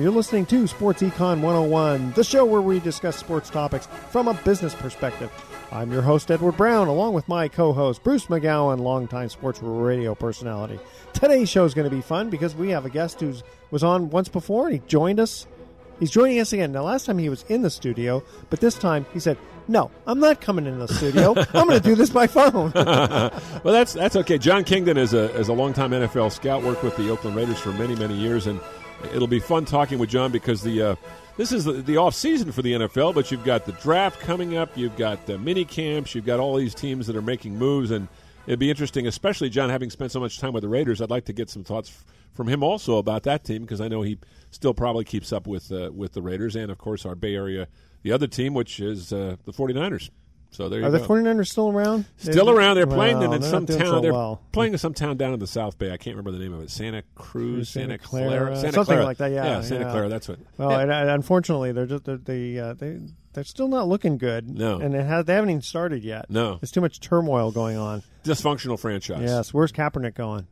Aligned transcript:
You're 0.00 0.12
listening 0.12 0.46
to 0.46 0.66
Sports 0.66 1.02
Econ 1.02 1.42
101, 1.42 2.12
the 2.12 2.24
show 2.24 2.46
where 2.46 2.62
we 2.62 2.80
discuss 2.80 3.18
sports 3.18 3.50
topics 3.50 3.86
from 4.08 4.28
a 4.28 4.34
business 4.34 4.74
perspective. 4.74 5.30
I'm 5.70 5.92
your 5.92 6.00
host, 6.00 6.30
Edward 6.30 6.56
Brown, 6.56 6.88
along 6.88 7.12
with 7.12 7.28
my 7.28 7.48
co 7.48 7.74
host, 7.74 8.02
Bruce 8.02 8.24
McGowan, 8.26 8.80
longtime 8.80 9.28
sports 9.28 9.60
radio 9.60 10.14
personality. 10.14 10.80
Today's 11.12 11.50
show 11.50 11.66
is 11.66 11.74
going 11.74 11.88
to 11.88 11.94
be 11.94 12.00
fun 12.00 12.30
because 12.30 12.54
we 12.54 12.70
have 12.70 12.86
a 12.86 12.88
guest 12.90 13.20
who 13.20 13.34
was 13.70 13.84
on 13.84 14.08
once 14.08 14.30
before 14.30 14.68
and 14.68 14.80
he 14.80 14.82
joined 14.86 15.20
us. 15.20 15.46
He's 15.98 16.10
joining 16.10 16.40
us 16.40 16.54
again. 16.54 16.72
Now, 16.72 16.84
last 16.84 17.04
time 17.04 17.18
he 17.18 17.28
was 17.28 17.44
in 17.50 17.60
the 17.60 17.68
studio, 17.68 18.24
but 18.48 18.60
this 18.60 18.76
time 18.76 19.04
he 19.12 19.20
said, 19.20 19.36
No, 19.68 19.90
I'm 20.06 20.18
not 20.18 20.40
coming 20.40 20.64
in 20.64 20.78
the 20.78 20.88
studio. 20.88 21.34
I'm 21.52 21.68
going 21.68 21.78
to 21.78 21.86
do 21.86 21.94
this 21.94 22.08
by 22.08 22.26
phone. 22.26 22.72
well, 22.74 23.30
that's 23.64 23.92
that's 23.92 24.16
okay. 24.16 24.38
John 24.38 24.64
Kingdon 24.64 24.96
is 24.96 25.12
a 25.12 25.30
is 25.34 25.48
a 25.48 25.52
longtime 25.52 25.90
NFL 25.90 26.32
scout. 26.32 26.62
Worked 26.62 26.84
with 26.84 26.96
the 26.96 27.10
Oakland 27.10 27.36
Raiders 27.36 27.60
for 27.60 27.72
many 27.72 27.94
many 27.96 28.14
years, 28.14 28.46
and 28.46 28.60
it'll 29.14 29.28
be 29.28 29.40
fun 29.40 29.64
talking 29.64 29.98
with 29.98 30.10
John 30.10 30.32
because 30.32 30.62
the 30.62 30.82
uh, 30.82 30.94
this 31.36 31.52
is 31.52 31.64
the, 31.64 31.72
the 31.72 31.96
off 31.96 32.14
season 32.14 32.52
for 32.52 32.62
the 32.62 32.72
NFL. 32.72 33.14
But 33.14 33.30
you've 33.30 33.44
got 33.44 33.66
the 33.66 33.72
draft 33.72 34.20
coming 34.20 34.56
up. 34.56 34.76
You've 34.76 34.96
got 34.96 35.26
the 35.26 35.38
mini 35.38 35.64
camps. 35.64 36.14
You've 36.14 36.26
got 36.26 36.40
all 36.40 36.56
these 36.56 36.74
teams 36.74 37.06
that 37.06 37.16
are 37.16 37.22
making 37.22 37.56
moves, 37.56 37.90
and 37.90 38.08
it'd 38.46 38.58
be 38.58 38.70
interesting, 38.70 39.06
especially 39.06 39.50
John 39.50 39.70
having 39.70 39.90
spent 39.90 40.12
so 40.12 40.20
much 40.20 40.38
time 40.38 40.52
with 40.52 40.62
the 40.62 40.68
Raiders. 40.68 41.00
I'd 41.00 41.10
like 41.10 41.24
to 41.26 41.32
get 41.32 41.50
some 41.50 41.64
thoughts 41.64 41.90
f- 41.90 42.04
from 42.34 42.48
him 42.48 42.62
also 42.62 42.98
about 42.98 43.24
that 43.24 43.44
team 43.44 43.62
because 43.62 43.80
I 43.80 43.88
know 43.88 44.02
he 44.02 44.18
still 44.50 44.74
probably 44.74 45.04
keeps 45.04 45.32
up 45.32 45.46
with 45.46 45.72
uh, 45.72 45.90
with 45.94 46.12
the 46.12 46.22
Raiders 46.22 46.56
and 46.56 46.70
of 46.70 46.78
course 46.78 47.04
our 47.04 47.14
Bay 47.14 47.34
Area 47.34 47.68
the 48.02 48.12
other 48.12 48.26
team, 48.26 48.54
which 48.54 48.80
is 48.80 49.12
uh, 49.12 49.36
the 49.44 49.52
49ers. 49.52 50.10
So 50.52 50.68
there 50.68 50.80
you 50.80 50.86
Are 50.86 50.90
go. 50.90 50.98
the 50.98 51.06
49ers 51.06 51.46
still 51.48 51.68
around? 51.70 52.06
Still 52.16 52.50
around. 52.50 52.74
They're 52.76 52.86
playing 52.86 53.18
Well, 53.18 53.32
in 53.32 53.40
they're 53.40 53.50
some 53.50 53.66
town. 53.66 53.78
so 53.78 54.00
they're 54.00 54.12
well. 54.12 54.40
playing 54.52 54.72
in 54.72 54.78
some 54.78 54.94
town 54.94 55.16
down 55.16 55.32
in 55.32 55.38
the 55.38 55.46
South 55.46 55.78
Bay. 55.78 55.92
I 55.92 55.96
can't 55.96 56.16
remember 56.16 56.32
the 56.36 56.42
name 56.42 56.52
of 56.52 56.60
it. 56.62 56.70
Santa 56.70 57.02
Cruz, 57.14 57.68
Santa 57.68 57.90
Santa, 57.92 57.98
Clara, 57.98 58.28
Clara, 58.28 58.56
Santa 58.56 58.72
something 58.72 58.84
Clara. 58.94 59.04
like 59.04 59.18
that, 59.18 59.30
yeah, 59.30 59.60
Santa 59.60 59.84
yeah. 59.84 59.90
Clara. 59.92 60.08
That's 60.08 60.28
what. 60.28 60.38
Well, 60.58 60.70
Yeah. 60.72 60.80
and, 60.80 60.90
and 60.92 61.10
unfortunately, 61.10 61.70
they're 61.72 61.86
just 61.86 62.04
they're, 62.04 62.16
they 62.16 62.58
uh, 62.58 62.74
they 62.74 62.98
they're 63.32 63.44
still 63.44 63.68
not 63.68 63.86
looking 63.86 64.18
good. 64.18 64.48
No. 64.48 64.80
and 64.80 64.92
has, 64.94 65.24
they 65.24 65.34
haven't 65.34 65.50
even 65.50 65.62
started 65.62 66.02
yet. 66.02 66.28
No. 66.30 66.56
there's 66.56 66.72
too 66.72 66.80
much 66.80 66.98
turmoil 66.98 67.52
going 67.52 67.76
on. 67.76 68.02
dysfunctional 68.24 68.78
franchise. 68.78 69.22
Yes, 69.22 69.54
where's 69.54 69.70
Kaepernick 69.70 70.14
going? 70.16 70.48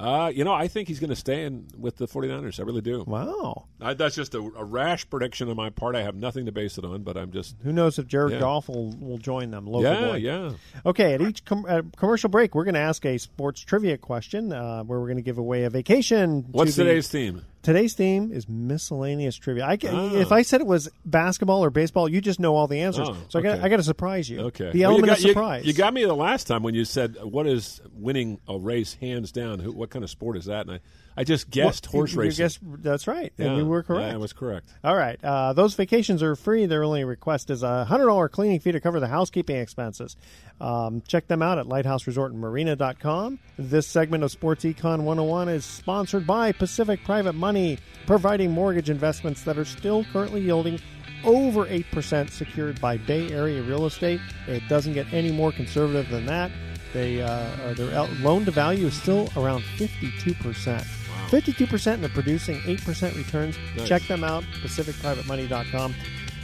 Uh, 0.00 0.32
you 0.34 0.44
know, 0.44 0.52
I 0.54 0.66
think 0.66 0.88
he's 0.88 0.98
going 0.98 1.10
to 1.10 1.16
stay 1.16 1.44
in 1.44 1.66
with 1.78 1.96
the 1.98 2.08
49ers. 2.08 2.58
I 2.58 2.62
really 2.62 2.80
do. 2.80 3.04
Wow, 3.06 3.66
I, 3.80 3.92
that's 3.94 4.14
just 4.14 4.34
a, 4.34 4.38
a 4.38 4.64
rash 4.64 5.08
prediction 5.10 5.48
on 5.50 5.56
my 5.56 5.68
part. 5.70 5.94
I 5.94 6.02
have 6.02 6.14
nothing 6.14 6.46
to 6.46 6.52
base 6.52 6.78
it 6.78 6.84
on, 6.86 7.02
but 7.02 7.16
I'm 7.18 7.30
just. 7.32 7.56
who 7.62 7.72
knows 7.72 7.98
if 7.98 8.06
Jared 8.06 8.32
Yeah. 8.32 8.38
Goff 8.40 8.68
will, 8.68 8.90
will 8.98 9.18
join 9.18 9.50
them? 9.50 9.66
Local 9.66 9.82
Yeah, 9.82 10.00
boy. 10.06 10.16
yeah. 10.16 10.50
Okay, 10.86 11.14
at 11.14 11.20
each 11.20 11.44
com- 11.44 11.66
uh, 11.68 11.82
commercial 11.96 12.30
break, 12.30 12.54
we're 12.54 12.64
going 12.64 12.74
to 12.74 12.80
ask 12.80 13.04
a 13.04 13.18
sports 13.18 13.60
trivia 13.60 13.98
question 13.98 14.52
uh, 14.52 14.82
where 14.84 14.98
we're 14.98 15.06
going 15.06 15.16
to 15.18 15.22
give 15.22 15.38
away 15.38 15.64
a 15.64 15.70
vacation. 15.70 16.44
to 16.44 16.48
What's 16.50 16.76
the- 16.76 16.84
today's 16.84 17.08
theme? 17.08 17.44
Today's 17.62 17.92
theme 17.94 18.32
is 18.32 18.48
miscellaneous 18.48 19.36
trivia. 19.36 19.66
I 19.66 19.76
can, 19.76 19.94
Ah. 19.94 20.14
If 20.14 20.32
I 20.32 20.40
said 20.42 20.62
it 20.62 20.66
was 20.66 20.88
basketball 21.04 21.62
or 21.62 21.68
baseball, 21.68 22.08
you 22.08 22.22
just 22.22 22.40
know 22.40 22.56
all 22.56 22.66
the 22.66 22.80
answers. 22.80 23.08
Oh, 23.10 23.16
so 23.28 23.38
I 23.38 23.42
got. 23.42 23.60
I 23.60 23.68
got 23.68 23.76
to 23.76 23.82
surprise 23.82 24.30
you. 24.30 24.40
Okay. 24.46 24.70
the 24.72 24.80
Well, 24.80 24.92
element 24.92 25.06
got, 25.08 25.18
of 25.18 25.24
you- 25.24 25.30
surprise. 25.32 25.66
You, 25.66 25.74
got 25.74 25.92
me 25.92 26.04
the 26.06 26.14
last 26.14 26.46
time 26.46 26.62
when 26.62 26.74
you 26.74 26.86
said, 26.86 27.16
"What 27.22 27.46
is 27.46 27.80
winning 27.92 28.40
a 28.48 28.58
race 28.58 28.94
hands 28.94 29.30
down? 29.30 29.58
Who, 29.58 29.72
what 29.72 29.90
kind 29.90 30.02
of 30.02 30.08
sport 30.10 30.38
is 30.38 30.46
that?" 30.46 30.62
And 30.66 30.76
I, 30.76 30.80
I 31.16 31.24
just 31.24 31.50
guessed 31.50 31.88
Well, 31.92 32.00
horse 32.00 32.14
racing. 32.14 32.44
guessed- 32.44 32.58
that's 32.82 33.06
right, 33.06 33.32
and 33.36 33.46
Yeah, 33.48 33.56
you 33.56 33.66
were 33.66 33.82
correct. 33.82 34.08
Yeah, 34.08 34.14
I 34.14 34.16
was 34.16 34.32
correct. 34.32 34.68
All 34.82 34.96
right. 34.96 35.18
Uh, 35.22 35.52
those 35.52 35.74
vacations 35.74 36.22
are 36.22 36.34
free. 36.36 36.66
Their 36.66 36.82
only 36.84 37.04
request 37.04 37.50
is 37.50 37.62
a 37.62 37.84
$100 37.88 38.28
cleaning 38.28 38.60
fee 38.60 38.72
to 38.72 38.80
cover 38.80 39.00
the 39.00 39.08
housekeeping 39.08 39.56
expenses. 39.56 40.16
Um, 40.60 41.02
check 41.06 41.26
them 41.26 41.42
out 41.42 41.58
at 41.58 41.66
lighthouseresortandmarina.com. 41.66 43.38
This 43.58 43.86
segment 43.86 44.24
of 44.24 44.30
Sports 44.30 44.64
Econ 44.64 45.00
101 45.02 45.48
is 45.48 45.64
sponsored 45.64 46.26
by 46.26 46.52
Pacific 46.52 47.04
Private 47.04 47.34
Money, 47.34 47.78
providing 48.06 48.50
mortgage 48.52 48.90
investments 48.90 49.42
that 49.42 49.58
are 49.58 49.64
still 49.64 50.04
currently 50.12 50.40
yielding 50.42 50.78
over 51.24 51.66
8% 51.66 52.30
secured 52.30 52.80
by 52.80 52.96
Bay 52.96 53.30
Area 53.30 53.62
real 53.62 53.84
estate. 53.84 54.20
It 54.46 54.62
doesn't 54.68 54.94
get 54.94 55.12
any 55.12 55.32
more 55.32 55.52
conservative 55.52 56.08
than 56.08 56.24
that. 56.26 56.50
They, 56.92 57.22
uh, 57.22 57.28
uh, 57.28 57.74
their 57.74 58.02
loan 58.20 58.44
to 58.46 58.50
value 58.50 58.86
is 58.86 58.94
still 59.00 59.28
around 59.36 59.62
52%. 59.76 60.84
52% 61.30 61.94
and 61.94 62.02
they're 62.02 62.10
producing 62.10 62.58
8% 62.60 63.16
returns. 63.16 63.56
Nice. 63.76 63.88
Check 63.88 64.02
them 64.02 64.24
out, 64.24 64.42
pacificprivatemoney.com. 64.62 65.94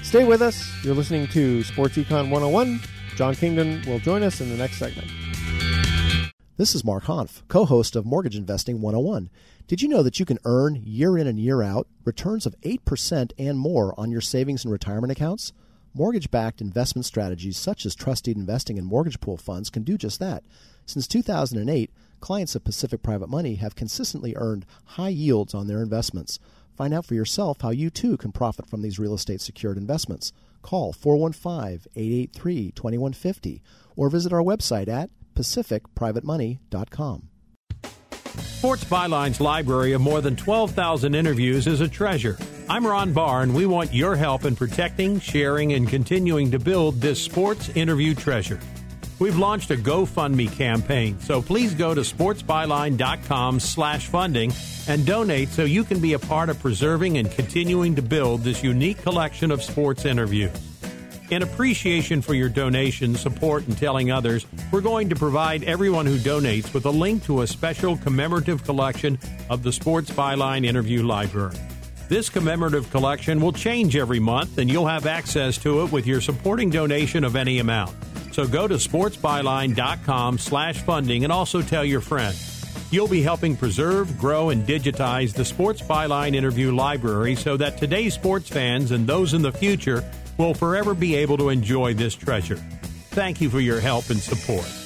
Stay 0.02 0.24
with 0.24 0.40
us. 0.40 0.72
You're 0.84 0.94
listening 0.94 1.26
to 1.28 1.64
Sports 1.64 1.96
Econ 1.96 2.30
101. 2.30 2.80
John 3.16 3.34
Kingdon 3.34 3.82
will 3.86 3.98
join 3.98 4.22
us 4.22 4.40
in 4.40 4.50
the 4.50 4.56
next 4.56 4.78
segment. 4.78 5.10
This 6.58 6.74
is 6.74 6.84
Mark 6.84 7.04
Hanf, 7.04 7.42
co 7.48 7.64
host 7.64 7.96
of 7.96 8.06
Mortgage 8.06 8.36
Investing 8.36 8.80
101. 8.80 9.28
Did 9.66 9.82
you 9.82 9.88
know 9.88 10.02
that 10.02 10.20
you 10.20 10.24
can 10.24 10.38
earn 10.44 10.80
year 10.84 11.18
in 11.18 11.26
and 11.26 11.40
year 11.40 11.60
out 11.60 11.88
returns 12.04 12.46
of 12.46 12.54
8% 12.62 13.32
and 13.36 13.58
more 13.58 13.98
on 13.98 14.12
your 14.12 14.20
savings 14.20 14.64
and 14.64 14.70
retirement 14.70 15.10
accounts? 15.10 15.52
Mortgage 15.92 16.30
backed 16.30 16.60
investment 16.60 17.04
strategies 17.04 17.56
such 17.56 17.84
as 17.84 17.94
trusted 17.94 18.36
investing 18.36 18.78
and 18.78 18.86
mortgage 18.86 19.18
pool 19.18 19.36
funds 19.36 19.68
can 19.68 19.82
do 19.82 19.98
just 19.98 20.20
that. 20.20 20.44
Since 20.84 21.08
2008, 21.08 21.90
clients 22.20 22.54
of 22.54 22.64
Pacific 22.64 23.02
Private 23.02 23.28
Money 23.28 23.56
have 23.56 23.74
consistently 23.74 24.34
earned 24.36 24.66
high 24.84 25.08
yields 25.08 25.54
on 25.54 25.66
their 25.66 25.82
investments. 25.82 26.38
Find 26.76 26.92
out 26.92 27.06
for 27.06 27.14
yourself 27.14 27.60
how 27.60 27.70
you 27.70 27.90
too 27.90 28.16
can 28.16 28.32
profit 28.32 28.68
from 28.68 28.82
these 28.82 28.98
real 28.98 29.14
estate 29.14 29.40
secured 29.40 29.78
investments. 29.78 30.32
Call 30.62 30.92
415 30.92 31.90
883 31.94 32.72
2150 32.72 33.62
or 33.96 34.10
visit 34.10 34.32
our 34.32 34.42
website 34.42 34.88
at 34.88 35.10
pacificprivatemoney.com. 35.34 37.28
Sports 38.38 38.84
Byline's 38.84 39.40
library 39.40 39.92
of 39.92 40.00
more 40.00 40.20
than 40.20 40.34
12,000 40.34 41.14
interviews 41.14 41.66
is 41.66 41.80
a 41.80 41.88
treasure. 41.88 42.36
I'm 42.68 42.86
Ron 42.86 43.12
Barr, 43.12 43.42
and 43.42 43.54
we 43.54 43.66
want 43.66 43.94
your 43.94 44.16
help 44.16 44.44
in 44.44 44.56
protecting, 44.56 45.20
sharing, 45.20 45.74
and 45.74 45.88
continuing 45.88 46.50
to 46.50 46.58
build 46.58 47.00
this 47.00 47.22
sports 47.22 47.68
interview 47.70 48.14
treasure. 48.14 48.58
We've 49.18 49.38
launched 49.38 49.70
a 49.70 49.76
GoFundMe 49.76 50.52
campaign, 50.52 51.18
so 51.20 51.40
please 51.40 51.74
go 51.74 51.94
to 51.94 52.02
sportsbyline.com 52.02 53.60
slash 53.60 54.08
funding 54.08 54.52
and 54.88 55.06
donate 55.06 55.48
so 55.48 55.64
you 55.64 55.84
can 55.84 56.00
be 56.00 56.12
a 56.12 56.18
part 56.18 56.50
of 56.50 56.60
preserving 56.60 57.16
and 57.16 57.30
continuing 57.30 57.94
to 57.94 58.02
build 58.02 58.42
this 58.42 58.62
unique 58.62 59.00
collection 59.00 59.50
of 59.50 59.62
sports 59.62 60.04
interviews. 60.04 60.52
In 61.30 61.42
appreciation 61.42 62.20
for 62.20 62.34
your 62.34 62.50
donation, 62.50 63.14
support, 63.14 63.66
and 63.66 63.76
telling 63.78 64.12
others, 64.12 64.46
we're 64.70 64.82
going 64.82 65.08
to 65.08 65.16
provide 65.16 65.64
everyone 65.64 66.04
who 66.04 66.18
donates 66.18 66.74
with 66.74 66.84
a 66.84 66.90
link 66.90 67.24
to 67.24 67.40
a 67.40 67.46
special 67.46 67.96
commemorative 67.96 68.64
collection 68.64 69.18
of 69.48 69.62
the 69.62 69.72
Sports 69.72 70.10
Byline 70.10 70.66
Interview 70.66 71.02
Library. 71.02 71.56
This 72.08 72.28
commemorative 72.28 72.90
collection 72.90 73.40
will 73.40 73.52
change 73.52 73.96
every 73.96 74.20
month, 74.20 74.58
and 74.58 74.70
you'll 74.70 74.86
have 74.86 75.06
access 75.06 75.56
to 75.58 75.82
it 75.82 75.90
with 75.90 76.06
your 76.06 76.20
supporting 76.20 76.68
donation 76.68 77.24
of 77.24 77.34
any 77.34 77.58
amount. 77.58 77.96
So 78.36 78.46
go 78.46 78.68
to 78.68 78.74
sportsbyline.com 78.74 80.36
slash 80.36 80.82
funding 80.82 81.24
and 81.24 81.32
also 81.32 81.62
tell 81.62 81.86
your 81.86 82.02
friends. 82.02 82.66
You'll 82.92 83.08
be 83.08 83.22
helping 83.22 83.56
preserve, 83.56 84.18
grow, 84.18 84.50
and 84.50 84.66
digitize 84.66 85.32
the 85.32 85.42
Sports 85.42 85.80
Byline 85.80 86.34
interview 86.34 86.74
library 86.74 87.34
so 87.34 87.56
that 87.56 87.78
today's 87.78 88.12
sports 88.12 88.50
fans 88.50 88.90
and 88.90 89.06
those 89.06 89.32
in 89.32 89.40
the 89.40 89.52
future 89.52 90.04
will 90.36 90.52
forever 90.52 90.92
be 90.92 91.14
able 91.14 91.38
to 91.38 91.48
enjoy 91.48 91.94
this 91.94 92.14
treasure. 92.14 92.56
Thank 93.12 93.40
you 93.40 93.48
for 93.48 93.60
your 93.60 93.80
help 93.80 94.10
and 94.10 94.20
support. 94.20 94.85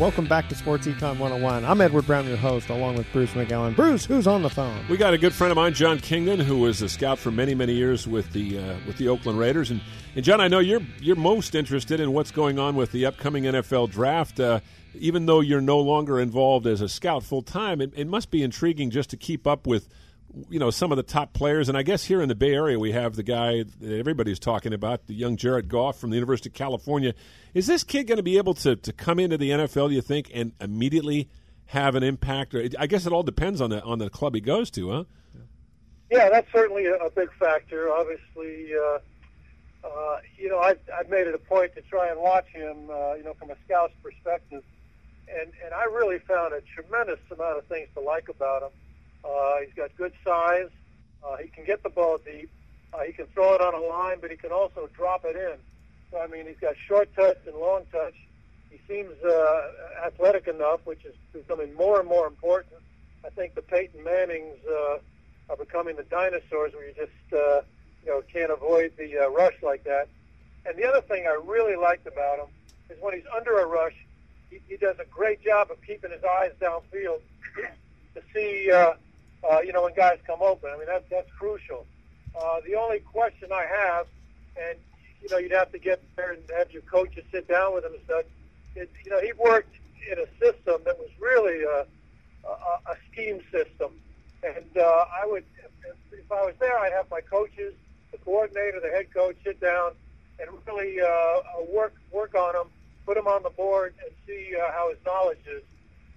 Welcome 0.00 0.26
back 0.26 0.48
to 0.48 0.56
Sports 0.56 0.88
Econ 0.88 1.20
101. 1.20 1.64
I'm 1.64 1.80
Edward 1.80 2.04
Brown, 2.04 2.26
your 2.26 2.36
host, 2.36 2.68
along 2.68 2.96
with 2.96 3.06
Bruce 3.12 3.30
McGowan. 3.30 3.76
Bruce, 3.76 4.04
who's 4.04 4.26
on 4.26 4.42
the 4.42 4.50
phone? 4.50 4.84
We 4.88 4.96
got 4.96 5.14
a 5.14 5.18
good 5.18 5.32
friend 5.32 5.52
of 5.52 5.56
mine, 5.56 5.72
John 5.72 6.00
Kingdon, 6.00 6.40
who 6.40 6.58
was 6.58 6.82
a 6.82 6.88
scout 6.88 7.16
for 7.16 7.30
many, 7.30 7.54
many 7.54 7.74
years 7.74 8.08
with 8.08 8.32
the 8.32 8.58
uh, 8.58 8.76
with 8.88 8.96
the 8.98 9.06
Oakland 9.06 9.38
Raiders. 9.38 9.70
And, 9.70 9.80
and 10.16 10.24
John, 10.24 10.40
I 10.40 10.48
know 10.48 10.58
you're 10.58 10.82
you're 11.00 11.14
most 11.14 11.54
interested 11.54 12.00
in 12.00 12.12
what's 12.12 12.32
going 12.32 12.58
on 12.58 12.74
with 12.74 12.90
the 12.90 13.06
upcoming 13.06 13.44
NFL 13.44 13.92
draft. 13.92 14.40
Uh, 14.40 14.58
even 14.96 15.26
though 15.26 15.38
you're 15.38 15.60
no 15.60 15.78
longer 15.78 16.18
involved 16.18 16.66
as 16.66 16.80
a 16.80 16.88
scout 16.88 17.22
full 17.22 17.42
time, 17.42 17.80
it, 17.80 17.92
it 17.94 18.08
must 18.08 18.32
be 18.32 18.42
intriguing 18.42 18.90
just 18.90 19.10
to 19.10 19.16
keep 19.16 19.46
up 19.46 19.64
with 19.64 19.88
you 20.48 20.58
know 20.58 20.70
some 20.70 20.92
of 20.92 20.96
the 20.96 21.02
top 21.02 21.32
players. 21.32 21.68
And 21.68 21.78
i 21.78 21.82
guess 21.82 22.04
here 22.04 22.20
in 22.20 22.28
the 22.28 22.34
bay 22.34 22.54
area 22.54 22.78
we 22.78 22.92
have 22.92 23.16
the 23.16 23.22
guy 23.22 23.64
that 23.80 23.98
everybody's 23.98 24.38
talking 24.38 24.72
about 24.72 25.06
the 25.06 25.14
young 25.14 25.36
jared 25.36 25.68
goff 25.68 25.98
from 25.98 26.10
the 26.10 26.16
university 26.16 26.48
of 26.48 26.54
california. 26.54 27.14
Is 27.52 27.66
this 27.66 27.84
kid 27.84 28.04
going 28.04 28.16
to 28.16 28.22
be 28.22 28.36
able 28.38 28.54
to, 28.54 28.76
to 28.76 28.92
come 28.92 29.18
into 29.18 29.38
the 29.38 29.50
nfl 29.50 29.92
you 29.92 30.00
think 30.00 30.30
and 30.34 30.52
immediately 30.60 31.28
have 31.66 31.94
an 31.94 32.02
impact? 32.02 32.54
Or 32.54 32.68
i 32.78 32.86
guess 32.86 33.06
it 33.06 33.12
all 33.12 33.22
depends 33.22 33.60
on 33.60 33.70
the 33.70 33.82
on 33.82 33.98
the 33.98 34.10
club 34.10 34.34
he 34.34 34.40
goes 34.40 34.70
to 34.72 34.90
huh? 34.90 35.04
Yeah 36.10 36.30
that's 36.30 36.50
certainly 36.52 36.86
a, 36.86 36.96
a 36.96 37.10
big 37.10 37.32
factor. 37.38 37.92
Obviously 37.92 38.72
uh, 38.74 38.98
uh, 39.86 40.18
you 40.36 40.48
know 40.48 40.58
I, 40.58 40.74
i've 40.98 41.08
made 41.08 41.26
it 41.26 41.34
a 41.34 41.38
point 41.38 41.74
to 41.74 41.82
try 41.82 42.08
and 42.08 42.20
watch 42.20 42.46
him 42.48 42.90
uh, 42.90 43.14
you 43.14 43.24
know 43.24 43.34
from 43.34 43.50
a 43.50 43.56
scout's 43.64 43.94
perspective. 44.02 44.62
And 45.28 45.52
and 45.64 45.72
i 45.74 45.84
really 45.84 46.18
found 46.18 46.52
a 46.52 46.60
tremendous 46.74 47.20
amount 47.30 47.58
of 47.58 47.66
things 47.66 47.88
to 47.94 48.00
like 48.00 48.28
about 48.28 48.62
him 48.62 48.70
uh, 49.24 49.56
he's 49.64 49.74
got 49.74 49.94
good 49.96 50.12
size. 50.24 50.68
Uh, 51.24 51.36
he 51.36 51.48
can 51.48 51.64
get 51.64 51.82
the 51.82 51.90
ball 51.90 52.18
deep. 52.24 52.50
Uh, 52.92 53.00
he 53.00 53.12
can 53.12 53.26
throw 53.26 53.54
it 53.54 53.60
on 53.60 53.74
a 53.74 53.80
line, 53.80 54.18
but 54.20 54.30
he 54.30 54.36
can 54.36 54.52
also 54.52 54.88
drop 54.94 55.24
it 55.24 55.36
in. 55.36 55.58
So 56.10 56.20
I 56.20 56.26
mean, 56.26 56.46
he's 56.46 56.60
got 56.60 56.74
short 56.86 57.14
touch 57.16 57.38
and 57.46 57.56
long 57.56 57.82
touch. 57.90 58.14
He 58.70 58.78
seems 58.88 59.12
uh, 59.24 59.62
athletic 60.06 60.46
enough, 60.46 60.80
which 60.84 61.04
is 61.04 61.14
becoming 61.32 61.74
more 61.74 61.98
and 62.00 62.08
more 62.08 62.26
important. 62.26 62.74
I 63.24 63.30
think 63.30 63.54
the 63.54 63.62
Peyton 63.62 64.02
Mannings 64.04 64.58
uh, 64.68 64.98
are 65.48 65.56
becoming 65.56 65.96
the 65.96 66.02
dinosaurs, 66.04 66.72
where 66.74 66.86
you 66.86 66.94
just 66.94 67.32
uh, 67.32 67.62
you 68.04 68.10
know 68.10 68.22
can't 68.32 68.50
avoid 68.50 68.92
the 68.98 69.18
uh, 69.18 69.30
rush 69.30 69.54
like 69.62 69.84
that. 69.84 70.08
And 70.66 70.76
the 70.76 70.86
other 70.86 71.00
thing 71.00 71.26
I 71.26 71.38
really 71.44 71.76
liked 71.76 72.06
about 72.06 72.38
him 72.38 72.46
is 72.90 72.96
when 73.00 73.14
he's 73.14 73.26
under 73.34 73.58
a 73.58 73.66
rush, 73.66 73.94
he, 74.50 74.60
he 74.68 74.76
does 74.76 74.96
a 74.98 75.04
great 75.06 75.42
job 75.42 75.70
of 75.70 75.80
keeping 75.82 76.10
his 76.10 76.22
eyes 76.24 76.52
downfield 76.60 77.20
to 78.14 78.22
see 78.32 78.70
uh, 78.70 78.94
uh, 79.50 79.60
you 79.60 79.72
know, 79.72 79.82
when 79.82 79.94
guys 79.94 80.18
come 80.26 80.40
open. 80.42 80.70
I 80.74 80.78
mean, 80.78 80.86
that's 80.86 81.04
that's 81.10 81.30
crucial. 81.38 81.86
Uh, 82.38 82.60
the 82.66 82.74
only 82.74 83.00
question 83.00 83.50
I 83.52 83.64
have, 83.64 84.06
and 84.56 84.78
you 85.22 85.28
know, 85.30 85.38
you'd 85.38 85.52
have 85.52 85.72
to 85.72 85.78
get 85.78 86.02
there 86.16 86.32
and 86.32 86.42
have 86.56 86.72
your 86.72 86.82
coaches 86.82 87.24
sit 87.32 87.48
down 87.48 87.74
with 87.74 87.84
him 87.84 87.92
and 87.92 88.02
stuff. 88.04 88.24
Is, 88.76 88.88
you 89.04 89.10
know, 89.10 89.20
he 89.20 89.32
worked 89.32 89.74
in 90.10 90.18
a 90.18 90.26
system 90.38 90.82
that 90.84 90.98
was 90.98 91.08
really 91.20 91.62
a, 91.62 91.86
a, 92.46 92.92
a 92.92 92.96
scheme 93.10 93.40
system, 93.52 93.92
and 94.42 94.76
uh, 94.76 95.04
I 95.22 95.26
would, 95.26 95.44
if, 96.12 96.32
I 96.32 96.44
was 96.44 96.54
there, 96.58 96.76
I'd 96.78 96.92
have 96.92 97.10
my 97.10 97.20
coaches, 97.20 97.74
the 98.10 98.18
coordinator, 98.18 98.80
the 98.80 98.90
head 98.90 99.12
coach, 99.14 99.36
sit 99.44 99.60
down 99.60 99.92
and 100.40 100.50
really 100.66 101.00
uh, 101.00 101.06
uh 101.06 101.40
work 101.72 101.94
work 102.10 102.34
on 102.34 102.56
him, 102.56 102.66
put 103.06 103.16
him 103.16 103.28
on 103.28 103.44
the 103.44 103.50
board, 103.50 103.94
and 104.04 104.12
see 104.26 104.56
uh, 104.56 104.72
how 104.72 104.90
his 104.90 104.98
knowledge 105.06 105.44
is. 105.46 105.62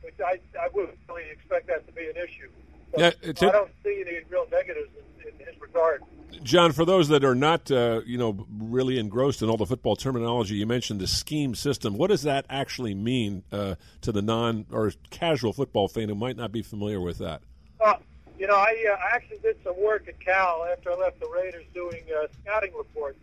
Which 0.01 0.15
I 0.19 0.39
I 0.59 0.69
would 0.73 0.89
really 1.07 1.29
expect 1.29 1.67
that 1.67 1.85
to 1.85 1.93
be 1.93 2.07
an 2.07 2.15
issue. 2.17 2.49
Yeah, 2.97 3.11
I 3.23 3.31
don't 3.31 3.71
see 3.83 4.03
any 4.05 4.19
real 4.29 4.47
negatives 4.51 4.89
in, 5.19 5.27
in 5.29 5.45
his 5.45 5.61
regard. 5.61 6.03
John, 6.43 6.71
for 6.71 6.85
those 6.85 7.09
that 7.09 7.23
are 7.23 7.35
not, 7.35 7.69
uh, 7.71 8.01
you 8.05 8.17
know, 8.17 8.45
really 8.57 8.99
engrossed 8.99 9.41
in 9.41 9.49
all 9.49 9.57
the 9.57 9.65
football 9.65 9.95
terminology, 9.95 10.55
you 10.55 10.65
mentioned 10.65 10.99
the 10.99 11.07
scheme 11.07 11.55
system. 11.55 11.97
What 11.97 12.09
does 12.09 12.23
that 12.23 12.45
actually 12.49 12.93
mean 12.93 13.43
uh, 13.51 13.75
to 14.01 14.11
the 14.11 14.21
non 14.21 14.65
or 14.71 14.91
casual 15.09 15.53
football 15.53 15.87
fan 15.87 16.09
who 16.09 16.15
might 16.15 16.37
not 16.37 16.51
be 16.51 16.61
familiar 16.61 17.01
with 17.01 17.17
that? 17.19 17.41
Uh, 17.79 17.95
you 18.37 18.47
know, 18.47 18.55
I, 18.55 18.85
uh, 18.89 18.95
I 18.95 19.15
actually 19.15 19.39
did 19.39 19.57
some 19.63 19.81
work 19.81 20.07
at 20.07 20.19
Cal 20.19 20.65
after 20.71 20.91
I 20.91 20.95
left 20.95 21.19
the 21.19 21.29
Raiders 21.29 21.65
doing 21.73 22.03
uh, 22.15 22.27
scouting 22.41 22.73
reports, 22.77 23.19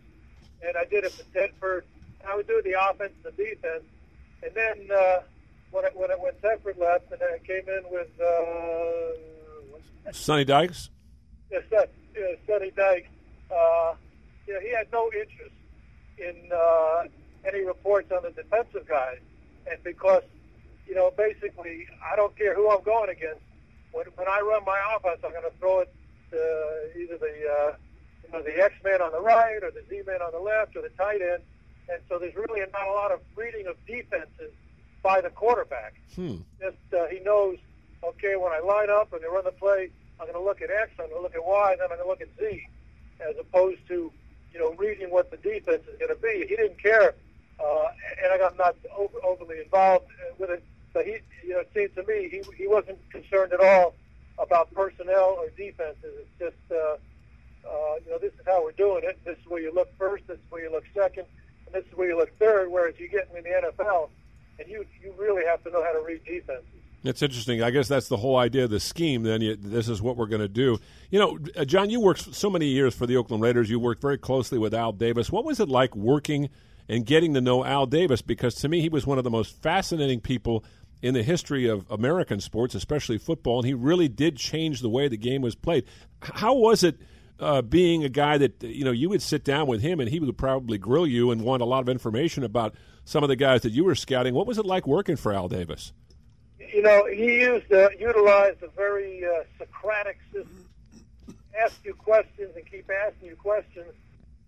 and 0.65 0.75
I 0.77 0.85
did 0.85 1.03
it 1.03 1.11
for 1.11 1.23
Tedford. 1.37 1.81
I 2.27 2.35
would 2.35 2.47
do 2.47 2.61
the 2.63 2.73
offense 2.79 3.13
and 3.23 3.33
the 3.35 3.43
defense, 3.43 3.83
and 4.43 4.51
then 4.53 4.89
uh, 4.95 5.21
when 5.71 5.85
it, 5.85 5.95
when 5.95 6.11
it, 6.11 6.19
when 6.19 6.33
Tedford 6.43 6.77
left, 6.79 7.11
and 7.11 7.21
then 7.21 7.29
I 7.33 7.39
came 7.39 7.67
in 7.67 7.83
with. 7.91 8.09
Sonny 10.11 10.45
Dykes? 10.45 10.89
Yes, 11.51 11.63
that, 11.71 11.91
yeah, 12.15 12.35
Sonny 12.47 12.71
Dykes. 12.71 13.09
Uh, 13.51 13.93
know, 14.55 14.59
he 14.59 14.71
had 14.73 14.91
no 14.91 15.11
interest 15.13 15.55
in 16.17 16.35
uh, 16.53 17.03
any 17.45 17.65
reports 17.65 18.11
on 18.11 18.23
the 18.23 18.31
defensive 18.31 18.87
guys. 18.87 19.19
And 19.69 19.83
because, 19.83 20.23
you 20.87 20.95
know, 20.95 21.11
basically, 21.17 21.87
I 22.03 22.15
don't 22.15 22.35
care 22.37 22.55
who 22.55 22.69
I'm 22.69 22.83
going 22.83 23.09
against. 23.09 23.41
When, 23.91 24.05
when 24.15 24.27
I 24.27 24.41
run 24.41 24.63
my 24.65 24.79
offense, 24.95 25.19
I'm 25.23 25.31
going 25.31 25.43
to 25.43 25.57
throw 25.59 25.79
it 25.79 25.93
to 26.31 26.99
either 26.99 27.17
the, 27.17 27.25
uh, 27.25 27.75
you 28.23 28.31
know, 28.31 28.41
the 28.43 28.63
X-man 28.63 29.01
on 29.01 29.11
the 29.11 29.21
right 29.21 29.63
or 29.63 29.71
the 29.71 29.83
Z-man 29.89 30.21
on 30.21 30.31
the 30.31 30.39
left 30.39 30.75
or 30.75 30.81
the 30.81 30.89
tight 30.89 31.21
end. 31.21 31.41
And 31.89 32.01
so 32.09 32.17
there's 32.19 32.35
really 32.35 32.59
not 32.73 32.87
a 32.87 32.91
lot 32.91 33.11
of 33.11 33.19
reading 33.35 33.67
of 33.67 33.75
defenses 33.85 34.51
by 35.03 35.21
the 35.21 35.29
quarterback. 35.29 35.93
Hmm. 36.15 36.37
Just 36.59 36.77
uh, 36.93 37.07
he 37.07 37.19
knows– 37.19 37.57
okay, 38.09 38.35
when 38.35 38.51
I 38.51 38.59
line 38.59 38.89
up 38.89 39.13
and 39.13 39.21
they 39.21 39.27
run 39.27 39.43
the 39.45 39.51
play, 39.51 39.89
I'm 40.19 40.27
going 40.27 40.37
to 40.39 40.43
look 40.43 40.61
at 40.61 40.69
X, 40.69 40.91
I'm 40.99 41.09
going 41.09 41.17
to 41.17 41.21
look 41.21 41.35
at 41.35 41.43
Y, 41.43 41.71
and 41.71 41.81
then 41.81 41.91
I'm 41.91 41.97
going 41.97 42.05
to 42.05 42.07
look 42.07 42.21
at 42.21 42.29
Z, 42.39 42.61
as 43.19 43.35
opposed 43.39 43.85
to 43.89 44.11
you 44.55 44.61
know, 44.61 44.73
reading 44.75 45.11
what 45.11 45.29
the 45.29 45.37
defense 45.37 45.83
is 45.91 45.99
going 45.99 46.15
to 46.15 46.21
be. 46.21 46.45
He 46.47 46.55
didn't 46.55 46.81
care, 46.81 47.13
uh, 47.59 47.87
and 48.23 48.31
I 48.31 48.37
got 48.37 48.57
not 48.57 48.75
over, 48.97 49.17
overly 49.21 49.59
involved 49.59 50.05
with 50.39 50.49
it. 50.49 50.63
But 50.93 51.05
he, 51.05 51.17
you 51.43 51.49
know, 51.49 51.59
it 51.59 51.69
seems 51.75 51.93
to 51.95 52.03
me 52.07 52.29
he 52.29 52.41
he 52.55 52.65
wasn't 52.65 52.97
concerned 53.09 53.51
at 53.51 53.59
all 53.59 53.95
about 54.39 54.73
personnel 54.73 55.35
or 55.37 55.49
defenses. 55.57 55.97
It's 56.03 56.39
just, 56.39 56.71
uh, 56.71 56.95
uh, 57.67 57.95
you 58.05 58.11
know, 58.11 58.17
this 58.17 58.31
is 58.31 58.45
how 58.45 58.63
we're 58.63 58.71
doing 58.71 59.03
it. 59.03 59.19
This 59.25 59.37
is 59.37 59.45
where 59.45 59.61
you 59.61 59.73
look 59.73 59.89
first. 59.97 60.25
This 60.27 60.37
is 60.37 60.45
where 60.49 60.63
you 60.63 60.71
look 60.71 60.85
second, 60.95 61.25
and 61.65 61.75
this 61.75 61.83
is 61.91 61.97
where 61.97 62.07
you 62.07 62.17
look 62.17 62.31
third. 62.39 62.71
Whereas 62.71 62.95
you 62.97 63.09
get 63.09 63.27
in 63.35 63.43
the 63.43 63.49
NFL, 63.49 64.07
and 64.57 64.69
you 64.69 64.85
you 65.03 65.13
really 65.19 65.43
have 65.43 65.61
to 65.65 65.69
know 65.69 65.83
how 65.83 65.91
to 65.91 65.99
read 65.99 66.23
defenses. 66.23 66.63
It's 67.07 67.21
interesting. 67.21 67.61
I 67.61 67.71
guess 67.71 67.87
that's 67.87 68.07
the 68.07 68.17
whole 68.17 68.37
idea 68.37 68.65
of 68.65 68.69
the 68.69 68.79
scheme. 68.79 69.23
Then 69.23 69.41
you, 69.41 69.55
this 69.55 69.87
is 69.89 70.01
what 70.01 70.17
we're 70.17 70.25
going 70.27 70.41
to 70.41 70.47
do. 70.47 70.79
You 71.09 71.19
know, 71.19 71.39
uh, 71.55 71.65
John, 71.65 71.89
you 71.89 71.99
worked 71.99 72.33
so 72.33 72.49
many 72.49 72.67
years 72.67 72.95
for 72.95 73.05
the 73.05 73.17
Oakland 73.17 73.43
Raiders. 73.43 73.69
You 73.69 73.79
worked 73.79 74.01
very 74.01 74.17
closely 74.17 74.57
with 74.57 74.73
Al 74.73 74.91
Davis. 74.91 75.31
What 75.31 75.45
was 75.45 75.59
it 75.59 75.69
like 75.69 75.95
working 75.95 76.49
and 76.89 77.05
getting 77.05 77.33
to 77.35 77.41
know 77.41 77.63
Al 77.63 77.85
Davis? 77.85 78.21
Because 78.21 78.55
to 78.55 78.69
me, 78.69 78.81
he 78.81 78.89
was 78.89 79.05
one 79.05 79.17
of 79.17 79.23
the 79.23 79.29
most 79.29 79.61
fascinating 79.61 80.19
people 80.19 80.63
in 81.01 81.13
the 81.13 81.23
history 81.23 81.67
of 81.67 81.85
American 81.91 82.39
sports, 82.39 82.73
especially 82.73 83.17
football, 83.17 83.59
and 83.59 83.67
he 83.67 83.73
really 83.73 84.07
did 84.07 84.37
change 84.37 84.81
the 84.81 84.89
way 84.89 85.07
the 85.07 85.17
game 85.17 85.41
was 85.41 85.55
played. 85.55 85.85
How 86.21 86.55
was 86.55 86.83
it? 86.83 86.97
Uh, 87.37 87.61
being 87.61 88.05
a 88.05 88.07
guy 88.07 88.37
that 88.37 88.63
you 88.63 88.85
know 88.85 88.91
you 88.91 89.09
would 89.09 89.21
sit 89.21 89.43
down 89.43 89.67
with 89.67 89.81
him 89.81 89.99
and 89.99 90.07
he 90.07 90.21
would 90.21 90.37
probably 90.37 90.77
grill 90.77 91.05
you 91.05 91.31
and 91.31 91.41
want 91.41 91.61
a 91.61 91.65
lot 91.65 91.81
of 91.81 91.89
information 91.89 92.45
about 92.45 92.73
some 93.03 93.23
of 93.23 93.27
the 93.27 93.35
guys 93.35 93.59
that 93.63 93.73
you 93.73 93.83
were 93.83 93.93
scouting. 93.93 94.33
What 94.33 94.47
was 94.47 94.57
it 94.57 94.65
like 94.65 94.87
working 94.87 95.17
for 95.17 95.33
Al 95.33 95.49
Davis? 95.49 95.91
You 96.59 96.81
know, 96.81 97.05
he 97.05 97.39
used 97.41 97.71
uh, 97.71 97.89
utilized 97.99 98.63
a 98.63 98.67
very 98.69 99.23
uh, 99.25 99.43
Socratic 99.57 100.17
system. 100.31 100.65
Ask 101.63 101.79
you 101.85 101.93
questions 101.93 102.51
and 102.55 102.69
keep 102.69 102.89
asking 102.89 103.29
you 103.29 103.35
questions, 103.35 103.93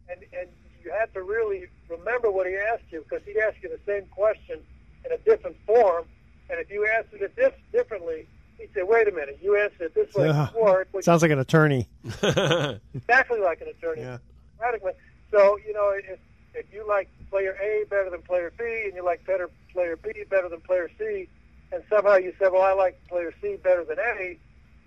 and 0.10 0.20
and 0.38 0.50
you 0.84 0.92
had 0.92 1.14
to 1.14 1.22
really 1.24 1.68
remember 1.90 2.30
what 2.32 2.48
he 2.48 2.56
asked 2.56 2.84
you 2.90 3.04
because 3.08 3.26
he'd 3.26 3.38
ask 3.38 3.56
you 3.64 3.70
the 3.70 3.80
same 3.86 4.06
question 4.08 4.60
in 5.06 5.12
a 5.12 5.18
different 5.20 5.56
form, 5.66 6.04
and 6.50 6.60
if 6.60 6.70
you 6.70 6.86
answered 6.98 7.22
it 7.22 7.36
dif- 7.36 7.54
differently, 7.72 8.28
he'd 8.58 8.70
say, 8.74 8.84
"Wait 8.84 9.08
a 9.08 9.12
minute, 9.12 9.40
you 9.42 9.56
answered 9.58 9.82
it 9.84 9.96
this 9.96 10.14
way 10.16 10.30
Ugh. 10.30 10.48
before." 10.52 10.86
which- 10.92 11.06
Sounds 11.06 11.22
like 11.22 11.32
an 11.32 11.40
attorney. 11.40 11.88
exactly 12.04 13.40
like 13.40 13.62
an 13.62 13.68
attorney. 13.70 14.02
Yeah. 14.02 14.18
Radically. 14.60 14.94
So 15.32 15.58
you 15.66 15.74
know, 15.74 15.92
if 15.96 16.20
if 16.54 16.66
you 16.74 16.86
like 16.88 17.10
player 17.30 17.56
A 17.62 17.86
better 17.90 18.10
than 18.10 18.22
player 18.22 18.52
B, 18.58 18.64
and 18.86 18.96
you 18.96 19.04
like 19.06 19.26
better 19.26 19.50
player 19.72 19.96
B 19.96 20.12
better 20.30 20.50
than 20.50 20.60
player 20.62 20.90
C, 20.98 21.30
and 21.72 21.84
somehow 21.90 22.16
you 22.16 22.34
said, 22.40 22.52
well, 22.52 22.62
I 22.62 22.74
like 22.74 23.00
player 23.08 23.34
C 23.42 23.58
better 23.64 23.84
than 23.84 24.00
A. 24.00 24.38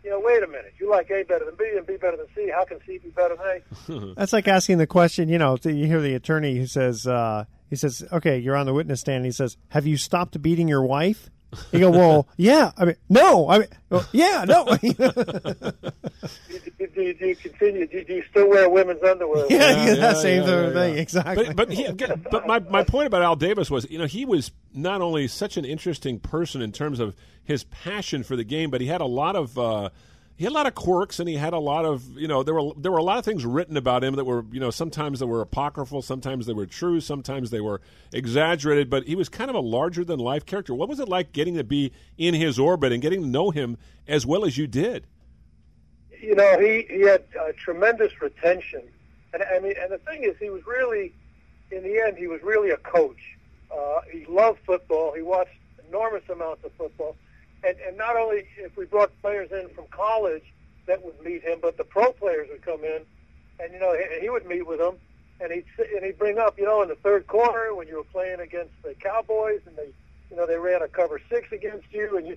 You 0.02 0.10
know, 0.10 0.20
wait 0.20 0.42
a 0.42 0.46
minute. 0.46 0.72
You 0.78 0.88
like 0.88 1.10
A 1.10 1.24
better 1.24 1.44
than 1.44 1.56
B 1.56 1.70
and 1.76 1.86
B 1.86 1.96
better 1.96 2.16
than 2.16 2.26
C. 2.34 2.48
How 2.48 2.64
can 2.64 2.78
C 2.86 2.98
be 2.98 3.10
better 3.10 3.36
than 3.36 4.00
A? 4.00 4.14
That's 4.16 4.32
like 4.32 4.48
asking 4.48 4.78
the 4.78 4.86
question. 4.86 5.28
You 5.28 5.38
know, 5.38 5.58
you 5.62 5.86
hear 5.86 6.00
the 6.00 6.14
attorney 6.14 6.56
who 6.56 6.66
says, 6.66 7.06
uh, 7.06 7.44
"He 7.68 7.76
says, 7.76 8.02
okay, 8.10 8.38
you're 8.38 8.56
on 8.56 8.64
the 8.64 8.72
witness 8.72 9.00
stand." 9.00 9.16
And 9.16 9.26
he 9.26 9.32
says, 9.32 9.58
"Have 9.68 9.86
you 9.86 9.98
stopped 9.98 10.40
beating 10.40 10.68
your 10.68 10.82
wife?" 10.82 11.28
You 11.72 11.80
go, 11.80 11.90
"Well, 11.90 12.28
yeah." 12.36 12.72
I 12.76 12.84
mean, 12.84 12.96
no. 13.08 13.48
I 13.48 13.58
mean, 13.58 13.68
well, 13.88 14.06
yeah, 14.12 14.44
no. 14.46 14.64
do, 14.76 14.92
do, 14.94 16.86
do, 16.94 17.14
do 17.14 17.26
you 17.26 17.36
continue? 17.36 17.86
Do, 17.86 18.04
do 18.04 18.14
you 18.14 18.22
still 18.30 18.48
wear 18.48 18.68
women's 18.68 19.02
underwear? 19.02 19.46
yeah, 19.50 19.58
yeah, 19.58 19.86
yeah, 19.86 19.94
that 19.96 20.16
same 20.18 20.42
yeah, 20.42 20.46
sort 20.48 20.60
yeah, 20.60 20.66
of 20.68 20.74
thing. 20.74 20.94
yeah. 20.94 21.00
Exactly. 21.00 21.44
But 21.46 21.56
but 21.56 21.72
he, 21.72 21.92
but 22.30 22.46
my 22.46 22.60
my 22.60 22.84
point 22.84 23.08
about 23.08 23.22
Al 23.22 23.36
Davis 23.36 23.70
was, 23.70 23.90
you 23.90 23.98
know, 23.98 24.06
he 24.06 24.24
was 24.24 24.52
not 24.72 25.00
only 25.00 25.26
such 25.26 25.56
an 25.56 25.64
interesting 25.64 26.20
person 26.20 26.62
in 26.62 26.70
terms 26.72 27.00
of 27.00 27.14
his 27.42 27.64
passion 27.64 28.22
for 28.22 28.36
the 28.36 28.44
game, 28.44 28.70
but 28.70 28.80
he 28.80 28.86
had 28.86 29.00
a 29.00 29.06
lot 29.06 29.36
of. 29.36 29.58
Uh, 29.58 29.90
he 30.40 30.44
had 30.44 30.52
a 30.52 30.54
lot 30.54 30.66
of 30.66 30.74
quirks, 30.74 31.20
and 31.20 31.28
he 31.28 31.34
had 31.36 31.52
a 31.52 31.58
lot 31.58 31.84
of, 31.84 32.16
you 32.16 32.26
know, 32.26 32.42
there 32.42 32.54
were 32.54 32.72
there 32.74 32.90
were 32.90 32.96
a 32.96 33.02
lot 33.02 33.18
of 33.18 33.26
things 33.26 33.44
written 33.44 33.76
about 33.76 34.02
him 34.02 34.14
that 34.16 34.24
were, 34.24 34.44
you 34.50 34.58
know, 34.58 34.70
sometimes 34.70 35.20
they 35.20 35.26
were 35.26 35.42
apocryphal, 35.42 36.00
sometimes 36.00 36.46
they 36.46 36.54
were 36.54 36.64
true, 36.64 36.98
sometimes 37.00 37.50
they 37.50 37.60
were 37.60 37.82
exaggerated. 38.10 38.88
But 38.88 39.04
he 39.04 39.14
was 39.14 39.28
kind 39.28 39.50
of 39.50 39.54
a 39.54 39.60
larger 39.60 40.02
than 40.02 40.18
life 40.18 40.46
character. 40.46 40.74
What 40.74 40.88
was 40.88 40.98
it 40.98 41.10
like 41.10 41.32
getting 41.32 41.56
to 41.56 41.64
be 41.64 41.92
in 42.16 42.32
his 42.32 42.58
orbit 42.58 42.90
and 42.90 43.02
getting 43.02 43.20
to 43.20 43.28
know 43.28 43.50
him 43.50 43.76
as 44.08 44.24
well 44.24 44.46
as 44.46 44.56
you 44.56 44.66
did? 44.66 45.06
you 46.20 46.34
know, 46.34 46.58
he 46.58 46.86
he 46.88 47.00
had 47.02 47.24
uh, 47.38 47.52
tremendous 47.56 48.20
retention, 48.20 48.82
and 49.32 49.42
I 49.42 49.58
mean, 49.58 49.74
and 49.80 49.90
the 49.92 49.98
thing 49.98 50.22
is, 50.22 50.36
he 50.38 50.50
was 50.50 50.66
really, 50.66 51.12
in 51.70 51.82
the 51.82 52.00
end, 52.00 52.16
he 52.16 52.26
was 52.26 52.42
really 52.42 52.70
a 52.70 52.76
coach. 52.76 53.36
Uh, 53.70 54.00
he 54.10 54.24
loved 54.26 54.58
football. 54.64 55.12
He 55.14 55.22
watched 55.22 55.56
enormous 55.88 56.28
amounts 56.28 56.64
of 56.64 56.72
football, 56.72 57.16
and 57.64 57.76
and 57.86 57.96
not 57.96 58.16
only 58.16 58.44
if 58.58 58.76
we 58.76 58.84
brought 58.86 59.10
players 59.20 59.50
in 59.52 59.68
from 59.74 59.86
college 59.90 60.44
that 60.86 61.04
would 61.04 61.20
meet 61.22 61.42
him, 61.42 61.58
but 61.60 61.76
the 61.76 61.84
pro 61.84 62.12
players 62.12 62.48
would 62.50 62.62
come 62.62 62.84
in, 62.84 63.02
and 63.60 63.72
you 63.72 63.78
know, 63.78 63.94
he, 63.94 64.22
he 64.22 64.30
would 64.30 64.46
meet 64.46 64.66
with 64.66 64.78
them, 64.78 64.96
and 65.40 65.52
he'd 65.52 65.64
sit- 65.76 65.90
and 65.94 66.04
he'd 66.04 66.18
bring 66.18 66.38
up, 66.38 66.58
you 66.58 66.64
know, 66.64 66.82
in 66.82 66.88
the 66.88 66.96
third 66.96 67.26
quarter 67.26 67.74
when 67.74 67.86
you 67.88 67.96
were 67.96 68.04
playing 68.04 68.40
against 68.40 68.72
the 68.82 68.94
Cowboys, 68.94 69.60
and 69.66 69.76
they, 69.76 69.92
you 70.30 70.36
know, 70.36 70.46
they 70.46 70.56
ran 70.56 70.82
a 70.82 70.88
cover 70.88 71.20
six 71.28 71.52
against 71.52 71.86
you, 71.92 72.16
and 72.16 72.26
you. 72.26 72.36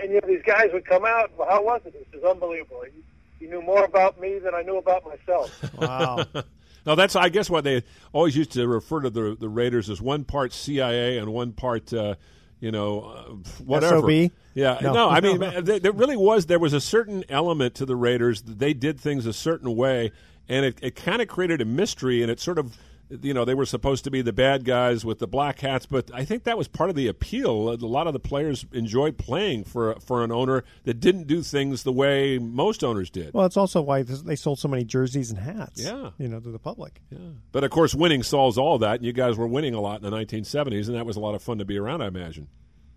And 0.00 0.10
you 0.10 0.20
know 0.22 0.26
these 0.26 0.42
guys 0.42 0.70
would 0.72 0.86
come 0.86 1.04
out. 1.04 1.30
Well, 1.36 1.46
how 1.50 1.62
was 1.62 1.82
it? 1.84 1.92
This 1.92 2.18
is 2.18 2.24
unbelievable. 2.24 2.82
He, 2.86 3.44
he 3.44 3.50
knew 3.50 3.60
more 3.60 3.84
about 3.84 4.18
me 4.18 4.38
than 4.38 4.54
I 4.54 4.62
knew 4.62 4.78
about 4.78 5.04
myself. 5.04 5.74
wow. 5.78 6.24
No, 6.86 6.94
that's 6.94 7.16
I 7.16 7.30
guess 7.30 7.50
what 7.50 7.64
they 7.64 7.82
always 8.12 8.36
used 8.36 8.52
to 8.52 8.66
refer 8.68 9.00
to 9.00 9.10
the 9.10 9.36
the 9.38 9.48
Raiders 9.48 9.90
as 9.90 10.00
one 10.00 10.22
part 10.22 10.52
CIA 10.52 11.18
and 11.18 11.32
one 11.32 11.52
part, 11.52 11.92
uh, 11.92 12.14
you 12.60 12.70
know, 12.70 13.00
uh, 13.00 13.22
whatever. 13.64 14.00
SOB? 14.00 14.32
Yeah, 14.54 14.78
no, 14.80 14.92
No. 14.92 15.08
I 15.08 15.20
mean, 15.20 15.38
there, 15.64 15.78
there 15.78 15.92
really 15.92 16.16
was 16.16 16.46
there 16.46 16.58
was 16.58 16.72
a 16.72 16.80
certain 16.80 17.24
element 17.28 17.74
to 17.76 17.86
the 17.86 17.96
Raiders. 17.96 18.42
They 18.42 18.72
did 18.72 18.98
things 18.98 19.26
a 19.26 19.32
certain 19.32 19.76
way, 19.76 20.12
and 20.48 20.64
it, 20.64 20.78
it 20.82 20.96
kind 20.96 21.20
of 21.20 21.28
created 21.28 21.60
a 21.60 21.64
mystery, 21.64 22.22
and 22.22 22.30
it 22.30 22.40
sort 22.40 22.58
of. 22.58 22.76
You 23.08 23.34
know, 23.34 23.44
they 23.44 23.54
were 23.54 23.66
supposed 23.66 24.04
to 24.04 24.10
be 24.10 24.20
the 24.20 24.32
bad 24.32 24.64
guys 24.64 25.04
with 25.04 25.20
the 25.20 25.28
black 25.28 25.60
hats, 25.60 25.86
but 25.86 26.10
I 26.12 26.24
think 26.24 26.42
that 26.44 26.58
was 26.58 26.66
part 26.66 26.90
of 26.90 26.96
the 26.96 27.06
appeal. 27.06 27.70
A 27.72 27.74
lot 27.76 28.08
of 28.08 28.12
the 28.12 28.18
players 28.18 28.66
enjoyed 28.72 29.16
playing 29.16 29.64
for 29.64 29.94
for 30.00 30.24
an 30.24 30.32
owner 30.32 30.64
that 30.84 30.98
didn't 30.98 31.28
do 31.28 31.42
things 31.42 31.84
the 31.84 31.92
way 31.92 32.38
most 32.38 32.82
owners 32.82 33.08
did. 33.08 33.32
Well, 33.32 33.46
it's 33.46 33.56
also 33.56 33.80
why 33.80 34.02
they 34.02 34.34
sold 34.34 34.58
so 34.58 34.66
many 34.66 34.84
jerseys 34.84 35.30
and 35.30 35.38
hats. 35.38 35.82
Yeah. 35.82 36.10
You 36.18 36.28
know, 36.28 36.40
to 36.40 36.50
the 36.50 36.58
public. 36.58 37.00
Yeah. 37.10 37.18
But 37.52 37.62
of 37.62 37.70
course, 37.70 37.94
winning 37.94 38.24
solves 38.24 38.58
all 38.58 38.78
that, 38.78 38.96
and 38.96 39.04
you 39.04 39.12
guys 39.12 39.36
were 39.36 39.46
winning 39.46 39.74
a 39.74 39.80
lot 39.80 40.02
in 40.02 40.10
the 40.10 40.16
1970s, 40.16 40.88
and 40.88 40.96
that 40.96 41.06
was 41.06 41.16
a 41.16 41.20
lot 41.20 41.34
of 41.36 41.42
fun 41.42 41.58
to 41.58 41.64
be 41.64 41.78
around, 41.78 42.02
I 42.02 42.08
imagine. 42.08 42.48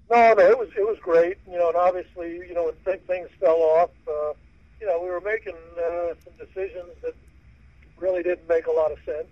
No, 0.10 0.34
no, 0.34 0.44
it 0.44 0.58
was 0.58 0.70
it 0.76 0.82
was 0.82 0.98
great. 1.02 1.38
You 1.48 1.60
know, 1.60 1.68
and 1.68 1.78
obviously, 1.78 2.38
you 2.48 2.54
know, 2.56 2.66
when 2.66 2.74
th- 2.84 3.06
things 3.06 3.30
fell 3.40 3.58
off, 3.58 3.92
uh, 4.08 4.34
you 4.82 4.88
know, 4.88 5.00
we 5.04 5.10
were 5.10 5.22
making 5.22 5.56
uh, 5.78 6.14
some 6.24 6.34
decisions 6.40 6.90
that 7.04 7.14
really 8.00 8.24
didn't 8.24 8.48
make 8.50 8.66
a 8.66 8.72
lot 8.72 8.92
of 8.92 8.98
sense, 9.06 9.28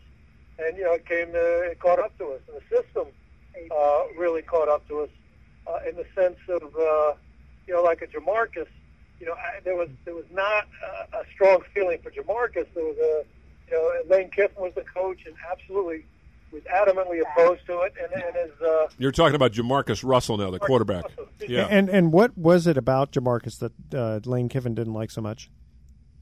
and 0.60 0.78
you 0.78 0.84
know, 0.84 0.94
it 0.94 1.06
came 1.06 1.32
to 1.32 1.62
it 1.72 1.80
caught 1.80 2.00
up 2.00 2.18
to 2.18 2.26
us, 2.34 2.42
and 2.48 2.58
the 2.58 2.76
system 2.76 3.08
uh, 3.72 4.04
really 4.18 4.42
caught 4.42 4.70
up 4.70 4.88
to 4.88 5.02
us 5.02 5.10
uh, 5.68 5.80
in 5.88 5.96
the 5.96 6.06
sense 6.16 6.38
of 6.50 6.64
uh, 6.76 7.14
you 7.68 7.74
know, 7.74 7.84
like 7.84 8.02
a 8.02 8.08
JaMarcus. 8.08 8.68
You 9.20 9.26
know, 9.26 9.34
I, 9.34 9.60
there 9.64 9.76
was 9.76 9.90
there 10.06 10.16
was 10.16 10.26
not 10.32 10.68
a, 11.14 11.18
a 11.18 11.24
strong 11.34 11.62
feeling 11.74 12.00
for 12.02 12.12
JaMarcus. 12.12 12.68
There 12.74 12.86
was 12.86 12.98
a 12.98 13.24
you 13.70 13.74
know, 13.74 14.16
Lane 14.16 14.30
Kiffin 14.30 14.62
was 14.62 14.74
the 14.76 14.84
coach, 14.84 15.26
and 15.26 15.36
absolutely 15.50 16.06
was 16.52 16.64
adamantly 16.64 17.22
opposed 17.22 17.66
to 17.66 17.82
it, 17.82 17.94
and, 18.02 18.24
and 18.24 18.36
as 18.38 18.62
uh, 18.62 18.88
You're 18.98 19.12
talking 19.12 19.36
about 19.36 19.52
JaMarcus 19.52 20.02
Russell 20.04 20.38
now, 20.38 20.50
the 20.50 20.60
quarterback. 20.60 21.06
Yeah. 21.46 21.68
And 21.70 21.90
and 21.90 22.12
what 22.12 22.38
was 22.38 22.68
it 22.68 22.78
about 22.78 23.12
JaMarcus 23.12 23.60
that 23.60 23.74
uh, 23.94 24.20
Lane 24.30 24.50
Kiffin 24.50 24.74
didn't 24.76 24.94
like 24.94 25.12
so 25.12 25.22
much? 25.22 25.50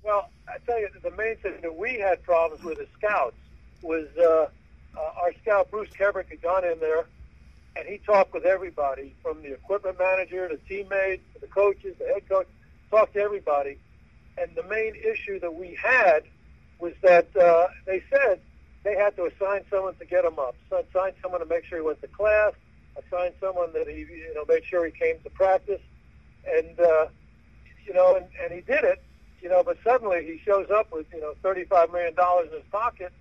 Well, 0.03 0.29
I 0.47 0.57
tell 0.65 0.79
you, 0.79 0.89
the 1.03 1.11
main 1.11 1.37
thing 1.37 1.53
that 1.61 1.75
we 1.75 1.99
had 1.99 2.23
problems 2.23 2.63
with 2.63 2.79
as 2.79 2.87
scouts 2.97 3.35
was 3.85 4.07
uh, 4.17 4.47
uh, 4.97 5.21
our 5.21 5.31
scout 5.41 5.71
Bruce 5.71 5.89
Kebric 5.97 6.29
had 6.29 6.41
gone 6.41 6.65
in 6.65 6.79
there, 6.79 7.05
and 7.75 7.87
he 7.87 7.97
talked 7.99 8.33
with 8.33 8.45
everybody 8.45 9.15
from 9.21 9.41
the 9.41 9.53
equipment 9.53 9.97
manager 9.99 10.47
to 10.47 10.57
teammates 10.67 11.23
to 11.33 11.39
the 11.39 11.47
coaches, 11.47 11.95
the 11.99 12.05
head 12.05 12.27
coach, 12.27 12.47
talked 12.89 13.13
to 13.13 13.19
everybody. 13.19 13.77
And 14.37 14.51
the 14.55 14.63
main 14.63 14.95
issue 14.95 15.39
that 15.39 15.53
we 15.55 15.77
had 15.81 16.23
was 16.79 16.93
that 17.03 17.35
uh, 17.37 17.67
they 17.85 18.03
said 18.09 18.41
they 18.83 18.95
had 18.95 19.15
to 19.15 19.25
assign 19.25 19.61
someone 19.69 19.95
to 19.95 20.05
get 20.05 20.25
him 20.25 20.37
up, 20.39 20.55
so 20.69 20.83
assign 20.89 21.13
someone 21.21 21.39
to 21.41 21.45
make 21.45 21.65
sure 21.65 21.77
he 21.79 21.85
went 21.85 22.01
to 22.01 22.07
class, 22.07 22.53
assign 22.97 23.31
someone 23.39 23.71
that 23.73 23.87
he, 23.87 23.99
you 23.99 24.33
know, 24.35 24.45
made 24.47 24.63
sure 24.65 24.85
he 24.85 24.91
came 24.91 25.15
to 25.23 25.29
practice, 25.29 25.81
and 26.47 26.79
uh, 26.79 27.07
you 27.85 27.93
know, 27.93 28.15
and, 28.15 28.25
and 28.43 28.53
he 28.53 28.61
did 28.61 28.83
it, 28.83 29.01
you 29.41 29.49
know, 29.49 29.63
but 29.63 29.77
suddenly 29.83 30.25
he 30.25 30.39
shows 30.45 30.67
up 30.69 30.91
with 30.91 31.05
you 31.13 31.21
know 31.21 31.33
thirty-five 31.41 31.91
million 31.91 32.13
dollars 32.13 32.49
in 32.51 32.57
his 32.57 32.67
pocket, 32.71 33.13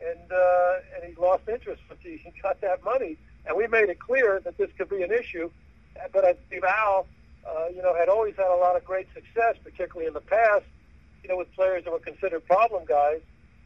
and 0.00 0.32
uh, 0.32 0.72
and 0.94 1.04
he 1.04 1.20
lost 1.20 1.42
interest 1.48 1.82
once 1.88 2.00
he 2.02 2.20
got 2.42 2.60
that 2.60 2.84
money, 2.84 3.16
and 3.46 3.56
we 3.56 3.66
made 3.66 3.88
it 3.88 3.98
clear 3.98 4.40
that 4.44 4.56
this 4.58 4.70
could 4.76 4.88
be 4.88 5.02
an 5.02 5.12
issue, 5.12 5.50
but 6.12 6.24
I 6.24 6.34
believe 6.48 6.64
Al, 6.64 7.06
uh, 7.46 7.66
you 7.74 7.82
know, 7.82 7.94
had 7.94 8.08
always 8.08 8.36
had 8.36 8.48
a 8.48 8.56
lot 8.56 8.76
of 8.76 8.84
great 8.84 9.08
success, 9.14 9.56
particularly 9.62 10.06
in 10.06 10.14
the 10.14 10.20
past, 10.20 10.64
you 11.22 11.28
know, 11.28 11.36
with 11.36 11.52
players 11.54 11.84
that 11.84 11.90
were 11.90 11.98
considered 11.98 12.44
problem 12.46 12.84
guys, 12.86 13.20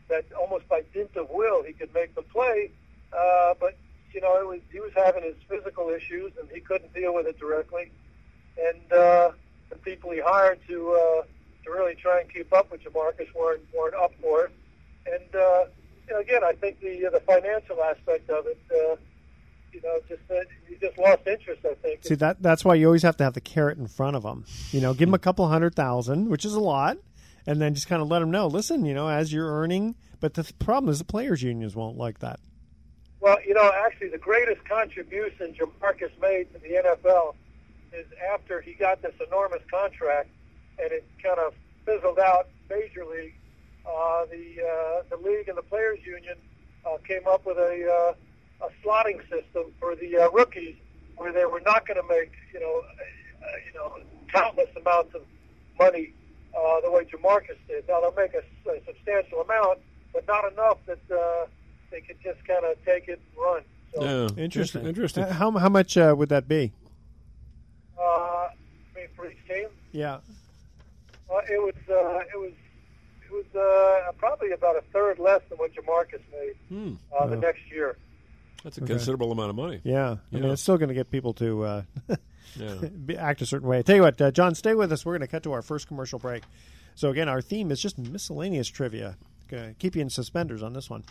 that 0.09 0.25
almost 0.39 0.69
by 0.69 0.83
dint 0.93 1.17
of 1.17 1.29
will 1.31 1.63
he 1.63 1.73
could 1.73 1.93
make 1.95 2.15
them 2.15 2.25
play, 2.33 2.71
uh, 3.13 3.55
but 3.61 3.77
you 4.13 4.21
know, 4.21 4.37
it 4.41 4.47
was 4.47 4.61
he 4.71 4.81
was 4.81 4.93
having 4.95 5.25
his 5.25 5.35
physical 5.49 5.91
issues 5.91 6.33
and 6.41 6.49
he 6.53 6.61
couldn't 6.61 6.95
deal 6.95 7.15
with 7.15 7.27
it 7.27 7.39
directly, 7.39 7.91
and 8.59 8.93
uh, 8.93 9.31
the 9.71 9.77
people 9.77 10.11
he 10.11 10.21
hired 10.21 10.59
to 10.69 10.93
uh, 10.93 11.23
to 11.65 11.71
really 11.71 11.95
try 11.95 12.21
and 12.21 12.33
keep 12.33 12.53
up 12.53 12.71
with 12.71 12.83
JaMarcus 12.85 13.35
weren't 13.35 13.63
weren't 13.77 13.95
up 13.95 14.13
for 14.21 14.45
it, 14.45 14.53
and 15.07 15.35
uh, 15.35 15.65
you 16.09 16.15
know, 16.15 16.21
again, 16.21 16.45
I 16.45 16.53
think 16.53 16.81
the 16.81 17.07
uh, 17.07 17.11
the 17.11 17.21
financial 17.21 17.83
aspect 17.83 18.29
of 18.31 18.47
it, 18.47 18.59
uh, 18.71 18.97
you 19.73 19.81
know, 19.83 19.99
just 20.09 20.23
uh, 20.31 20.35
you 20.69 20.77
just 20.81 20.99
lost 20.99 21.27
interest. 21.27 21.65
I 21.65 21.75
think. 21.75 22.05
See 22.05 22.15
that 22.17 22.43
that's 22.43 22.65
why 22.65 22.75
you 22.75 22.87
always 22.87 23.03
have 23.03 23.17
to 23.19 23.25
have 23.25 23.35
the 23.35 23.41
carrot 23.41 23.79
in 23.79 23.87
front 23.87 24.17
of 24.17 24.23
them. 24.23 24.45
You 24.71 24.81
know, 24.81 24.93
give 24.93 25.09
them 25.09 25.15
a 25.15 25.19
couple 25.19 25.47
hundred 25.49 25.75
thousand, 25.75 26.29
which 26.29 26.45
is 26.45 26.55
a 26.55 26.61
lot, 26.61 26.99
and 27.47 27.61
then 27.61 27.75
just 27.75 27.89
kind 27.89 28.03
of 28.03 28.09
let 28.09 28.21
them 28.21 28.31
know. 28.31 28.47
Listen, 28.47 28.85
you 28.85 28.95
know, 28.95 29.09
as 29.09 29.33
you're 29.33 29.51
earning, 29.51 29.95
but 30.21 30.35
the 30.35 30.51
problem 30.59 30.91
is 30.91 30.99
the 30.99 31.05
players' 31.05 31.43
unions 31.43 31.75
won't 31.75 31.97
like 31.97 32.21
that. 32.21 32.41
Well, 33.21 33.39
you 33.47 33.55
know, 33.55 33.73
actually, 33.87 34.11
the 34.11 34.19
greatest 34.19 34.65
contribution 34.69 35.55
JaMarcus 35.55 36.11
made 36.21 36.53
to 36.53 36.59
the 36.59 36.83
NFL 36.85 37.35
is 37.95 38.07
after 38.33 38.61
he 38.61 38.75
got 38.75 39.01
this 39.01 39.15
enormous 39.27 39.63
contract, 39.71 40.29
and 40.79 40.93
it 40.93 41.07
kind 41.23 41.39
of 41.39 41.55
fizzled 41.87 42.19
out 42.19 42.49
Major 42.69 43.05
League. 43.05 43.35
Uh, 43.87 44.25
the 44.27 44.63
uh, 44.63 45.03
the 45.11 45.17
league 45.29 45.49
and 45.49 45.59
the 45.59 45.63
players' 45.63 45.99
union 46.05 46.37
uh, 46.87 46.97
came 47.07 47.27
up 47.29 47.45
with 47.47 47.59
a 47.59 48.15
uh, 48.63 48.67
a 48.67 48.69
slotting 48.87 49.21
system 49.29 49.73
for 49.79 49.95
the 49.97 50.17
uh, 50.17 50.31
rookies, 50.31 50.75
where 51.17 51.33
they 51.33 51.45
were 51.45 51.61
not 51.61 51.87
going 51.87 52.01
to 52.01 52.09
make 52.09 52.33
you 52.53 52.61
know 52.61 52.81
uh, 52.81 53.47
you 53.67 53.75
know 53.79 53.99
countless 54.33 54.69
amounts 54.81 55.15
of 55.15 55.23
money 55.79 56.13
uh, 56.57 56.81
the 56.81 56.91
way 56.91 57.05
JaMarcus 57.05 57.57
did. 57.69 57.87
Now 57.89 58.01
they'll 58.01 58.15
make 58.15 58.33
a, 58.35 58.71
a 58.71 58.81
substantial 58.87 59.43
amount, 59.43 59.81
but 60.13 60.27
not 60.27 60.51
enough 60.51 60.79
that 60.87 60.99
uh, 61.15 61.47
they 61.91 62.01
could 62.01 62.17
just 62.23 62.43
kind 62.47 62.65
of 62.65 62.77
take 62.85 63.09
it 63.09 63.21
and 63.21 63.45
run. 63.45 63.63
So, 63.95 64.03
Yeah, 64.37 64.43
Interesting. 64.43 64.87
Interesting. 64.87 65.25
How 65.25 65.51
how 65.53 65.69
much 65.69 65.97
uh, 65.99 66.15
would 66.17 66.31
that 66.31 66.49
be? 66.49 66.73
uh, 67.99 68.03
I 68.03 68.51
mean, 68.97 69.09
for 69.15 69.31
each 69.31 69.37
team, 69.47 69.69
Yeah. 69.93 70.17
uh, 71.31 71.41
it 71.51 71.61
was 71.61 71.75
uh, 71.91 72.21
it 72.35 72.39
was 72.41 72.51
it 72.51 72.64
was 73.35 73.55
uh, 74.09 74.13
probably 74.19 74.53
about 74.53 74.77
a 74.77 74.83
third 74.93 75.19
less 75.19 75.41
than 75.49 75.59
what 75.59 75.73
JaMarcus 75.75 76.21
made 76.33 76.55
Hmm. 76.69 76.95
uh, 77.19 77.27
the 77.27 77.37
next 77.37 77.61
year. 77.71 77.97
That's 78.63 78.79
a 78.79 78.81
considerable 78.81 79.31
amount 79.33 79.51
of 79.51 79.57
money. 79.57 79.81
Yeah, 79.85 80.17
I 80.33 80.37
mean, 80.37 80.45
it's 80.51 80.63
still 80.63 80.79
going 80.79 80.89
to 80.89 80.95
get 80.95 81.11
people 81.11 81.35
to 81.35 81.65
uh, 81.65 81.83
Yeah. 82.57 82.75
act 83.19 83.43
a 83.43 83.47
certain 83.47 83.69
way. 83.69 83.79
I 83.79 83.83
tell 83.83 83.97
you 83.97 84.03
what, 84.03 84.21
uh, 84.21 84.31
John, 84.31 84.55
stay 84.55 84.75
with 84.75 84.91
us. 84.93 85.05
We're 85.05 85.13
going 85.13 85.21
to 85.23 85.27
cut 85.27 85.43
to 85.43 85.53
our 85.53 85.61
first 85.63 85.87
commercial 85.89 86.19
break. 86.19 86.45
So 86.95 87.11
again, 87.11 87.29
our 87.29 87.43
theme 87.43 87.71
is 87.73 87.81
just 87.81 87.99
miscellaneous 87.99 88.69
trivia. 88.69 89.17
Gonna 89.49 89.75
keep 89.79 89.95
you 89.97 90.01
in 90.03 90.09
suspenders 90.09 90.63
on 90.63 90.73
this 90.73 90.89
one. 90.89 91.05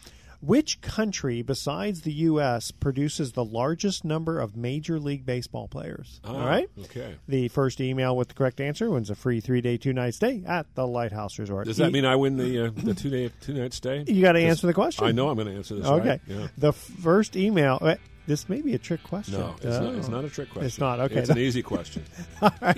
Which 0.46 0.82
country 0.82 1.42
besides 1.42 2.02
the 2.02 2.12
U.S. 2.12 2.72
produces 2.72 3.32
the 3.32 3.46
largest 3.46 4.04
number 4.04 4.40
of 4.42 4.58
Major 4.58 5.00
League 5.00 5.26
Baseball 5.26 5.70
players? 5.70 6.20
Ah, 6.26 6.34
All 6.34 6.46
right. 6.46 6.70
Okay. 6.82 7.16
The 7.30 7.48
first 7.48 7.80
email 7.80 8.18
with 8.18 8.28
the 8.28 8.34
correct 8.34 8.60
answer 8.60 8.90
wins 8.90 9.10
a 9.10 9.16
free 9.16 9.40
three-day, 9.40 9.78
two-night 9.78 10.16
stay 10.16 10.44
at 10.46 10.66
the 10.76 10.86
Lighthouse 10.86 11.40
Resort. 11.40 11.68
Does 11.68 11.78
that 11.78 11.90
E- 11.90 11.94
mean 11.94 12.04
I 12.06 12.18
win 12.18 12.36
the 12.36 12.66
uh, 12.68 12.72
the 12.76 12.94
two 12.94 13.10
day 13.10 13.32
two 13.40 13.54
night 13.54 13.74
stay? 13.74 14.04
You 14.06 14.22
got 14.22 14.34
to 14.34 14.42
answer 14.42 14.68
the 14.68 14.74
question. 14.74 15.06
I 15.06 15.12
know 15.14 15.30
I'm 15.30 15.36
going 15.36 15.48
to 15.48 15.56
answer 15.56 15.76
this. 15.76 15.86
Okay. 15.86 16.10
right. 16.10 16.22
Yeah. 16.28 16.48
The 16.58 16.74
first 16.74 17.38
email. 17.38 17.80
This 18.26 18.48
may 18.48 18.62
be 18.62 18.74
a 18.74 18.78
trick 18.78 19.04
question. 19.04 19.38
No, 19.40 19.54
it's, 19.58 19.66
not, 19.66 19.96
it's 19.96 20.08
Oh. 20.08 20.12
not 20.12 20.24
a 20.26 20.30
trick 20.30 20.50
question. 20.50 20.66
It's 20.68 20.80
not. 20.80 21.00
Okay. 21.02 21.16
It's 21.16 21.30
an 21.30 21.38
easy 21.48 21.62
question. 21.62 22.06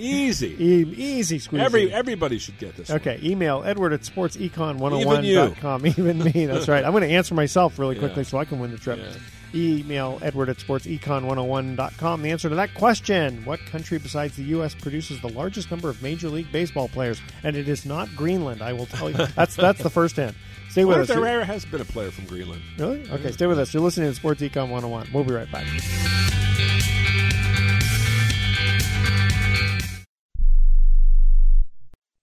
Easy. 0.00 0.48
E- 0.58 0.94
easy 0.96 1.38
squeeze. 1.38 1.62
Every 1.62 1.92
everybody 1.92 2.38
should 2.38 2.58
get 2.58 2.76
this. 2.76 2.88
one. 2.88 2.96
Okay, 2.98 3.20
email 3.22 3.62
edward 3.64 3.92
at 3.92 4.00
sportsecon101.com. 4.00 5.86
Even, 5.86 6.18
me, 6.24 6.46
that's 6.46 6.66
right. 6.68 6.84
I'm 6.84 6.90
going 6.92 7.02
to 7.08 7.14
answer 7.14 7.34
myself 7.34 7.78
really 7.78 7.96
quickly 7.96 8.22
Yeah. 8.22 8.28
so 8.28 8.38
I 8.38 8.44
can 8.44 8.58
win 8.58 8.70
the 8.72 8.78
trip. 8.78 8.98
Yeah. 8.98 9.12
Email 9.54 10.18
edward 10.22 10.48
at 10.48 10.56
sportsecon101.com. 10.58 12.22
The 12.22 12.30
answer 12.30 12.48
to 12.48 12.56
that 12.56 12.74
question 12.74 13.44
What 13.44 13.60
country 13.66 13.98
besides 13.98 14.36
the 14.36 14.42
U.S. 14.44 14.74
produces 14.74 15.20
the 15.20 15.28
largest 15.28 15.70
number 15.70 15.88
of 15.88 16.02
Major 16.02 16.28
League 16.28 16.50
Baseball 16.52 16.88
players? 16.88 17.20
And 17.44 17.56
it 17.56 17.68
is 17.68 17.86
not 17.86 18.08
Greenland, 18.16 18.60
I 18.62 18.72
will 18.72 18.86
tell 18.86 19.08
you. 19.10 19.16
That's, 19.36 19.54
that's 19.56 19.82
the 19.82 19.90
first 19.90 20.16
hint. 20.16 20.34
Stay 20.76 20.84
with 20.84 20.98
us. 20.98 21.02
if 21.04 21.08
there 21.08 21.16
You're- 21.20 21.30
ever 21.36 21.44
has 21.46 21.64
been 21.64 21.80
a 21.80 21.86
player 21.86 22.10
from 22.10 22.26
Greenland? 22.26 22.60
Really? 22.78 23.10
Okay, 23.10 23.32
stay 23.32 23.46
with 23.46 23.58
us. 23.58 23.72
You're 23.72 23.82
listening 23.82 24.10
to 24.10 24.14
Sports 24.14 24.42
Econ 24.42 24.68
101. 24.68 25.08
We'll 25.10 25.24
be 25.24 25.32
right 25.32 25.50
back. 25.50 25.64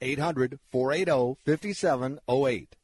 800 0.00 0.58
480 0.70 1.38
5708. 1.44 2.76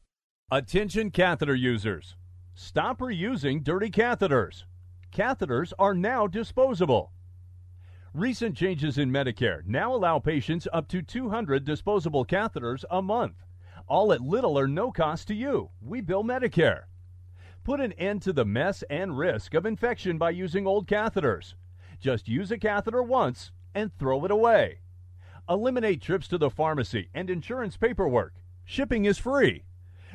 Attention 0.51 1.11
catheter 1.11 1.55
users. 1.55 2.15
Stop 2.53 2.99
reusing 2.99 3.63
dirty 3.63 3.89
catheters. 3.89 4.63
Catheters 5.11 5.73
are 5.79 5.93
now 5.93 6.27
disposable. 6.27 7.11
Recent 8.13 8.55
changes 8.55 8.97
in 8.97 9.11
Medicare 9.11 9.65
now 9.65 9.93
allow 9.93 10.19
patients 10.19 10.67
up 10.71 10.87
to 10.87 11.01
200 11.01 11.65
disposable 11.65 12.25
catheters 12.25 12.85
a 12.89 13.01
month, 13.01 13.43
all 13.87 14.13
at 14.13 14.21
little 14.21 14.57
or 14.57 14.67
no 14.67 14.91
cost 14.91 15.27
to 15.27 15.33
you. 15.33 15.69
We 15.81 16.01
bill 16.01 16.23
Medicare. 16.23 16.83
Put 17.65 17.81
an 17.81 17.91
end 17.93 18.21
to 18.21 18.31
the 18.31 18.45
mess 18.45 18.83
and 18.89 19.17
risk 19.17 19.53
of 19.53 19.65
infection 19.65 20.17
by 20.17 20.29
using 20.29 20.67
old 20.67 20.87
catheters. 20.87 21.55
Just 21.99 22.27
use 22.27 22.51
a 22.51 22.57
catheter 22.57 23.03
once 23.03 23.51
and 23.73 23.91
throw 23.97 24.23
it 24.23 24.31
away. 24.31 24.79
Eliminate 25.47 26.01
trips 26.01 26.27
to 26.29 26.39
the 26.39 26.49
pharmacy 26.49 27.09
and 27.13 27.29
insurance 27.29 27.77
paperwork. 27.77 28.33
Shipping 28.63 29.05
is 29.05 29.19
free. 29.19 29.63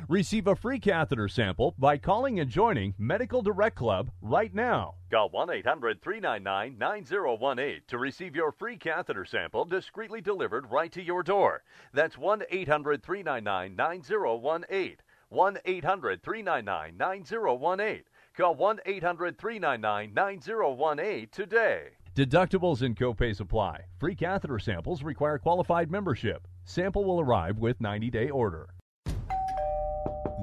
Receive 0.09 0.45
a 0.45 0.57
free 0.57 0.77
catheter 0.77 1.29
sample 1.29 1.73
by 1.77 1.97
calling 1.97 2.37
and 2.41 2.49
joining 2.49 2.93
Medical 2.97 3.41
Direct 3.41 3.77
Club 3.77 4.11
right 4.21 4.53
now. 4.53 4.95
Call 5.09 5.29
1 5.29 5.49
800 5.49 6.01
399 6.01 6.77
9018 6.77 7.81
to 7.87 7.97
receive 7.97 8.35
your 8.35 8.51
free 8.51 8.75
catheter 8.75 9.23
sample 9.23 9.63
discreetly 9.63 10.19
delivered 10.19 10.69
right 10.69 10.91
to 10.91 11.01
your 11.01 11.23
door. 11.23 11.63
That's 11.93 12.17
1 12.17 12.43
800 12.49 13.01
399 13.01 13.75
9018. 13.77 14.97
1 15.29 15.57
800 15.63 16.23
399 16.23 16.97
9018. 16.97 18.03
Call 18.35 18.55
1 18.55 18.79
800 18.85 19.37
399 19.37 20.13
9018 20.13 21.29
today. 21.31 21.91
Deductibles 22.13 22.81
and 22.81 22.97
copays 22.97 23.39
apply. 23.39 23.85
Free 23.97 24.15
catheter 24.15 24.59
samples 24.59 25.01
require 25.01 25.37
qualified 25.37 25.89
membership. 25.89 26.45
Sample 26.65 27.05
will 27.05 27.21
arrive 27.21 27.57
with 27.57 27.79
90 27.79 28.09
day 28.09 28.29
order. 28.29 28.67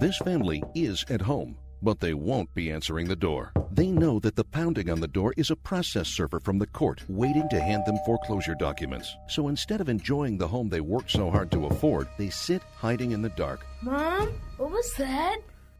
This 0.00 0.16
family 0.16 0.62
is 0.74 1.04
at 1.10 1.20
home, 1.20 1.58
but 1.82 2.00
they 2.00 2.14
won't 2.14 2.54
be 2.54 2.72
answering 2.72 3.06
the 3.06 3.16
door. 3.16 3.52
They 3.70 3.88
know 3.88 4.18
that 4.20 4.34
the 4.34 4.44
pounding 4.44 4.88
on 4.88 5.00
the 5.00 5.08
door 5.08 5.34
is 5.36 5.50
a 5.50 5.56
process 5.56 6.08
server 6.08 6.40
from 6.40 6.58
the 6.58 6.66
court 6.68 7.02
waiting 7.06 7.46
to 7.50 7.60
hand 7.60 7.84
them 7.84 7.98
foreclosure 8.06 8.54
documents. 8.54 9.14
So 9.28 9.48
instead 9.48 9.82
of 9.82 9.90
enjoying 9.90 10.38
the 10.38 10.48
home 10.48 10.70
they 10.70 10.80
worked 10.80 11.10
so 11.10 11.30
hard 11.30 11.50
to 11.50 11.66
afford, 11.66 12.08
they 12.16 12.30
sit 12.30 12.62
hiding 12.76 13.10
in 13.10 13.20
the 13.20 13.28
dark. 13.30 13.66
Mom, 13.82 14.32
what 14.56 14.70
was 14.70 14.90
that? 14.94 15.40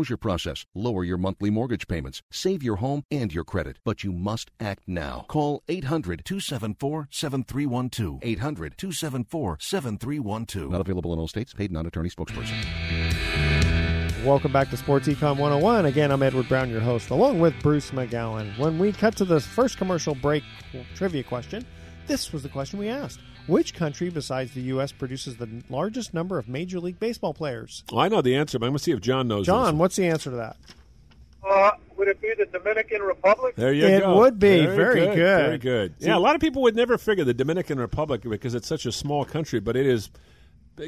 foreclosure 0.00 0.16
process, 0.16 0.64
lower 0.74 1.04
your 1.04 1.18
monthly 1.18 1.50
mortgage 1.50 1.86
payments, 1.86 2.22
save 2.30 2.62
your 2.62 2.76
home 2.76 3.04
and 3.10 3.34
your 3.34 3.44
credit. 3.44 3.76
But 3.84 4.02
you 4.02 4.12
must 4.12 4.50
act 4.58 4.84
now. 4.86 5.26
Call 5.28 5.62
800 5.68 6.24
274 6.24 7.08
7312. 7.10 8.20
800 8.22 8.78
274 8.78 9.58
7312. 9.60 10.70
Not 10.70 10.80
available 10.80 11.12
in 11.12 11.18
all 11.18 11.28
states. 11.28 11.52
Paid 11.52 11.70
non 11.70 11.84
attorney 11.86 12.08
spokesperson. 12.08 12.56
Welcome 14.24 14.52
back 14.52 14.70
to 14.70 14.76
Sports 14.78 15.06
Econ 15.08 15.36
101. 15.38 15.86
Again, 15.86 16.10
I'm 16.10 16.22
Edward 16.22 16.48
Brown, 16.48 16.70
your 16.70 16.80
host, 16.80 17.10
along 17.10 17.40
with 17.40 17.54
Bruce 17.62 17.90
McGowan. 17.90 18.58
When 18.58 18.78
we 18.78 18.92
cut 18.92 19.16
to 19.16 19.26
the 19.26 19.40
first 19.40 19.76
commercial 19.76 20.14
break 20.14 20.44
trivia 20.94 21.22
question, 21.22 21.66
this 22.10 22.32
was 22.32 22.42
the 22.42 22.48
question 22.48 22.78
we 22.78 22.88
asked. 22.88 23.20
Which 23.46 23.74
country 23.74 24.10
besides 24.10 24.52
the 24.52 24.60
U.S. 24.62 24.92
produces 24.92 25.36
the 25.36 25.48
largest 25.70 26.12
number 26.12 26.38
of 26.38 26.48
Major 26.48 26.78
League 26.80 26.98
Baseball 27.00 27.32
players? 27.32 27.84
Well, 27.90 28.00
I 28.00 28.08
know 28.08 28.20
the 28.20 28.36
answer, 28.36 28.58
but 28.58 28.66
I'm 28.66 28.72
going 28.72 28.78
to 28.78 28.84
see 28.84 28.92
if 28.92 29.00
John 29.00 29.28
knows. 29.28 29.46
John, 29.46 29.78
what's 29.78 29.96
the 29.96 30.06
answer 30.06 30.30
to 30.30 30.36
that? 30.36 30.56
Uh, 31.48 31.70
would 31.96 32.08
it 32.08 32.20
be 32.20 32.32
the 32.36 32.46
Dominican 32.46 33.00
Republic? 33.02 33.56
There 33.56 33.72
you 33.72 33.86
it 33.86 34.00
go. 34.00 34.12
It 34.12 34.16
would 34.18 34.38
be. 34.38 34.66
Very, 34.66 34.76
Very 34.76 34.94
good, 35.00 35.14
good. 35.14 35.16
Very 35.16 35.58
good. 35.58 35.94
See- 36.00 36.06
yeah, 36.08 36.16
a 36.16 36.18
lot 36.18 36.34
of 36.34 36.40
people 36.40 36.62
would 36.62 36.76
never 36.76 36.98
figure 36.98 37.24
the 37.24 37.32
Dominican 37.34 37.78
Republic 37.80 38.22
because 38.22 38.54
it's 38.54 38.68
such 38.68 38.84
a 38.86 38.92
small 38.92 39.24
country, 39.24 39.60
but 39.60 39.76
it 39.76 39.86
is. 39.86 40.10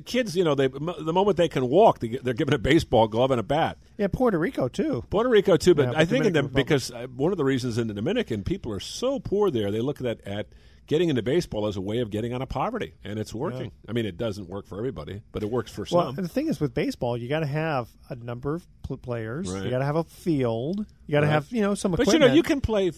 Kids, 0.06 0.34
you 0.36 0.44
know, 0.44 0.54
they 0.54 0.68
the 0.68 1.12
moment 1.12 1.36
they 1.36 1.48
can 1.48 1.68
walk, 1.68 1.98
they 1.98 2.08
get- 2.08 2.24
they're 2.24 2.32
given 2.32 2.54
a 2.54 2.58
baseball 2.58 3.08
glove 3.08 3.30
and 3.30 3.38
a 3.40 3.42
bat. 3.42 3.76
Yeah, 3.98 4.06
Puerto 4.08 4.38
Rico 4.38 4.68
too. 4.68 5.04
Puerto 5.10 5.28
Rico 5.28 5.56
too, 5.58 5.74
but 5.74 5.92
Yeah, 5.92 5.98
I 5.98 6.04
think 6.06 6.24
in 6.24 6.32
the, 6.32 6.42
Republic. 6.42 6.66
because 6.66 6.90
uh, 6.90 7.06
one 7.14 7.30
of 7.32 7.36
the 7.38 7.44
reasons 7.44 7.76
in 7.76 7.88
the 7.88 7.94
Dominican 7.94 8.42
people 8.42 8.72
are 8.72 8.80
so 8.80 9.18
poor 9.20 9.50
there, 9.50 9.70
they 9.70 9.80
look 9.80 10.00
at 10.00 10.04
that 10.04 10.26
at 10.26 10.46
getting 10.92 11.08
into 11.08 11.22
baseball 11.22 11.66
as 11.66 11.78
a 11.78 11.80
way 11.80 12.00
of 12.00 12.10
getting 12.10 12.34
out 12.34 12.42
of 12.42 12.50
poverty, 12.50 12.92
and 13.02 13.18
it's 13.18 13.32
working. 13.32 13.72
I 13.88 13.92
mean, 13.92 14.04
it 14.04 14.18
doesn't 14.18 14.46
work 14.46 14.66
for 14.66 14.76
everybody, 14.76 15.22
but 15.32 15.42
it 15.42 15.50
works 15.50 15.72
for 15.72 15.86
Well, 15.90 16.12
some. 16.14 16.16
the 16.16 16.28
thing 16.28 16.48
is 16.48 16.60
with 16.60 16.74
baseball, 16.74 17.16
you 17.16 17.30
got 17.30 17.40
to 17.40 17.46
have 17.46 17.88
a 18.10 18.14
number 18.14 18.56
of 18.56 18.66
pl- 18.82 18.98
players. 18.98 19.48
Right. 19.50 19.64
You 19.64 19.70
got 19.70 19.78
to 19.78 19.86
have 19.86 19.96
a 19.96 20.04
field. 20.04 20.84
You 21.06 21.12
got 21.12 21.20
to 21.20 21.26
Right. 21.28 21.32
have 21.32 21.50
you 21.50 21.62
know 21.62 21.74
some 21.74 21.92
But 21.92 22.00
equipment. 22.00 22.22
you 22.24 22.28
know, 22.28 22.34
you 22.34 22.42
can 22.42 22.60
play. 22.60 22.92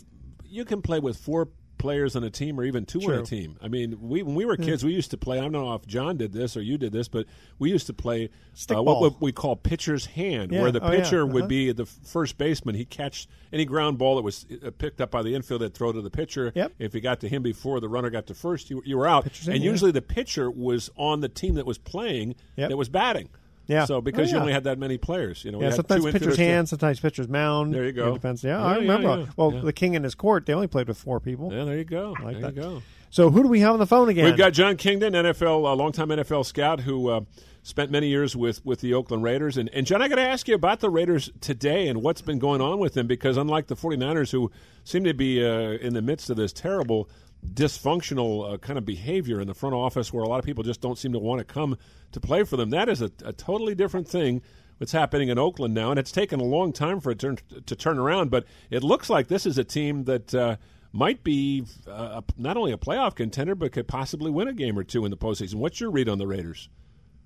You 0.44 0.64
can 0.64 0.82
play 0.82 0.98
with 0.98 1.16
four 1.16 1.50
players 1.78 2.16
on 2.16 2.24
a 2.24 2.30
team, 2.30 2.58
or 2.58 2.64
even 2.64 2.84
two 2.86 3.00
on 3.02 3.18
a 3.18 3.22
team. 3.22 3.56
I 3.62 3.68
mean, 3.68 3.98
we 4.00 4.22
when 4.22 4.34
we 4.34 4.44
were 4.44 4.56
kids, 4.56 4.84
we 4.84 4.92
used 4.92 5.10
to 5.12 5.16
play. 5.16 5.38
I 5.38 5.42
don't 5.42 5.52
know 5.52 5.74
if 5.74 5.86
John 5.86 6.16
did 6.16 6.32
this 6.32 6.56
or 6.56 6.62
you 6.62 6.78
did 6.78 6.92
this, 6.92 7.08
but 7.08 7.26
we 7.58 7.70
used 7.70 7.86
to 7.88 7.92
play 7.92 8.30
uh, 8.70 8.82
what, 8.82 9.20
we 9.20 9.32
call 9.32 9.56
pitcher's 9.56 10.06
hand, 10.06 10.52
Yeah. 10.52 10.62
where 10.62 10.72
the 10.72 10.80
Oh, 10.82 10.90
yeah. 10.92 11.02
pitcher 11.02 11.26
would 11.26 11.42
Uh-huh. 11.42 11.48
be 11.48 11.72
the 11.72 11.86
first 11.86 12.38
baseman. 12.38 12.74
He 12.74 12.84
catch 12.84 13.26
any 13.52 13.64
ground 13.64 13.98
ball 13.98 14.16
that 14.16 14.22
was 14.22 14.46
uh, 14.64 14.70
picked 14.78 15.00
up 15.00 15.10
by 15.10 15.22
the 15.22 15.34
infield, 15.34 15.60
that 15.62 15.74
throw 15.74 15.92
to 15.92 16.00
the 16.02 16.10
pitcher. 16.10 16.52
Yep. 16.54 16.72
If 16.78 16.92
he 16.92 17.00
got 17.00 17.20
to 17.20 17.28
him 17.28 17.42
before 17.42 17.80
the 17.80 17.88
runner 17.88 18.10
got 18.10 18.26
to 18.28 18.34
first, 18.34 18.70
you, 18.70 18.82
you 18.84 18.96
were 18.96 19.06
out. 19.06 19.24
Pitcher's 19.24 19.48
and 19.48 19.54
hand, 19.54 19.64
yeah. 19.64 19.70
usually 19.70 19.90
the 19.90 20.02
pitcher 20.02 20.50
was 20.50 20.90
on 20.96 21.20
the 21.20 21.28
team 21.28 21.54
that 21.54 21.66
was 21.66 21.78
playing 21.78 22.34
Yep. 22.56 22.70
that 22.70 22.76
was 22.76 22.88
batting. 22.88 23.28
Yeah. 23.66 23.84
So 23.86 24.00
because 24.00 24.28
Oh, 24.30 24.36
you 24.36 24.40
only 24.40 24.52
had 24.52 24.64
that 24.64 24.78
many 24.78 24.98
players, 24.98 25.44
you 25.44 25.50
know, 25.52 25.60
yeah, 25.60 25.70
sometimes 25.70 26.04
pitcher's 26.10 26.36
hand, 26.36 26.68
sometimes 26.68 27.00
pitcher's 27.00 27.28
mound. 27.28 27.74
There 27.74 27.84
you 27.84 27.92
go. 27.92 28.10
It 28.10 28.14
depends. 28.14 28.44
Yeah, 28.44 28.58
Yeah, 28.58 28.64
I 28.64 28.72
yeah, 28.74 28.78
remember. 28.80 29.08
yeah. 29.20 29.26
Well, 29.36 29.54
Yeah. 29.54 29.60
the 29.62 29.72
king 29.72 29.96
and 29.96 30.04
his 30.04 30.14
court, 30.14 30.46
they 30.46 30.52
only 30.52 30.66
played 30.66 30.88
with 30.88 30.98
four 30.98 31.20
people. 31.20 31.52
Yeah, 31.52 31.64
there 31.64 31.78
you 31.78 31.84
go. 31.84 32.14
like 32.22 32.40
there 32.40 32.50
that. 32.50 32.56
you 32.56 32.62
go. 32.62 32.82
So 33.10 33.30
who 33.30 33.42
do 33.42 33.48
we 33.48 33.60
have 33.60 33.72
on 33.74 33.78
the 33.78 33.86
phone 33.86 34.08
again? 34.08 34.24
We've 34.24 34.36
got 34.36 34.52
John 34.52 34.76
Kingdon, 34.76 35.12
NFL, 35.12 35.70
a 35.72 35.74
longtime 35.74 36.08
NFL 36.08 36.44
scout 36.44 36.80
who 36.80 37.08
uh, 37.10 37.20
spent 37.62 37.90
many 37.92 38.08
years 38.08 38.34
with, 38.34 38.64
with 38.66 38.80
the 38.80 38.92
Oakland 38.92 39.22
Raiders. 39.22 39.56
And, 39.56 39.70
and 39.72 39.86
John, 39.86 40.02
I 40.02 40.08
got 40.08 40.16
to 40.16 40.22
ask 40.28 40.48
you 40.48 40.54
about 40.56 40.80
the 40.80 40.90
Raiders 40.90 41.30
today 41.40 41.86
and 41.86 42.02
what's 42.02 42.22
been 42.22 42.40
going 42.40 42.60
on 42.60 42.80
with 42.80 42.94
them 42.94 43.06
because 43.06 43.36
unlike 43.36 43.68
the 43.68 43.76
49ers, 43.76 44.32
who 44.32 44.50
seem 44.82 45.04
to 45.04 45.14
be 45.14 45.44
uh, 45.46 45.78
in 45.80 45.94
the 45.94 46.02
midst 46.02 46.28
of 46.28 46.36
this 46.36 46.52
terrible 46.52 47.08
dysfunctional 47.52 48.54
uh, 48.54 48.58
kind 48.58 48.78
of 48.78 48.84
behavior 48.84 49.40
in 49.40 49.46
the 49.46 49.54
front 49.54 49.74
office 49.74 50.12
where 50.12 50.24
a 50.24 50.28
lot 50.28 50.38
of 50.38 50.44
people 50.44 50.64
just 50.64 50.80
don't 50.80 50.98
seem 50.98 51.12
to 51.12 51.18
want 51.18 51.38
to 51.38 51.44
come 51.44 51.76
to 52.12 52.20
play 52.20 52.44
for 52.44 52.56
them, 52.56 52.70
that 52.70 52.88
is 52.88 53.02
a, 53.02 53.10
a 53.24 53.32
totally 53.32 53.74
different 53.74 54.08
thing. 54.08 54.42
What's 54.78 54.90
happening 54.90 55.28
in 55.28 55.38
Oakland 55.38 55.72
now, 55.72 55.90
and 55.90 56.00
it's 56.00 56.10
taken 56.10 56.40
a 56.40 56.44
long 56.44 56.72
time 56.72 56.98
for 56.98 57.12
it 57.12 57.20
turn, 57.20 57.38
to 57.64 57.76
turn 57.76 57.96
around. 57.96 58.32
But 58.32 58.44
it 58.70 58.82
looks 58.82 59.08
like 59.08 59.28
this 59.28 59.46
is 59.46 59.56
a 59.56 59.62
team 59.62 60.02
that 60.04 60.34
uh, 60.34 60.56
might 60.92 61.22
be 61.22 61.64
uh, 61.86 62.22
not 62.36 62.56
only 62.56 62.72
a 62.72 62.76
playoff 62.76 63.14
contender, 63.14 63.54
but 63.54 63.70
could 63.70 63.86
possibly 63.86 64.32
win 64.32 64.48
a 64.48 64.52
game 64.52 64.76
or 64.76 64.82
two 64.82 65.04
in 65.04 65.12
the 65.12 65.16
postseason. 65.16 65.56
What's 65.56 65.80
your 65.80 65.92
read 65.92 66.08
on 66.08 66.18
the 66.18 66.26
Raiders? 66.26 66.68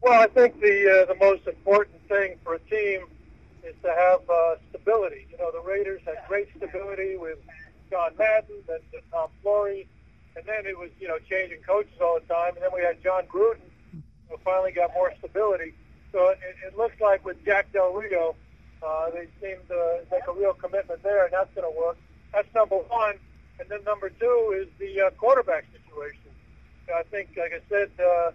Well, 0.02 0.20
I 0.20 0.26
think 0.26 0.60
the 0.60 1.06
uh, 1.08 1.12
the 1.12 1.18
most 1.18 1.46
important 1.46 2.06
thing 2.06 2.36
for 2.44 2.54
a 2.54 2.58
team 2.60 3.06
is 3.64 3.74
to 3.82 3.88
have 3.88 4.20
uh, 4.28 4.56
stability. 4.68 5.26
You 5.30 5.38
know, 5.38 5.50
the 5.50 5.66
Raiders 5.66 6.02
had 6.04 6.16
great 6.28 6.48
stability 6.56 7.16
with 7.16 7.38
John 7.90 8.12
Madden, 8.18 8.62
and 8.68 9.02
Tom 9.10 9.30
Flores, 9.42 9.86
and 10.36 10.44
then 10.46 10.66
it 10.66 10.78
was 10.78 10.90
you 11.00 11.08
know 11.08 11.18
changing 11.28 11.62
coaches 11.62 11.98
all 12.00 12.18
the 12.20 12.26
time, 12.32 12.54
and 12.54 12.62
then 12.62 12.70
we 12.74 12.82
had 12.82 13.02
Jon 13.02 13.24
Gruden, 13.26 13.68
who 14.28 14.36
finally 14.44 14.72
got 14.72 14.92
more 14.94 15.12
stability. 15.18 15.74
So 16.12 16.30
it, 16.30 16.38
it 16.66 16.76
looks 16.76 17.00
like 17.00 17.24
with 17.24 17.42
Jack 17.44 17.72
Del 17.72 17.92
Rio, 17.92 18.34
uh, 18.82 19.10
they 19.10 19.28
seem 19.40 19.58
to 19.68 20.00
make 20.10 20.22
a 20.26 20.32
real 20.32 20.54
commitment 20.54 21.02
there, 21.02 21.24
and 21.24 21.32
that's 21.32 21.52
going 21.54 21.70
to 21.70 21.78
work. 21.78 21.98
That's 22.32 22.48
number 22.54 22.76
one, 22.76 23.16
and 23.60 23.68
then 23.68 23.84
number 23.84 24.10
two 24.10 24.54
is 24.56 24.68
the 24.78 25.06
uh, 25.06 25.10
quarterback 25.10 25.64
situation. 25.72 26.30
I 26.94 27.02
think, 27.04 27.30
like 27.36 27.52
I 27.52 27.60
said. 27.68 27.90
Uh, 27.98 28.32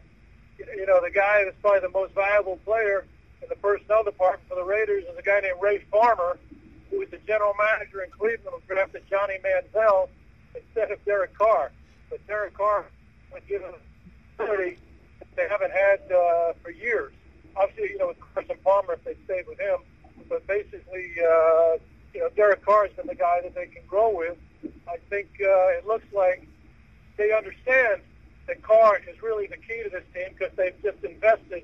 you 0.60 0.86
know, 0.86 1.00
the 1.02 1.12
guy 1.12 1.44
that's 1.44 1.56
probably 1.62 1.82
the 1.82 1.90
most 1.90 2.14
valuable 2.14 2.58
player 2.66 3.06
in 3.42 3.50
the 3.50 3.56
personnel 3.56 4.04
department 4.04 4.48
for 4.48 4.56
the 4.56 4.64
Raiders 4.64 5.04
is 5.04 5.18
a 5.18 5.22
guy 5.22 5.40
named 5.42 5.58
Ray 5.62 5.80
Farmer, 5.92 6.38
who 6.90 7.00
was 7.00 7.10
the 7.10 7.20
general 7.28 7.54
manager 7.58 8.02
in 8.04 8.12
Cleveland, 8.12 8.50
who 8.52 8.74
drafted 8.74 9.04
Johnny 9.10 9.38
Manziel 9.44 10.10
instead 10.56 10.92
of 10.92 11.04
Derek 11.06 11.38
Carr. 11.38 11.72
But 12.14 12.28
Derek 12.28 12.54
Carr 12.54 12.86
was 13.34 13.42
given 13.50 13.72
authority 14.38 14.78
they 15.36 15.48
haven't 15.50 15.72
had 15.72 16.00
uh, 16.12 16.54
for 16.62 16.70
years. 16.70 17.12
Obviously, 17.56 17.90
you 17.90 17.98
know, 17.98 18.10
with 18.10 18.18
Carson 18.36 18.56
Palmer, 18.64 18.94
if 18.94 19.04
they 19.04 19.16
stayed 19.26 19.48
with 19.48 19.60
him, 19.60 19.80
but 20.30 20.46
basically, 20.46 21.10
uh, 21.18 21.78
you 22.14 22.20
know, 22.20 22.30
Derek 22.36 22.64
Carr 22.64 22.86
has 22.86 22.96
been 22.96 23.08
the 23.08 23.16
guy 23.16 23.42
that 23.42 23.56
they 23.56 23.66
can 23.66 23.82
grow 23.88 24.16
with. 24.16 24.38
I 24.88 24.98
think 25.10 25.28
uh, 25.42 25.78
it 25.80 25.88
looks 25.88 26.06
like 26.14 26.48
they 27.18 27.32
understand 27.32 28.04
that 28.46 28.62
Carr 28.62 29.02
is 29.10 29.24
really 29.24 29.48
the 29.48 29.58
key 29.58 29.82
to 29.82 29.90
this 29.90 30.04
team 30.14 30.36
because 30.38 30.56
they've 30.56 30.80
just 30.84 31.04
invested 31.04 31.64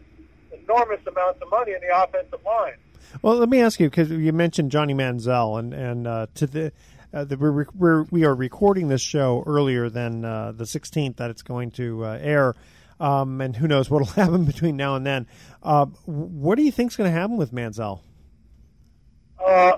enormous 0.52 1.06
amounts 1.06 1.44
of 1.44 1.52
money 1.52 1.74
in 1.74 1.82
the 1.82 1.96
offensive 1.96 2.44
line. 2.44 2.74
Well, 3.22 3.36
let 3.36 3.50
me 3.50 3.62
ask 3.62 3.80
you 3.80 3.88
because 3.88 4.10
you 4.10 4.34
mentioned 4.34 4.72
Johnny 4.72 4.96
Manziel, 4.96 5.60
and 5.60 5.76
and 5.76 6.08
uh, 6.08 6.26
to 6.34 6.48
the. 6.48 6.72
Uh, 7.12 7.24
the, 7.24 7.38
we're, 7.38 7.66
we're, 7.74 8.04
we 8.12 8.24
are 8.24 8.36
recording 8.36 8.88
this 8.88 9.02
show 9.02 9.44
earlier 9.48 9.90
than 9.90 10.24
uh, 10.24 10.52
the 10.52 10.64
16th 10.64 11.16
that 11.16 11.32
it's 11.32 11.42
going 11.42 11.72
to 11.72 12.06
uh, 12.06 12.20
air, 12.22 12.54
um, 13.00 13.42
and 13.42 13.56
who 13.56 13.68
knows 13.68 13.90
what 13.90 14.00
will 14.00 14.06
happen 14.24 14.46
between 14.46 14.78
now 14.78 14.96
and 14.96 15.06
then. 15.06 15.26
Uh, 15.64 15.86
what 16.06 16.56
do 16.56 16.64
you 16.64 16.72
think 16.72 16.92
is 16.92 16.96
going 16.96 17.12
to 17.12 17.18
happen 17.18 17.36
with 17.36 17.52
Manziel? 17.52 18.02
Uh, 19.44 19.78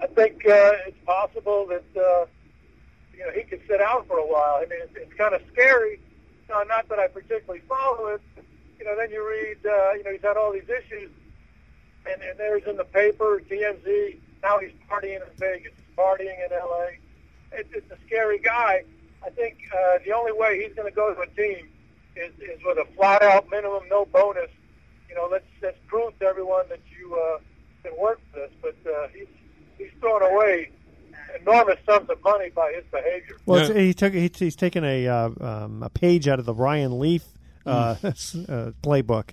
I 0.00 0.06
think 0.14 0.36
uh, 0.46 0.72
it's 0.86 0.96
possible 1.04 1.66
that 1.66 1.84
you 3.12 3.20
know 3.20 3.32
he 3.34 3.42
could 3.42 3.60
sit 3.68 3.82
out 3.82 4.06
for 4.06 4.16
a 4.16 4.26
while. 4.26 4.56
I 4.56 4.66
mean, 4.66 4.80
it's, 4.82 4.96
it's 4.96 5.14
kind 5.14 5.34
of 5.34 5.42
scary. 5.52 6.00
No, 6.48 6.62
not 6.62 6.88
that 6.88 6.98
I 6.98 7.08
particularly 7.08 7.62
follow 7.68 8.06
it. 8.06 8.22
You 8.78 8.86
know, 8.86 8.96
then 8.96 9.10
you 9.10 9.26
read, 9.28 9.58
you 9.62 10.04
know, 10.04 10.10
he's 10.10 10.22
had 10.22 10.36
all 10.36 10.52
these 10.52 10.68
issues, 10.68 11.10
and, 12.10 12.22
and 12.22 12.38
there's 12.38 12.64
in 12.66 12.76
the 12.76 12.84
paper, 12.84 13.42
TMZ. 13.50 14.20
Now 14.42 14.58
he's 14.58 14.72
partying 14.90 15.16
in 15.16 15.38
Vegas, 15.38 15.72
partying 15.96 16.36
in 16.44 16.50
LA. 16.50 16.86
It, 17.52 17.68
it's 17.72 17.90
a 17.90 17.96
scary 18.06 18.38
guy. 18.38 18.84
I 19.24 19.30
think 19.30 19.58
uh, 19.72 19.98
the 20.04 20.12
only 20.12 20.32
way 20.32 20.62
he's 20.62 20.74
going 20.74 20.88
to 20.88 20.94
go 20.94 21.14
to 21.14 21.20
a 21.20 21.26
team 21.28 21.68
is, 22.16 22.32
is 22.40 22.60
with 22.64 22.78
a 22.78 22.86
flat-out 22.94 23.50
minimum, 23.50 23.82
no 23.90 24.04
bonus. 24.04 24.50
You 25.08 25.14
know, 25.14 25.28
let's 25.30 25.46
let's 25.62 25.78
prove 25.86 26.18
to 26.18 26.26
everyone 26.26 26.64
that 26.68 26.80
you 26.98 27.14
uh, 27.14 27.38
can 27.82 27.98
work 27.98 28.20
for 28.32 28.40
this. 28.40 28.50
But 28.60 28.76
uh, 28.90 29.08
he's 29.08 29.28
he's 29.78 29.90
throwing 30.00 30.32
away 30.32 30.70
enormous 31.40 31.78
sums 31.86 32.10
of 32.10 32.22
money 32.22 32.50
by 32.50 32.72
his 32.74 32.84
behavior. 32.90 33.36
Well, 33.46 33.60
it's, 33.60 33.74
he 33.74 33.94
took 33.94 34.12
he, 34.12 34.30
he's 34.34 34.56
taken 34.56 34.84
a 34.84 35.06
uh, 35.06 35.30
um, 35.40 35.82
a 35.82 35.90
page 35.90 36.28
out 36.28 36.38
of 36.38 36.44
the 36.44 36.54
Ryan 36.54 36.98
Leaf 36.98 37.24
uh, 37.66 37.96
uh, 38.02 38.10
playbook. 38.82 39.30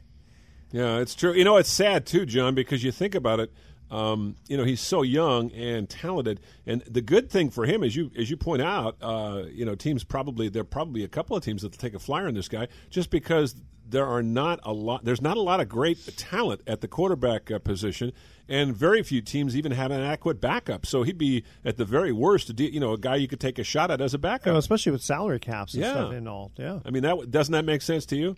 Yeah, 0.71 0.99
it's 0.99 1.15
true. 1.15 1.33
You 1.33 1.43
know, 1.43 1.57
it's 1.57 1.69
sad 1.69 2.05
too, 2.05 2.25
John, 2.25 2.55
because 2.55 2.83
you 2.83 2.91
think 2.91 3.15
about 3.15 3.39
it. 3.39 3.51
Um, 3.91 4.37
you 4.47 4.55
know, 4.55 4.63
he's 4.63 4.79
so 4.81 5.01
young 5.01 5.51
and 5.51 5.89
talented, 5.89 6.39
and 6.65 6.81
the 6.89 7.01
good 7.01 7.29
thing 7.29 7.49
for 7.51 7.65
him, 7.65 7.83
as 7.83 7.93
you 7.95 8.09
as 8.17 8.29
you 8.29 8.37
point 8.37 8.61
out, 8.61 8.95
uh, 9.01 9.43
you 9.51 9.65
know, 9.65 9.75
teams 9.75 10.03
probably 10.05 10.47
there 10.47 10.61
are 10.61 10.63
probably 10.63 11.03
a 11.03 11.09
couple 11.09 11.35
of 11.35 11.43
teams 11.43 11.61
that 11.61 11.71
will 11.71 11.77
take 11.77 11.93
a 11.93 11.99
flyer 11.99 12.27
on 12.27 12.33
this 12.33 12.47
guy 12.47 12.69
just 12.89 13.09
because 13.09 13.53
there 13.85 14.07
are 14.07 14.23
not 14.23 14.61
a 14.63 14.71
lot. 14.71 15.03
There's 15.03 15.21
not 15.21 15.35
a 15.35 15.41
lot 15.41 15.59
of 15.59 15.67
great 15.67 15.97
talent 16.15 16.61
at 16.65 16.79
the 16.79 16.87
quarterback 16.87 17.51
uh, 17.51 17.59
position, 17.59 18.13
and 18.47 18.73
very 18.73 19.03
few 19.03 19.19
teams 19.19 19.57
even 19.57 19.73
have 19.73 19.91
an 19.91 19.99
adequate 19.99 20.39
backup. 20.39 20.85
So 20.85 21.03
he'd 21.03 21.17
be 21.17 21.43
at 21.65 21.75
the 21.75 21.83
very 21.83 22.13
worst, 22.13 22.55
to, 22.55 22.63
you 22.63 22.79
know, 22.79 22.93
a 22.93 22.97
guy 22.97 23.17
you 23.17 23.27
could 23.27 23.41
take 23.41 23.59
a 23.59 23.63
shot 23.65 23.91
at 23.91 23.99
as 23.99 24.13
a 24.13 24.17
backup, 24.17 24.45
You 24.45 24.51
know, 24.53 24.59
especially 24.59 24.93
with 24.93 25.01
salary 25.03 25.39
caps 25.39 25.73
and 25.73 25.83
Yeah. 25.83 25.91
stuff 25.91 26.13
and 26.13 26.29
all. 26.29 26.53
Yeah. 26.55 26.79
I 26.85 26.91
mean, 26.91 27.03
that 27.03 27.29
doesn't 27.29 27.51
that 27.51 27.65
make 27.65 27.81
sense 27.81 28.05
to 28.05 28.15
you? 28.15 28.37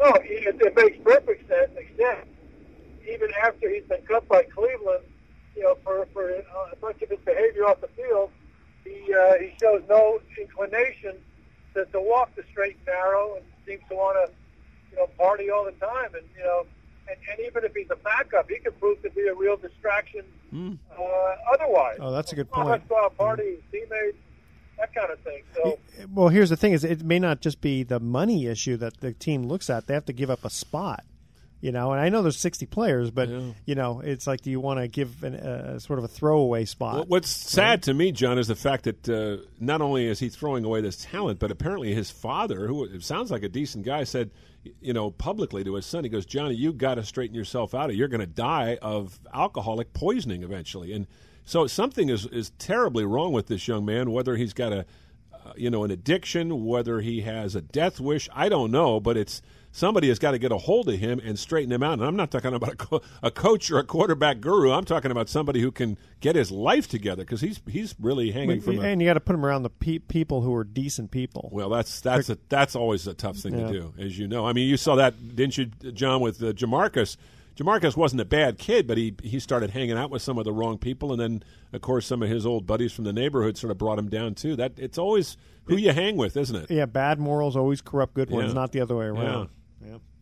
No, 0.00 0.06
it, 0.24 0.56
it 0.60 0.74
makes 0.76 0.98
perfect 1.04 1.48
sense. 1.48 1.70
Except 1.76 2.26
even 3.12 3.30
after 3.44 3.68
he's 3.68 3.84
been 3.84 4.02
cut 4.02 4.26
by 4.28 4.42
Cleveland, 4.44 5.04
you 5.56 5.62
know, 5.62 5.76
for 5.84 6.06
for 6.12 6.30
uh, 6.30 6.72
a 6.72 6.76
bunch 6.76 7.02
of 7.02 7.08
his 7.10 7.18
behavior 7.20 7.66
off 7.66 7.80
the 7.80 7.88
field, 7.88 8.30
he 8.84 9.12
uh, 9.14 9.34
he 9.38 9.52
shows 9.60 9.82
no 9.88 10.20
inclination 10.38 11.16
to, 11.74 11.84
to 11.86 12.00
walk 12.00 12.34
the 12.36 12.42
straight 12.50 12.76
and 12.76 12.86
narrow, 12.86 13.36
and 13.36 13.44
seems 13.66 13.82
to 13.88 13.94
want 13.94 14.16
to, 14.26 14.32
you 14.90 14.96
know, 14.96 15.06
party 15.18 15.50
all 15.50 15.64
the 15.64 15.72
time. 15.72 16.14
And 16.14 16.24
you 16.36 16.42
know, 16.44 16.66
and, 17.08 17.16
and 17.30 17.40
even 17.46 17.64
if 17.64 17.74
he's 17.74 17.90
a 17.90 17.96
backup, 17.96 18.48
he 18.48 18.58
can 18.58 18.72
prove 18.72 19.02
to 19.02 19.10
be 19.10 19.26
a 19.26 19.34
real 19.34 19.56
distraction. 19.56 20.24
Hmm. 20.50 20.74
Uh, 20.98 21.02
otherwise, 21.52 21.98
Oh, 22.00 22.10
that's 22.12 22.32
a 22.32 22.36
good 22.36 22.50
point. 22.50 22.68
let's 22.68 22.88
go 22.88 22.96
out 23.04 23.16
party, 23.16 23.62
teammates, 23.70 24.16
that 24.78 24.92
kind 24.94 25.10
of 25.10 25.18
thing. 25.20 25.42
So. 25.54 25.78
Well, 26.12 26.28
here's 26.28 26.50
the 26.50 26.56
thing: 26.56 26.72
is 26.72 26.84
it 26.84 27.02
may 27.04 27.18
not 27.18 27.40
just 27.40 27.60
be 27.60 27.82
the 27.82 28.00
money 28.00 28.46
issue 28.46 28.76
that 28.78 29.00
the 29.00 29.12
team 29.12 29.44
looks 29.44 29.68
at; 29.70 29.86
they 29.86 29.94
have 29.94 30.06
to 30.06 30.12
give 30.12 30.30
up 30.30 30.44
a 30.44 30.50
spot. 30.50 31.04
You 31.60 31.72
know, 31.72 31.92
and 31.92 32.00
I 32.00 32.08
know 32.08 32.22
there's 32.22 32.38
60 32.38 32.64
players, 32.66 33.10
but 33.10 33.28
you 33.66 33.74
know, 33.74 34.00
it's 34.00 34.26
like, 34.26 34.40
do 34.40 34.50
you 34.50 34.60
want 34.60 34.80
to 34.80 34.88
give 34.88 35.22
an, 35.22 35.34
uh, 35.34 35.78
sort 35.78 35.98
of 35.98 36.06
a 36.06 36.08
throwaway 36.08 36.64
spot? 36.64 36.94
Well, 36.94 37.04
What's 37.06 37.28
sad 37.28 37.82
to 37.82 37.92
me, 37.92 38.12
John, 38.12 38.38
is 38.38 38.48
the 38.48 38.54
fact 38.54 38.84
that 38.84 39.08
uh, 39.08 39.44
not 39.58 39.82
only 39.82 40.06
is 40.06 40.18
he 40.20 40.30
throwing 40.30 40.64
away 40.64 40.80
this 40.80 41.04
talent, 41.04 41.38
but 41.38 41.50
apparently 41.50 41.92
his 41.92 42.10
father, 42.10 42.66
who 42.66 42.84
it 42.84 43.02
sounds 43.02 43.30
like 43.30 43.42
a 43.42 43.48
decent 43.48 43.84
guy, 43.84 44.04
said, 44.04 44.30
you 44.80 44.94
know, 44.94 45.10
publicly 45.10 45.62
to 45.64 45.74
his 45.74 45.84
son, 45.84 46.04
he 46.04 46.10
goes, 46.10 46.24
"Johnny, 46.26 46.54
you 46.54 46.72
got 46.72 46.94
to 46.94 47.04
straighten 47.04 47.34
yourself 47.34 47.74
out. 47.74 47.90
Or 47.90 47.92
you're 47.92 48.08
going 48.08 48.20
to 48.20 48.26
die 48.26 48.78
of 48.80 49.18
alcoholic 49.32 49.92
poisoning 49.92 50.42
eventually." 50.42 50.92
And 50.92 51.06
so 51.44 51.66
something 51.66 52.08
is 52.08 52.26
is 52.26 52.50
terribly 52.58 53.04
wrong 53.04 53.32
with 53.32 53.46
this 53.48 53.66
young 53.68 53.84
man. 53.84 54.10
Whether 54.12 54.36
he's 54.36 54.52
got 54.52 54.72
a, 54.72 54.86
uh, 55.32 55.52
you 55.56 55.70
know, 55.70 55.84
an 55.84 55.90
addiction, 55.90 56.64
whether 56.66 57.00
he 57.00 57.22
has 57.22 57.54
a 57.54 57.60
death 57.62 58.00
wish, 58.00 58.28
I 58.34 58.48
don't 58.48 58.70
know, 58.70 59.00
but 59.00 59.16
it's 59.16 59.40
somebody 59.72 60.08
has 60.08 60.18
got 60.18 60.32
to 60.32 60.38
get 60.38 60.52
a 60.52 60.56
hold 60.58 60.88
of 60.88 60.98
him 60.98 61.20
and 61.24 61.38
straighten 61.38 61.70
him 61.72 61.82
out. 61.82 61.94
And 61.94 62.04
I'm 62.04 62.16
not 62.16 62.30
talking 62.30 62.52
about 62.54 62.72
a, 62.72 62.76
co- 62.76 63.02
a 63.22 63.30
coach 63.30 63.70
or 63.70 63.78
a 63.78 63.84
quarterback 63.84 64.40
guru. 64.40 64.72
I'm 64.72 64.84
talking 64.84 65.10
about 65.10 65.28
somebody 65.28 65.60
who 65.60 65.70
can 65.70 65.96
get 66.20 66.36
his 66.36 66.50
life 66.50 66.88
together 66.88 67.22
because 67.24 67.40
he's 67.40 67.60
he's 67.68 67.94
really 68.00 68.30
hanging 68.32 68.60
from. 68.60 68.78
A, 68.78 68.82
and 68.82 69.00
you 69.00 69.08
got 69.08 69.14
to 69.14 69.20
put 69.20 69.34
him 69.34 69.44
around 69.46 69.62
the 69.62 69.70
pe- 69.70 69.98
people 69.98 70.40
who 70.42 70.54
are 70.54 70.64
decent 70.64 71.10
people. 71.10 71.48
well, 71.52 71.68
that's 71.68 72.00
that's 72.00 72.30
a, 72.30 72.38
that's 72.48 72.74
always 72.76 73.06
a 73.06 73.14
tough 73.14 73.36
thing 73.36 73.58
Yeah. 73.58 73.66
to 73.66 73.72
do, 73.72 73.94
as 73.98 74.18
you 74.18 74.26
know. 74.28 74.46
I 74.46 74.52
mean, 74.52 74.68
you 74.68 74.76
saw 74.76 74.96
that, 74.96 75.36
didn't 75.36 75.56
you, 75.58 75.66
John, 75.92 76.20
with 76.20 76.42
uh, 76.42 76.52
JaMarcus? 76.52 77.16
JaMarcus 77.56 77.94
wasn't 77.96 78.20
a 78.22 78.24
bad 78.24 78.58
kid, 78.58 78.86
but 78.86 78.96
he 78.96 79.14
he 79.22 79.38
started 79.38 79.70
hanging 79.70 79.96
out 79.98 80.10
with 80.10 80.22
some 80.22 80.38
of 80.38 80.44
the 80.44 80.52
wrong 80.52 80.78
people, 80.78 81.12
and 81.12 81.20
then 81.20 81.42
of 81.74 81.82
course 81.82 82.06
some 82.06 82.22
of 82.22 82.28
his 82.30 82.46
old 82.46 82.66
buddies 82.66 82.92
from 82.92 83.04
the 83.04 83.12
neighborhood 83.12 83.58
sort 83.58 83.70
of 83.70 83.76
brought 83.76 83.98
him 83.98 84.08
down 84.08 84.34
too. 84.34 84.56
That 84.56 84.72
it's 84.78 84.96
always 84.96 85.36
who 85.64 85.76
you 85.76 85.92
hang 85.92 86.16
with, 86.16 86.36
isn't 86.38 86.56
it? 86.56 86.70
Yeah, 86.70 86.86
bad 86.86 87.18
morals 87.18 87.56
always 87.56 87.80
corrupt 87.82 88.14
good 88.14 88.30
ones, 88.30 88.48
Yeah. 88.48 88.54
not 88.54 88.72
the 88.72 88.80
other 88.80 88.96
way 88.96 89.06
around. 89.06 89.40
Yeah. 89.42 89.46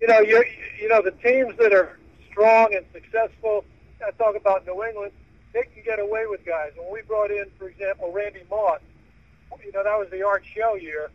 You 0.00 0.06
know, 0.06 0.20
you 0.20 0.44
you 0.80 0.88
know 0.88 1.02
the 1.02 1.10
teams 1.10 1.56
that 1.58 1.72
are 1.72 1.98
strong 2.30 2.74
and 2.74 2.84
successful. 2.92 3.64
I 4.06 4.10
talk 4.12 4.36
about 4.36 4.64
New 4.66 4.84
England. 4.84 5.12
They 5.52 5.62
can 5.62 5.82
get 5.84 5.98
away 5.98 6.26
with 6.26 6.44
guys. 6.46 6.72
When 6.76 6.92
we 6.92 7.02
brought 7.02 7.30
in, 7.30 7.46
for 7.58 7.68
example, 7.68 8.12
Randy 8.12 8.42
Moss, 8.48 8.80
you 9.64 9.72
know 9.72 9.82
that 9.82 9.98
was 9.98 10.08
the 10.10 10.22
Art 10.22 10.44
Shell 10.54 10.78
year, 10.78 11.10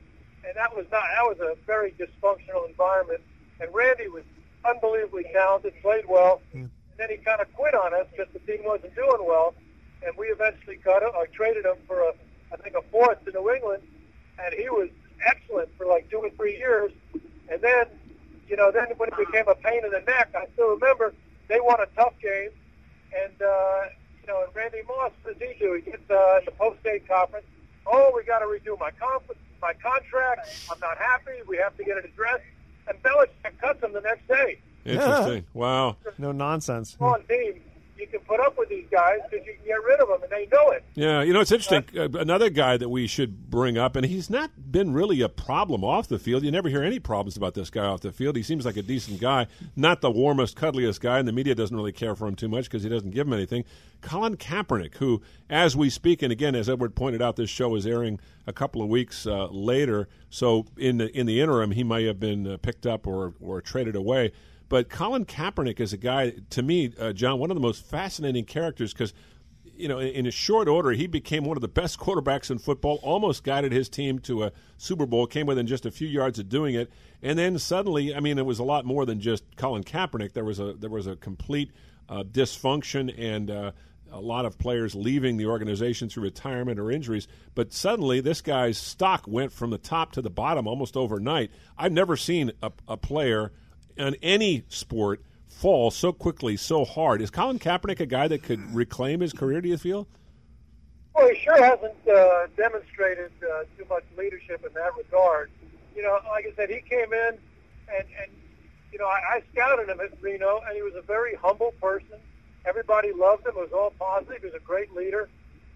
and 0.45 0.55
that 0.55 0.75
was 0.75 0.85
not 0.91 1.03
that 1.15 1.23
was 1.23 1.39
a 1.39 1.55
very 1.65 1.91
dysfunctional 1.91 2.67
environment. 2.67 3.21
And 3.61 3.73
Randy 3.73 4.09
was 4.09 4.23
unbelievably 4.65 5.25
talented, 5.31 5.73
played 5.81 6.05
well, 6.09 6.41
and 6.51 6.97
then 6.97 7.09
he 7.09 7.17
kind 7.23 7.39
of 7.39 7.53
quit 7.53 7.73
on 7.73 7.93
us 7.93 8.07
because 8.11 8.31
the 8.33 8.39
team 8.39 8.65
wasn't 8.65 8.93
doing 8.95 9.25
well, 9.25 9.53
and 10.05 10.15
we 10.17 10.27
eventually 10.27 10.77
cut 10.77 11.01
him 11.03 11.11
or 11.15 11.27
traded 11.27 11.65
him 11.65 11.77
for 11.87 12.01
a 12.01 12.13
I 12.51 12.57
think 12.57 12.75
a 12.75 12.81
fourth 12.91 13.23
to 13.25 13.31
New 13.31 13.49
England, 13.51 13.83
and 14.43 14.53
he 14.53 14.69
was 14.69 14.89
excellent 15.25 15.69
for 15.77 15.85
like 15.85 16.09
two 16.09 16.17
or 16.17 16.29
three 16.31 16.57
years, 16.57 16.91
and 17.49 17.61
then 17.61 17.85
you 18.53 18.57
know, 18.57 18.71
then 18.71 18.85
when 18.97 19.09
it 19.09 19.17
became 19.17 19.47
a 19.47 19.55
pain 19.55 19.83
in 19.83 19.89
the 19.89 20.01
neck, 20.01 20.29
I 20.37 20.45
still 20.53 20.75
remember 20.75 21.11
they 21.47 21.59
won 21.59 21.79
a 21.81 21.87
tough 21.95 22.13
game, 22.21 22.51
and 23.19 23.41
uh, 23.41 23.81
you 24.21 24.27
know, 24.27 24.43
and 24.43 24.55
Randy 24.55 24.83
Moss, 24.87 25.11
what 25.23 25.39
does 25.39 25.49
he 25.49 25.57
do? 25.57 25.73
He 25.73 25.89
gets 25.89 26.07
uh, 26.07 26.39
the 26.45 26.51
post-state 26.51 27.07
conference. 27.07 27.47
Oh, 27.87 28.11
we 28.15 28.23
got 28.25 28.39
to 28.39 28.45
redo 28.45 28.79
my 28.79 28.91
conf- 28.91 29.35
my 29.59 29.73
contract. 29.73 30.47
I'm 30.71 30.79
not 30.79 30.99
happy. 30.99 31.31
We 31.47 31.57
have 31.57 31.75
to 31.77 31.83
get 31.83 31.97
it 31.97 32.05
addressed. 32.05 32.43
And 32.87 33.01
Belichick 33.01 33.57
cuts 33.59 33.81
him 33.83 33.91
the 33.91 34.01
next 34.01 34.27
day. 34.27 34.59
Interesting. 34.85 35.45
Wow. 35.55 35.97
No 36.19 36.31
nonsense. 36.31 36.91
Small 36.91 37.17
team, 37.27 37.59
you 37.97 38.07
can 38.07 38.19
put 38.21 38.39
up 38.39 38.57
with 38.57 38.69
these 38.69 38.85
guys 38.91 39.19
because 39.29 39.45
you 39.45 39.53
can 39.53 39.65
get 39.65 39.83
rid 39.83 39.99
of 39.99 40.07
them, 40.07 40.21
and 40.23 40.31
they 40.31 40.47
know 40.51 40.71
it. 40.71 40.83
Yeah, 40.95 41.21
you 41.21 41.33
know 41.33 41.41
it's 41.41 41.51
interesting. 41.51 41.85
Uh, 41.97 42.09
another 42.19 42.49
guy 42.49 42.77
that 42.77 42.89
we 42.89 43.07
should 43.07 43.49
bring 43.49 43.77
up, 43.77 43.95
and 43.95 44.05
he's 44.05 44.29
not 44.29 44.51
been 44.71 44.93
really 44.93 45.21
a 45.21 45.29
problem 45.29 45.83
off 45.83 46.07
the 46.07 46.19
field. 46.19 46.43
You 46.43 46.51
never 46.51 46.69
hear 46.69 46.83
any 46.83 46.99
problems 46.99 47.37
about 47.37 47.53
this 47.53 47.69
guy 47.69 47.85
off 47.85 48.01
the 48.01 48.11
field. 48.11 48.35
He 48.35 48.43
seems 48.43 48.65
like 48.65 48.77
a 48.77 48.81
decent 48.81 49.19
guy, 49.19 49.47
not 49.75 50.01
the 50.01 50.11
warmest, 50.11 50.55
cuddliest 50.55 51.01
guy, 51.01 51.19
and 51.19 51.27
the 51.27 51.31
media 51.31 51.55
doesn't 51.55 51.75
really 51.75 51.91
care 51.91 52.15
for 52.15 52.27
him 52.27 52.35
too 52.35 52.47
much 52.47 52.65
because 52.65 52.83
he 52.83 52.89
doesn't 52.89 53.11
give 53.11 53.27
him 53.27 53.33
anything. 53.33 53.63
Colin 54.01 54.35
Kaepernick, 54.35 54.95
who, 54.95 55.21
as 55.49 55.77
we 55.77 55.89
speak, 55.89 56.21
and 56.21 56.31
again, 56.31 56.55
as 56.55 56.69
Edward 56.69 56.95
pointed 56.95 57.21
out, 57.21 57.35
this 57.35 57.49
show 57.49 57.75
is 57.75 57.87
airing 57.87 58.19
a 58.45 58.53
couple 58.53 58.81
of 58.81 58.89
weeks 58.89 59.25
uh, 59.25 59.47
later, 59.47 60.09
so 60.29 60.65
in 60.77 60.97
the 60.97 61.17
in 61.17 61.25
the 61.25 61.39
interim, 61.39 61.71
he 61.71 61.83
may 61.83 62.05
have 62.05 62.19
been 62.19 62.45
uh, 62.45 62.57
picked 62.57 62.85
up 62.85 63.07
or 63.07 63.33
or 63.39 63.61
traded 63.61 63.95
away. 63.95 64.31
But 64.73 64.89
Colin 64.89 65.25
Kaepernick 65.25 65.79
is 65.79 65.93
a 65.93 65.97
guy, 65.97 66.33
to 66.49 66.63
me, 66.63 66.91
uh, 66.99 67.13
John, 67.13 67.37
one 67.37 67.51
of 67.51 67.55
the 67.55 67.61
most 67.61 67.85
fascinating 67.85 68.43
characters 68.43 68.91
because 68.91 69.13
you 69.63 69.87
know, 69.87 69.99
in, 69.99 70.07
in 70.07 70.25
a 70.25 70.31
short 70.31 70.67
order, 70.67 70.93
he 70.93 71.05
became 71.05 71.45
one 71.45 71.55
of 71.55 71.61
the 71.61 71.67
best 71.67 71.99
quarterbacks 71.99 72.49
in 72.49 72.57
football. 72.57 72.99
Almost 73.03 73.43
guided 73.43 73.71
his 73.71 73.87
team 73.87 74.17
to 74.21 74.45
a 74.45 74.51
Super 74.79 75.05
Bowl. 75.05 75.27
Came 75.27 75.45
within 75.45 75.67
just 75.67 75.85
a 75.85 75.91
few 75.91 76.07
yards 76.07 76.39
of 76.39 76.49
doing 76.49 76.73
it, 76.73 76.91
and 77.21 77.37
then 77.37 77.59
suddenly, 77.59 78.15
I 78.15 78.19
mean, 78.19 78.39
it 78.39 78.47
was 78.47 78.57
a 78.57 78.63
lot 78.63 78.83
more 78.83 79.05
than 79.05 79.19
just 79.19 79.43
Colin 79.57 79.83
Kaepernick. 79.83 80.33
There 80.33 80.43
was 80.43 80.59
a 80.59 80.73
there 80.73 80.89
was 80.89 81.05
a 81.05 81.17
complete 81.17 81.69
uh, 82.09 82.23
dysfunction 82.23 83.13
and. 83.15 83.51
Uh, 83.51 83.71
a 84.11 84.21
lot 84.21 84.45
of 84.45 84.59
players 84.59 84.93
leaving 84.93 85.37
the 85.37 85.47
organization 85.47 86.07
through 86.07 86.21
retirement 86.21 86.79
or 86.79 86.91
injuries, 86.91 87.27
but 87.55 87.73
suddenly 87.73 88.21
this 88.21 88.41
guy's 88.41 88.77
stock 88.77 89.23
went 89.27 89.51
from 89.51 89.71
the 89.71 89.79
top 89.79 90.11
to 90.11 90.21
the 90.21 90.29
bottom 90.29 90.67
almost 90.67 90.95
overnight. 90.95 91.49
I've 91.79 91.93
never 91.93 92.15
seen 92.15 92.51
a, 92.61 92.71
a 92.87 92.95
player 92.95 93.51
in 93.97 94.15
any 94.21 94.63
sport 94.67 95.21
fall 95.47 95.91
so 95.91 96.11
quickly, 96.11 96.57
so 96.57 96.83
hard. 96.83 97.21
Is 97.21 97.29
Colin 97.29 97.59
Kaepernick 97.59 97.99
a 97.99 98.05
guy 98.05 98.27
that 98.27 98.43
could 98.43 98.73
reclaim 98.73 99.19
his 99.19 99.33
career? 99.33 99.61
Do 99.61 99.69
you 99.69 99.77
feel? 99.77 100.07
Well, 101.15 101.29
he 101.29 101.39
sure 101.39 101.63
hasn't 101.63 102.07
uh, 102.07 102.47
demonstrated 102.57 103.31
uh, 103.41 103.63
too 103.77 103.85
much 103.89 104.03
leadership 104.17 104.65
in 104.65 104.73
that 104.73 104.91
regard. 104.97 105.51
You 105.95 106.01
know, 106.01 106.17
like 106.29 106.45
I 106.45 106.53
said, 106.55 106.69
he 106.69 106.81
came 106.81 107.13
in 107.13 107.37
and, 107.87 108.07
and 108.19 108.31
you 108.91 108.99
know, 108.99 109.07
I, 109.07 109.37
I 109.37 109.43
scouted 109.51 109.89
him 109.89 109.99
at 109.99 110.21
Reno, 110.21 110.61
and 110.67 110.75
he 110.75 110.83
was 110.83 110.93
a 110.95 111.01
very 111.01 111.35
humble 111.35 111.73
person. 111.81 112.19
Everybody 112.65 113.11
loved 113.11 113.45
him. 113.45 113.53
It 113.57 113.61
was 113.61 113.73
all 113.73 113.91
positive. 113.99 114.41
He 114.41 114.45
was 114.45 114.55
a 114.55 114.59
great 114.59 114.93
leader. 114.93 115.29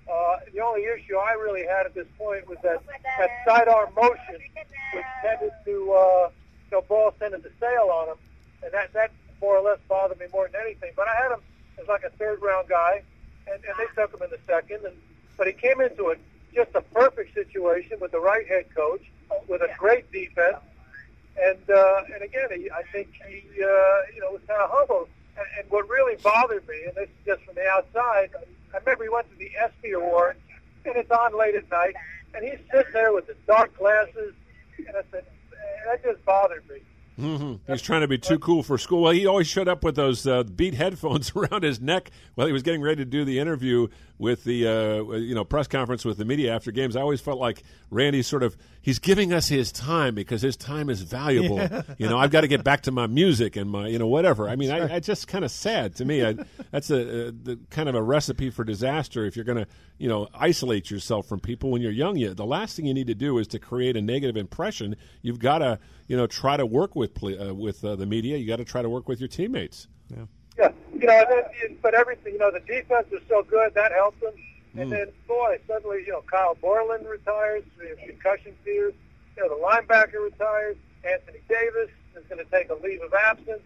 Uh, 0.10 0.38
the 0.54 0.62
only 0.62 0.84
issue 0.86 1.18
I 1.18 1.34
really 1.34 1.66
had 1.66 1.86
at 1.86 1.94
this 1.94 2.08
point 2.18 2.48
was 2.48 2.58
that, 2.64 2.82
that 3.18 3.30
sidearm 3.46 3.90
motion, 3.96 4.40
which 4.94 5.06
tended 5.22 5.52
to, 5.66 5.92
uh, 5.92 6.30
you 6.70 6.78
know, 6.78 6.82
balls 6.82 7.14
tended 7.20 7.44
to 7.44 7.52
sail 7.60 7.90
on 7.92 8.10
him, 8.10 8.18
and 8.64 8.74
that, 8.74 8.94
that 8.94 9.12
more 9.42 9.58
or 9.58 9.64
less 9.64 9.80
bothered 9.88 10.20
me 10.20 10.26
more 10.34 10.50
than 10.52 10.62
anything. 10.62 10.92
But 10.96 11.08
I 11.08 11.16
had 11.22 11.32
him 11.32 11.42
as 11.80 11.88
like 11.88 12.04
a 12.04 12.10
third 12.12 12.42
round 12.42 12.68
guy, 12.68 13.04
and, 13.48 13.64
and 13.64 13.74
they 13.78 14.02
took 14.02 14.14
him 14.14 14.22
in 14.24 14.30
the 14.30 14.40
second. 14.48 14.86
And 14.86 14.96
but 15.38 15.48
he 15.48 15.54
came 15.54 15.80
into 15.82 16.10
it 16.10 16.20
just 16.54 16.70
a 16.76 16.82
perfect 16.82 17.34
situation 17.34 17.98
with 18.02 18.12
the 18.12 18.20
right 18.20 18.48
head 18.48 18.66
coach, 18.76 19.04
with 19.48 19.62
a 19.62 19.70
great 19.78 20.12
defense, 20.12 20.58
and 21.42 21.70
uh, 21.70 22.02
and 22.14 22.24
again, 22.24 22.50
he, 22.56 22.72
I 22.72 22.84
think 22.92 23.10
he 23.28 23.44
uh, 23.62 24.00
you 24.14 24.22
know 24.22 24.32
was 24.32 24.42
kind 24.48 24.62
of 24.62 24.70
humble. 24.72 25.08
And, 25.38 25.46
and 25.60 25.72
what 25.72 25.88
really 25.88 26.16
bothered 26.24 26.68
me, 26.68 26.84
and 26.88 26.96
this 26.96 27.10
is 27.10 27.26
just 27.26 27.44
from 27.44 27.56
the 27.56 27.68
outside, 27.68 28.32
I 28.74 28.78
remember 28.78 29.04
he 29.04 29.10
went 29.10 29.30
to 29.30 29.38
the 29.38 29.52
ESPY 29.56 29.92
Awards, 29.92 30.40
and 30.86 30.96
it's 30.96 31.12
on 31.12 31.38
late 31.38 31.54
at 31.54 31.70
night, 31.70 31.96
and 32.34 32.44
he's 32.44 32.60
sitting 32.72 32.92
there 32.92 33.14
with 33.14 33.28
his 33.28 33.38
dark 33.46 33.78
glasses, 33.78 34.34
and 34.80 34.90
I 34.90 35.02
said, 35.12 35.26
"Eh, 35.28 35.37
that 35.88 36.04
just 36.04 36.26
bothered 36.26 36.64
me. 36.70 36.97
Mm-hmm. 37.20 37.72
He's 37.72 37.82
trying 37.82 38.02
to 38.02 38.08
be 38.08 38.20
too 38.20 38.38
cool 38.38 38.62
for 38.62 38.78
school. 38.78 39.02
Well, 39.02 39.12
he 39.12 39.26
always 39.26 39.48
showed 39.48 39.68
up 39.68 39.84
with 39.84 39.96
those 39.96 40.28
uh, 40.28 40.44
beat 40.44 40.76
headphones 40.76 41.32
around 41.36 41.64
his 41.64 41.82
neck 41.82 42.12
while 42.36 42.46
he 42.46 42.54
was 42.54 42.64
getting 42.64 42.82
ready 42.82 42.98
to 42.98 43.10
do 43.10 43.26
the 43.26 43.40
interview 43.40 43.88
with 44.20 44.44
the 44.44 44.68
uh, 44.68 45.16
you 45.18 45.36
know 45.36 45.44
press 45.44 45.68
conference 45.68 46.04
with 46.04 46.18
the 46.18 46.26
media 46.26 46.54
after 46.54 46.72
games. 46.72 46.96
I 46.96 47.02
always 47.02 47.22
felt 47.22 47.40
like 47.40 47.64
Randy 47.90 48.22
sort 48.22 48.44
of 48.44 48.58
he's 48.82 49.00
giving 49.00 49.34
us 49.34 49.48
his 49.48 49.72
time 49.72 50.16
because 50.16 50.42
his 50.42 50.56
time 50.56 50.90
is 50.90 51.02
valuable. 51.02 51.58
Yeah. 51.58 51.82
You 51.98 52.08
know, 52.08 52.20
I've 52.20 52.32
got 52.32 52.42
to 52.42 52.48
get 52.48 52.64
back 52.64 52.82
to 52.82 52.92
my 52.92 53.08
music 53.08 53.56
and 53.56 53.70
my 53.72 53.88
you 53.88 53.98
know 53.98 54.08
whatever. 54.08 54.48
I 54.48 54.56
mean, 54.56 54.70
I, 54.70 54.96
I 54.96 55.00
just 55.00 55.28
kind 55.28 55.44
of 55.44 55.50
sad 55.50 55.96
to 55.96 56.06
me. 56.06 56.24
I, 56.24 56.36
that's 56.70 56.92
a, 56.92 57.28
a 57.28 57.32
the 57.32 57.60
kind 57.72 57.90
of 57.90 57.96
a 57.96 58.02
recipe 58.02 58.52
for 58.52 58.64
disaster 58.64 59.26
if 59.26 59.36
you're 59.36 59.46
going 59.46 59.58
to 59.58 59.68
you 59.98 60.08
know 60.08 60.28
isolate 60.34 60.92
yourself 60.92 61.28
from 61.28 61.40
people 61.40 61.72
when 61.72 61.82
you're 61.82 61.92
young. 61.92 62.16
You, 62.18 62.34
the 62.34 62.46
last 62.46 62.76
thing 62.76 62.86
you 62.86 62.94
need 62.94 63.08
to 63.08 63.16
do 63.16 63.40
is 63.40 63.48
to 63.48 63.60
create 63.60 63.98
a 63.98 64.02
negative 64.02 64.38
impression. 64.38 64.96
You've 65.22 65.40
got 65.40 65.60
to 65.60 65.80
you 66.08 66.16
know 66.18 66.28
try 66.28 66.56
to 66.56 66.66
work 66.66 66.96
with 66.96 67.07
pl- 67.16 67.42
uh, 67.50 67.54
with 67.54 67.84
uh, 67.84 67.96
the 67.96 68.06
media. 68.06 68.38
You 68.38 68.48
got 68.48 68.58
to 68.58 68.66
try 68.66 68.82
to 68.82 68.90
work 68.90 69.08
with 69.08 69.20
your 69.20 69.28
teammates. 69.30 69.88
Yeah. 70.10 70.26
Yeah, 70.58 70.72
you 70.94 71.06
know, 71.06 71.14
and 71.14 71.28
then, 71.30 71.78
but 71.84 71.94
everything, 71.94 72.34
you 72.34 72.40
know, 72.40 72.52
the 72.52 72.62
defense 72.62 73.08
is 73.12 73.22
so 73.30 73.44
good 73.44 73.74
that 73.76 73.92
helps 73.92 74.20
them. 74.22 74.34
And 74.76 74.88
Mm. 74.90 74.92
then, 74.92 75.08
boy, 75.28 75.60
suddenly, 75.68 76.04
you 76.06 76.12
know, 76.14 76.24
Kyle 76.32 76.56
Borland 76.62 77.06
retires, 77.08 77.64
we 77.80 77.88
have 77.90 77.98
concussion 78.00 78.54
fears. 78.64 78.94
You 79.36 79.44
know, 79.44 79.50
the 79.56 79.62
linebacker 79.64 80.24
retires. 80.24 80.76
Anthony 81.04 81.40
Davis 81.48 81.90
is 82.16 82.24
going 82.28 82.44
to 82.44 82.52
take 82.52 82.70
a 82.70 82.74
leave 82.76 83.02
of 83.02 83.14
absence. 83.14 83.62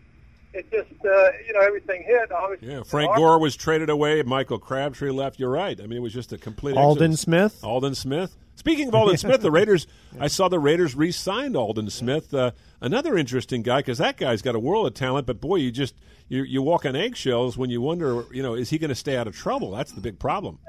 It 0.54 0.70
just, 0.70 0.90
uh, 1.06 1.32
you 1.48 1.54
know, 1.54 1.62
everything 1.62 2.04
hit. 2.04 2.30
Obviously, 2.32 2.68
Yeah, 2.74 2.84
Frank 2.84 3.16
Gore 3.16 3.40
was 3.40 3.56
traded 3.56 3.90
away. 3.90 4.22
Michael 4.24 4.60
Crabtree 4.60 5.12
left. 5.12 5.40
You're 5.40 5.50
right. 5.50 5.80
I 5.80 5.88
mean, 5.88 5.98
it 6.00 6.02
was 6.02 6.12
just 6.14 6.34
a 6.34 6.38
complete 6.38 6.76
Aldon 6.76 7.12
exodus. 7.12 7.22
Smith? 7.22 7.60
Aldon 7.64 7.96
Smith. 7.96 8.36
Speaking 8.62 8.90
of 8.90 8.94
Aldon 8.94 9.18
Smith, 9.18 9.42
the 9.42 9.50
Raiders, 9.50 9.88
I 10.20 10.28
saw 10.28 10.48
the 10.48 10.60
Raiders 10.60 10.94
re 10.94 11.12
signed 11.12 11.56
Aldon 11.56 11.90
Smith. 11.90 12.32
Uh, 12.32 12.52
another 12.80 13.18
interesting 13.18 13.64
guy 13.64 13.80
because 13.80 13.98
that 13.98 14.18
guy's 14.18 14.44
got 14.44 14.54
a 14.54 14.60
world 14.60 14.86
of 14.86 14.94
talent, 14.94 15.26
but 15.26 15.42
boy, 15.42 15.56
you 15.56 15.72
just 15.72 15.96
you, 16.30 16.44
you 16.44 16.62
walk 16.62 16.86
on 16.86 16.96
eggshells 16.96 17.58
when 17.58 17.72
you 17.72 17.82
wonder, 17.82 18.24
you 18.32 18.44
know, 18.44 18.54
is 18.54 18.70
he 18.70 18.78
going 18.78 18.90
to 18.90 18.96
stay 18.96 19.18
out 19.18 19.26
of 19.26 19.36
trouble? 19.36 19.72
That's 19.72 19.94
the 19.94 20.00
big 20.00 20.20
problem. 20.20 20.60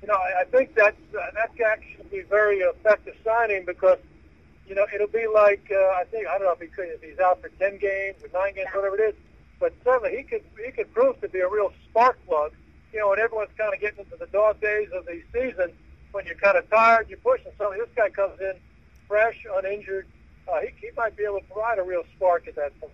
You 0.00 0.06
know, 0.06 0.14
I, 0.14 0.42
I 0.42 0.44
think 0.44 0.76
that 0.76 0.94
uh, 1.12 1.26
that 1.34 1.50
could 1.56 1.66
actually 1.66 2.04
be 2.08 2.20
very 2.20 2.58
effective 2.58 3.16
signing 3.24 3.64
because 3.66 3.98
you 4.68 4.76
know 4.76 4.86
it'll 4.94 5.08
be 5.08 5.26
like 5.26 5.72
uh, 5.72 5.98
I 5.98 6.04
think 6.08 6.28
I 6.28 6.38
don't 6.38 6.46
know 6.46 6.52
if 6.52 6.60
he 6.60 6.68
could 6.68 6.86
if 6.86 7.02
he's 7.02 7.18
out 7.18 7.42
for 7.42 7.48
ten 7.58 7.78
games 7.78 8.22
or 8.22 8.28
nine 8.32 8.54
games, 8.54 8.68
whatever 8.72 8.94
it 9.02 9.08
is, 9.08 9.14
but 9.58 9.74
certainly 9.82 10.18
he 10.18 10.22
could 10.22 10.44
he 10.64 10.70
could 10.70 10.94
prove 10.94 11.20
to 11.20 11.28
be 11.28 11.40
a 11.40 11.48
real 11.48 11.72
spark 11.90 12.16
plug. 12.28 12.52
You 12.92 13.00
know, 13.00 13.08
when 13.08 13.18
everyone's 13.18 13.50
kind 13.58 13.74
of 13.74 13.80
getting 13.80 14.04
into 14.04 14.16
the 14.16 14.26
dog 14.26 14.60
days 14.60 14.88
of 14.94 15.04
the 15.06 15.20
season, 15.32 15.72
when 16.12 16.24
you're 16.26 16.34
kind 16.36 16.56
of 16.56 16.68
tired, 16.70 17.08
you're 17.08 17.18
pushing 17.18 17.52
something. 17.58 17.78
This 17.78 17.88
guy 17.96 18.08
comes 18.10 18.40
in 18.40 18.52
fresh, 19.08 19.44
uninjured. 19.56 20.06
Uh, 20.50 20.60
he, 20.60 20.68
he 20.80 20.90
might 20.96 21.16
be 21.16 21.24
able 21.24 21.40
to 21.40 21.46
provide 21.46 21.78
a 21.78 21.82
real 21.82 22.02
spark 22.16 22.46
at 22.48 22.54
that 22.56 22.78
point. 22.80 22.92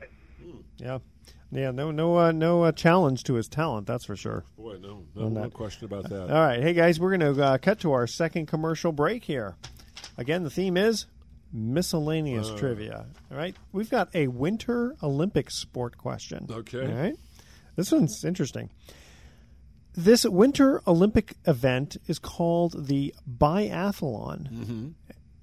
Yeah. 0.78 0.98
Yeah, 1.50 1.70
no, 1.70 1.90
no, 1.90 2.18
uh, 2.18 2.32
no 2.32 2.64
uh, 2.64 2.72
challenge 2.72 3.24
to 3.24 3.34
his 3.34 3.48
talent. 3.48 3.86
That's 3.86 4.04
for 4.04 4.16
sure. 4.16 4.44
Boy, 4.58 4.76
no, 4.82 5.04
no, 5.14 5.28
no 5.30 5.48
question 5.48 5.86
about 5.86 6.08
that. 6.10 6.30
All 6.30 6.46
right, 6.46 6.60
hey 6.62 6.74
guys, 6.74 7.00
we're 7.00 7.16
going 7.16 7.34
to 7.34 7.42
uh, 7.42 7.56
cut 7.58 7.80
to 7.80 7.92
our 7.92 8.06
second 8.06 8.46
commercial 8.46 8.92
break 8.92 9.24
here. 9.24 9.56
Again, 10.18 10.42
the 10.42 10.50
theme 10.50 10.76
is 10.76 11.06
miscellaneous 11.50 12.50
Uh. 12.50 12.56
trivia. 12.58 13.06
All 13.30 13.36
right, 13.38 13.56
we've 13.72 13.88
got 13.88 14.14
a 14.14 14.26
Winter 14.28 14.94
Olympic 15.02 15.50
sport 15.50 15.96
question. 15.96 16.46
Okay. 16.50 16.84
All 16.86 16.92
right, 16.92 17.16
this 17.76 17.92
one's 17.92 18.24
interesting. 18.26 18.68
This 19.98 20.24
Winter 20.24 20.80
Olympic 20.86 21.34
event 21.44 21.96
is 22.06 22.20
called 22.20 22.86
the 22.86 23.12
biathlon. 23.28 24.48
Mm-hmm. 24.48 24.88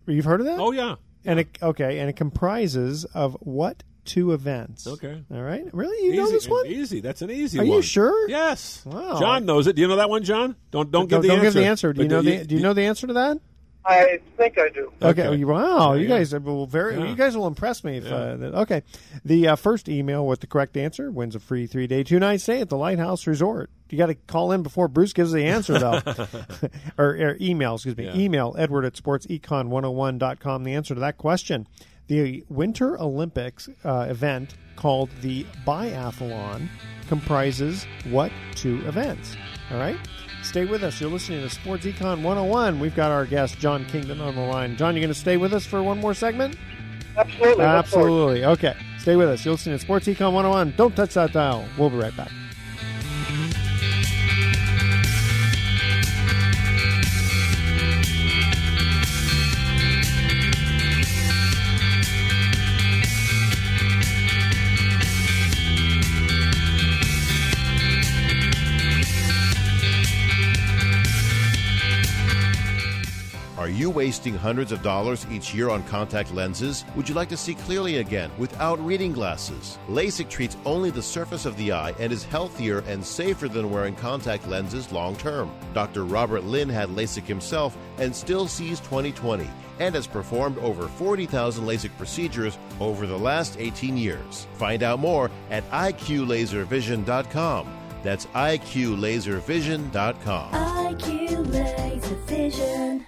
You've 0.08 0.24
heard 0.24 0.40
of 0.40 0.46
that? 0.46 0.60
Oh 0.60 0.72
yeah. 0.72 0.96
And 1.26 1.42
it, 1.42 1.58
okay, 1.62 2.00
and 2.00 2.10
it 2.10 2.16
comprises 2.16 3.04
of 3.14 3.36
what 3.42 3.84
two 4.06 4.32
events? 4.32 4.88
Okay. 4.88 5.22
All 5.34 5.42
right. 5.42 5.66
Really, 5.74 6.06
you 6.06 6.14
easy, 6.14 6.18
know 6.22 6.32
this 6.32 6.48
one? 6.48 6.68
Easy. 6.68 7.02
That's 7.02 7.22
an 7.22 7.32
easy 7.32 7.60
Are 7.60 7.66
one. 7.66 7.76
you 7.78 7.82
sure? 7.82 8.30
Yes. 8.30 8.82
Wow. 8.86 9.20
John 9.20 9.46
knows 9.46 9.68
it. 9.68 9.76
Do 9.76 9.82
you 9.82 9.90
know 9.90 9.98
that 9.98 10.10
one, 10.10 10.24
John? 10.24 10.56
Don't 10.72 10.90
don't 10.90 11.10
give 11.10 11.22
the 11.22 11.28
don't 11.28 11.40
answer. 11.40 11.48
give 11.48 11.54
the 11.56 11.66
answer. 11.66 11.92
Do 11.92 12.04
you 12.04 12.08
But 12.08 12.16
know 12.16 12.22
the 12.22 12.46
Do 12.46 12.56
you 12.56 12.62
know 12.62 12.74
the 12.74 12.84
answer 12.86 13.08
to 13.08 13.14
that? 13.14 13.40
I 13.86 14.20
think 14.36 14.58
I 14.58 14.70
do. 14.70 14.92
Okay. 15.02 15.28
Okay. 15.28 15.44
Wow. 15.44 15.94
You 15.94 16.08
yeah. 16.08 16.18
guys 16.18 16.34
will 16.34 16.66
very. 16.66 16.98
Yeah. 16.98 17.06
You 17.08 17.16
guys 17.16 17.38
will 17.38 17.48
impress 17.48 17.84
me. 17.84 17.98
If, 17.98 18.06
Yeah. 18.06 18.16
uh, 18.16 18.38
that- 18.38 18.56
okay. 18.56 18.84
The 19.24 19.50
uh, 19.50 19.56
first 19.56 19.88
email 19.88 20.26
with 20.26 20.40
the 20.40 20.48
correct 20.48 20.76
answer 20.76 21.12
wins 21.12 21.36
a 21.36 21.40
free 21.40 21.68
three 21.68 21.86
day 21.86 22.04
two 22.04 22.20
night 22.20 22.42
stay 22.42 22.62
at 22.62 22.70
the 22.70 22.78
Lighthouse 22.78 23.28
Resort. 23.28 23.70
You 23.90 24.00
got 24.00 24.08
to 24.08 24.16
call 24.16 24.52
in 24.52 24.64
before 24.64 24.88
Bruce 24.88 25.14
gives 25.14 25.32
the 25.32 25.46
answer 25.46 25.78
though, 25.78 26.02
or, 26.98 27.10
or 27.12 27.38
email. 27.40 27.76
Excuse 27.76 27.96
me. 27.96 28.06
Yeah. 28.06 28.16
Email 28.16 28.56
Edward 28.58 28.86
at 28.86 28.94
sportsecon101.com. 28.94 30.64
The 30.64 30.74
answer 30.74 30.96
to 30.96 31.00
that 31.02 31.18
question. 31.18 31.68
The 32.08 32.44
Winter 32.50 33.00
Olympics 33.00 33.70
uh, 33.84 34.08
event 34.10 34.56
called 34.76 35.10
the 35.22 35.46
biathlon 35.66 36.68
comprises 37.08 37.86
what 38.10 38.32
two 38.56 38.82
events? 38.88 39.36
All 39.72 39.78
right. 39.78 39.98
Stay 40.46 40.64
with 40.64 40.84
us. 40.84 41.02
You're 41.02 41.10
listening 41.10 41.42
to 41.42 41.50
Sports 41.50 41.86
Econ 41.86 42.22
101. 42.22 42.80
We've 42.80 42.96
got 42.96 43.12
our 43.12 43.26
guest, 43.26 43.60
John 43.60 43.84
Kingdon, 43.86 44.22
on 44.22 44.36
the 44.36 44.42
line. 44.42 44.78
John, 44.78 44.96
you're 44.96 45.02
going 45.02 45.14
to 45.14 45.20
stay 45.20 45.38
with 45.38 45.54
us 45.54 45.66
for 45.66 45.82
one 45.82 46.00
more 46.00 46.14
segment? 46.14 46.56
Absolutely. 47.18 47.66
Absolutely. 47.66 48.46
Okay. 48.46 48.76
Stay 49.00 49.16
with 49.16 49.28
us. 49.28 49.44
You're 49.44 49.56
listening 49.56 49.78
to 49.78 49.84
Sports 49.84 50.08
Econ 50.08 50.34
101. 50.34 50.76
Don't 50.78 50.96
touch 50.96 51.16
that 51.16 51.34
dial. 51.34 51.68
We'll 51.78 51.90
be 51.90 51.98
right 51.98 52.16
back. 52.16 52.32
Are 73.66 73.70
you 73.70 73.90
wasting 73.90 74.36
hundreds 74.36 74.72
of 74.72 74.84
dollars 74.84 75.26
each 75.32 75.52
year 75.52 75.72
on 75.72 75.82
contact 75.86 76.32
lenses? 76.32 76.86
Would 76.96 77.10
you 77.10 77.16
like 77.16 77.30
to 77.30 77.38
see 77.38 77.56
clearly 77.56 77.98
again 77.98 78.30
without 78.38 78.80
reading 78.86 79.12
glasses? 79.12 79.80
LASIK 79.90 80.30
treats 80.30 80.56
only 80.66 80.92
the 80.92 81.02
surface 81.02 81.48
of 81.48 81.58
the 81.58 81.72
eye 81.72 81.96
and 82.00 82.14
is 82.14 82.24
healthier 82.24 82.84
and 82.86 83.04
safer 83.04 83.48
than 83.48 83.72
wearing 83.72 83.96
contact 83.96 84.48
lenses 84.48 84.92
long 84.92 85.16
term. 85.16 85.52
Dr. 85.74 86.06
Robert 86.06 86.44
Lynn 86.44 86.70
had 86.70 86.90
LASIK 86.90 87.26
himself 87.26 87.76
and 87.98 88.16
still 88.16 88.48
sees 88.48 88.80
2020 88.82 89.50
and 89.80 89.96
has 89.96 90.06
performed 90.06 90.60
over 90.60 90.88
40,000 90.88 91.66
LASIK 91.66 91.98
procedures 91.98 92.60
over 92.80 93.08
the 93.08 93.18
last 93.18 93.58
18 93.60 93.98
years. 93.98 94.46
Find 94.54 94.84
out 94.84 95.00
more 95.00 95.32
at 95.50 95.68
iqlaservision.com. 95.72 97.68
That's 98.04 98.28
iqlaservision.com. 98.28 100.52
IQ 100.52 101.52
Laser 101.52 102.16
Vision. 102.28 103.08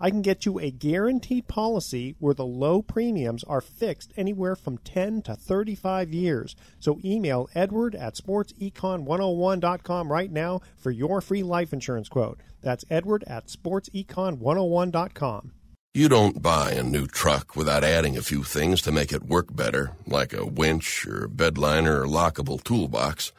I 0.00 0.10
can 0.10 0.22
get 0.22 0.46
you 0.46 0.58
a 0.58 0.70
guaranteed 0.70 1.46
policy 1.46 2.16
where 2.18 2.32
the 2.32 2.46
low 2.46 2.80
premiums 2.80 3.44
are 3.44 3.60
fixed 3.60 4.14
anywhere 4.16 4.56
from 4.56 4.78
10 4.78 5.20
to 5.22 5.36
35 5.36 6.14
years. 6.14 6.56
So 6.78 6.98
email 7.04 7.50
edward 7.54 7.94
at 7.94 8.14
sportsecon101.com 8.14 10.10
right 10.10 10.32
now 10.32 10.62
for 10.78 10.90
your 10.90 11.20
free 11.20 11.42
life 11.42 11.74
insurance 11.74 12.08
quote. 12.08 12.40
That's 12.62 12.86
edward 12.88 13.24
at 13.26 13.48
sportsecon101.com. 13.48 15.52
You 15.92 16.08
don't 16.08 16.40
buy 16.40 16.70
a 16.70 16.84
new 16.84 17.08
truck 17.08 17.56
without 17.56 17.82
adding 17.82 18.16
a 18.16 18.22
few 18.22 18.44
things 18.44 18.80
to 18.82 18.92
make 18.92 19.12
it 19.12 19.24
work 19.24 19.52
better, 19.54 19.90
like 20.06 20.32
a 20.32 20.46
winch 20.46 21.04
or 21.04 21.26
bed 21.26 21.58
liner 21.58 22.02
or 22.02 22.06
lockable 22.06 22.62
toolbox. 22.62 23.32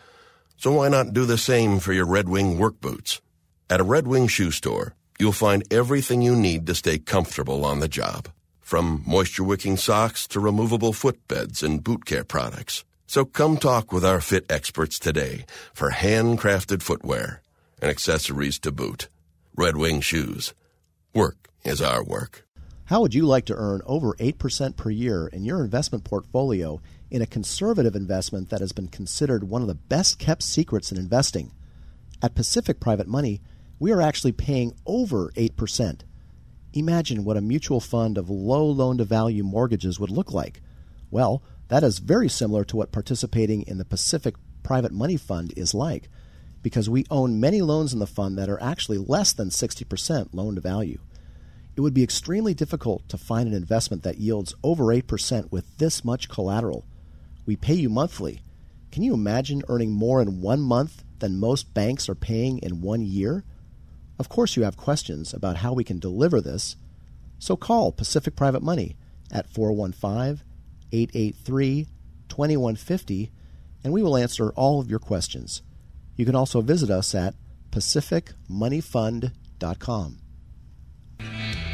So 0.57 0.73
why 0.73 0.89
not 0.89 1.13
do 1.13 1.25
the 1.25 1.37
same 1.37 1.79
for 1.79 1.93
your 1.93 2.05
Red 2.05 2.27
Wing 2.27 2.59
work 2.59 2.81
boots? 2.81 3.21
At 3.69 3.79
a 3.79 3.85
Red 3.85 4.05
Wing 4.05 4.27
shoe 4.27 4.51
store, 4.51 4.95
you'll 5.21 5.31
find 5.31 5.63
everything 5.71 6.23
you 6.23 6.35
need 6.35 6.65
to 6.65 6.73
stay 6.73 6.97
comfortable 6.97 7.63
on 7.63 7.79
the 7.79 7.87
job. 7.87 8.27
From 8.59 9.03
moisture 9.05 9.43
wicking 9.43 9.77
socks 9.77 10.27
to 10.29 10.39
removable 10.39 10.93
footbeds 10.93 11.61
and 11.61 11.83
boot 11.83 12.05
care 12.05 12.23
products. 12.23 12.83
So 13.05 13.25
come 13.25 13.57
talk 13.57 13.93
with 13.93 14.03
our 14.03 14.19
fit 14.19 14.45
experts 14.49 14.97
today 14.97 15.45
for 15.73 15.91
handcrafted 15.91 16.81
footwear 16.81 17.41
and 17.79 17.91
accessories 17.91 18.57
to 18.59 18.71
boot. 18.71 19.09
Red 19.55 19.77
Wing 19.77 20.01
shoes. 20.01 20.55
Work 21.13 21.49
is 21.63 21.83
our 21.83 22.03
work. 22.03 22.47
How 22.85 23.01
would 23.01 23.13
you 23.13 23.27
like 23.27 23.45
to 23.45 23.55
earn 23.55 23.81
over 23.85 24.13
8% 24.13 24.75
per 24.75 24.89
year 24.89 25.27
in 25.27 25.45
your 25.45 25.63
investment 25.63 26.03
portfolio 26.03 26.81
in 27.11 27.21
a 27.21 27.27
conservative 27.27 27.95
investment 27.95 28.49
that 28.49 28.61
has 28.61 28.71
been 28.71 28.87
considered 28.87 29.43
one 29.43 29.61
of 29.61 29.67
the 29.67 29.75
best 29.75 30.17
kept 30.17 30.41
secrets 30.41 30.91
in 30.91 30.97
investing? 30.97 31.51
At 32.23 32.35
Pacific 32.35 32.79
Private 32.79 33.07
Money, 33.07 33.41
we 33.81 33.91
are 33.91 33.99
actually 33.99 34.31
paying 34.31 34.75
over 34.85 35.31
8%. 35.31 36.01
Imagine 36.73 37.23
what 37.23 37.35
a 37.35 37.41
mutual 37.41 37.79
fund 37.79 38.15
of 38.15 38.29
low 38.29 38.63
loan 38.63 38.99
to 38.99 39.03
value 39.03 39.43
mortgages 39.43 39.99
would 39.99 40.11
look 40.11 40.31
like. 40.31 40.61
Well, 41.09 41.41
that 41.69 41.83
is 41.83 41.97
very 41.97 42.29
similar 42.29 42.63
to 42.65 42.77
what 42.77 42.91
participating 42.91 43.63
in 43.63 43.79
the 43.79 43.83
Pacific 43.83 44.35
Private 44.61 44.91
Money 44.91 45.17
Fund 45.17 45.51
is 45.57 45.73
like, 45.73 46.09
because 46.61 46.91
we 46.91 47.07
own 47.09 47.39
many 47.39 47.63
loans 47.63 47.91
in 47.91 47.97
the 47.97 48.05
fund 48.05 48.37
that 48.37 48.49
are 48.49 48.61
actually 48.61 48.99
less 48.99 49.33
than 49.33 49.49
60% 49.49 50.29
loan 50.31 50.53
to 50.53 50.61
value. 50.61 50.99
It 51.75 51.81
would 51.81 51.95
be 51.95 52.03
extremely 52.03 52.53
difficult 52.53 53.09
to 53.09 53.17
find 53.17 53.47
an 53.49 53.55
investment 53.55 54.03
that 54.03 54.19
yields 54.19 54.53
over 54.63 54.83
8% 54.93 55.51
with 55.51 55.79
this 55.79 56.05
much 56.05 56.29
collateral. 56.29 56.85
We 57.47 57.55
pay 57.55 57.73
you 57.73 57.89
monthly. 57.89 58.41
Can 58.91 59.01
you 59.01 59.15
imagine 59.15 59.63
earning 59.67 59.89
more 59.89 60.21
in 60.21 60.39
one 60.39 60.61
month 60.61 61.03
than 61.17 61.39
most 61.39 61.73
banks 61.73 62.07
are 62.07 62.13
paying 62.13 62.59
in 62.59 62.81
one 62.81 63.01
year? 63.01 63.43
Of 64.21 64.29
course, 64.29 64.55
you 64.55 64.61
have 64.61 64.77
questions 64.77 65.33
about 65.33 65.57
how 65.57 65.73
we 65.73 65.83
can 65.83 65.97
deliver 65.97 66.39
this. 66.39 66.75
So 67.39 67.55
call 67.55 67.91
Pacific 67.91 68.35
Private 68.35 68.61
Money 68.61 68.95
at 69.31 69.49
415 69.49 70.45
883 70.91 71.87
2150 72.29 73.31
and 73.83 73.91
we 73.91 74.03
will 74.03 74.15
answer 74.15 74.51
all 74.51 74.79
of 74.79 74.91
your 74.91 74.99
questions. 74.99 75.63
You 76.15 76.27
can 76.27 76.35
also 76.35 76.61
visit 76.61 76.91
us 76.91 77.15
at 77.15 77.33
pacificmoneyfund.com. 77.71 80.17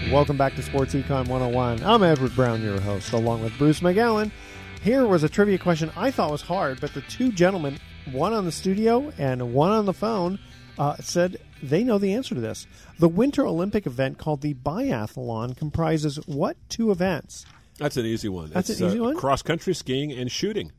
Welcome 0.09 0.37
back 0.37 0.55
to 0.55 0.63
Sports 0.63 0.93
Econ 0.93 1.27
101. 1.27 1.83
I'm 1.83 2.01
Edward 2.01 2.33
Brown, 2.33 2.63
your 2.63 2.79
host, 2.79 3.11
along 3.11 3.43
with 3.43 3.57
Bruce 3.57 3.81
McGowan. 3.81 4.31
Here 4.81 5.05
was 5.05 5.25
a 5.25 5.29
trivia 5.29 5.57
question 5.57 5.91
I 5.97 6.11
thought 6.11 6.31
was 6.31 6.43
hard, 6.43 6.79
but 6.79 6.93
the 6.93 7.01
two 7.01 7.33
gentlemen, 7.33 7.77
one 8.09 8.31
on 8.31 8.45
the 8.45 8.53
studio 8.53 9.11
and 9.17 9.53
one 9.53 9.71
on 9.71 9.85
the 9.85 9.91
phone, 9.91 10.39
uh, 10.79 10.95
said 11.01 11.41
they 11.61 11.83
know 11.83 11.97
the 11.97 12.13
answer 12.13 12.35
to 12.35 12.41
this. 12.41 12.67
The 12.99 13.07
Winter 13.09 13.45
Olympic 13.45 13.85
event 13.85 14.17
called 14.17 14.41
the 14.41 14.53
Biathlon 14.53 15.55
comprises 15.57 16.17
what 16.27 16.57
two 16.69 16.91
events? 16.91 17.45
That's 17.77 17.97
an 17.97 18.05
easy 18.05 18.29
one. 18.29 18.49
That's 18.49 18.69
It's, 18.69 18.79
an 18.81 18.87
easy 18.87 18.99
uh, 18.99 19.03
one? 19.03 19.17
Cross 19.17 19.43
country 19.43 19.73
skiing 19.75 20.11
and 20.11 20.31
shooting. 20.31 20.71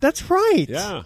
That's 0.00 0.30
right. 0.30 0.66
Yeah. 0.68 1.02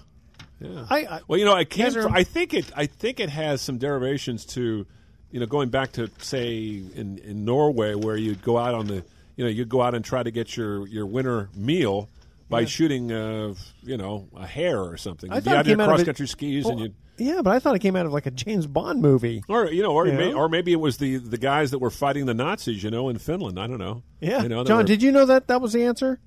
Yeah. 0.61 0.85
I, 0.91 0.97
I 1.07 1.21
well, 1.27 1.39
you 1.39 1.45
know, 1.45 1.55
I. 1.55 1.65
Guys 1.65 1.97
are- 1.97 2.11
I 2.11 2.23
think 2.25 2.53
it. 2.53 2.71
I 2.77 2.87
think 2.87 3.19
it 3.21 3.31
has 3.31 3.63
some 3.63 3.79
derivations 3.79 4.45
to, 4.47 4.87
you 5.31 5.41
know, 5.41 5.47
going 5.47 5.71
back 5.71 5.93
to 5.93 6.11
say 6.19 6.83
in 6.95 7.19
in 7.19 7.45
Norway 7.47 7.95
where 7.95 8.17
you'd 8.17 8.43
go 8.43 8.59
out 8.59 8.75
on 8.75 8.87
the, 8.87 9.03
you 9.37 9.45
know, 9.45 9.49
you'd 9.51 9.71
go 9.71 9.81
out 9.81 9.95
and 9.95 10.05
try 10.05 10.23
to 10.23 10.31
get 10.31 10.57
your 10.57 10.87
your 10.87 11.07
winter 11.07 11.49
meal 11.55 12.11
by 12.51 12.61
Yeah. 12.61 12.67
shooting, 12.67 13.13
uh, 13.13 13.55
you 13.83 13.97
know, 13.97 14.29
a 14.37 14.47
hare 14.47 14.83
or 14.83 14.97
something. 14.99 15.31
I 15.33 15.37
You'd 15.37 15.45
be 15.45 15.51
thought 15.51 15.55
it 15.55 15.59
out 15.61 15.65
came 15.67 15.81
out 15.81 15.85
of 15.89 15.95
cross 15.95 16.05
country 16.05 16.27
skis 16.27 16.65
Well, 16.65 16.73
and 16.75 16.81
you. 16.83 16.95
Yeah, 17.21 17.43
but 17.43 17.53
I 17.55 17.59
thought 17.59 17.77
it 17.77 17.81
came 17.81 17.97
out 17.97 18.07
of 18.07 18.13
like 18.13 18.27
a 18.27 18.31
James 18.31 18.67
Bond 18.67 19.03
movie. 19.03 19.43
Or 19.49 19.67
you 19.71 19.83
know, 19.83 19.93
or 19.93 20.07
You 20.07 20.15
may, 20.15 20.31
know? 20.33 20.39
or 20.39 20.49
maybe 20.49 20.73
it 20.73 20.81
was 20.81 20.97
the 20.97 21.19
the 21.19 21.39
guys 21.39 21.71
that 21.71 21.79
were 21.79 21.91
fighting 21.91 22.27
the 22.27 22.35
Nazis, 22.35 22.83
you 22.83 22.91
know, 22.91 23.09
in 23.09 23.19
Finland. 23.19 23.59
I 23.61 23.67
don't 23.67 23.79
know. 23.79 24.03
Yeah, 24.21 24.43
you 24.43 24.49
know, 24.49 24.63
that 24.65 24.69
John, 24.69 24.79
were- 24.79 24.85
did 24.85 25.03
you 25.03 25.13
know 25.13 25.27
that 25.27 25.47
that 25.49 25.61
was 25.61 25.73
the 25.73 25.85
answer? 25.85 26.19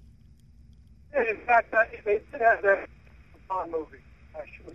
And 1.16 1.28
in 1.28 1.38
fact, 1.46 1.74
uh, 1.74 1.80
they 2.06 2.22
did 2.32 2.42
have 2.42 2.62
that 2.64 2.90
Bond 3.50 3.72
movie. 3.72 3.98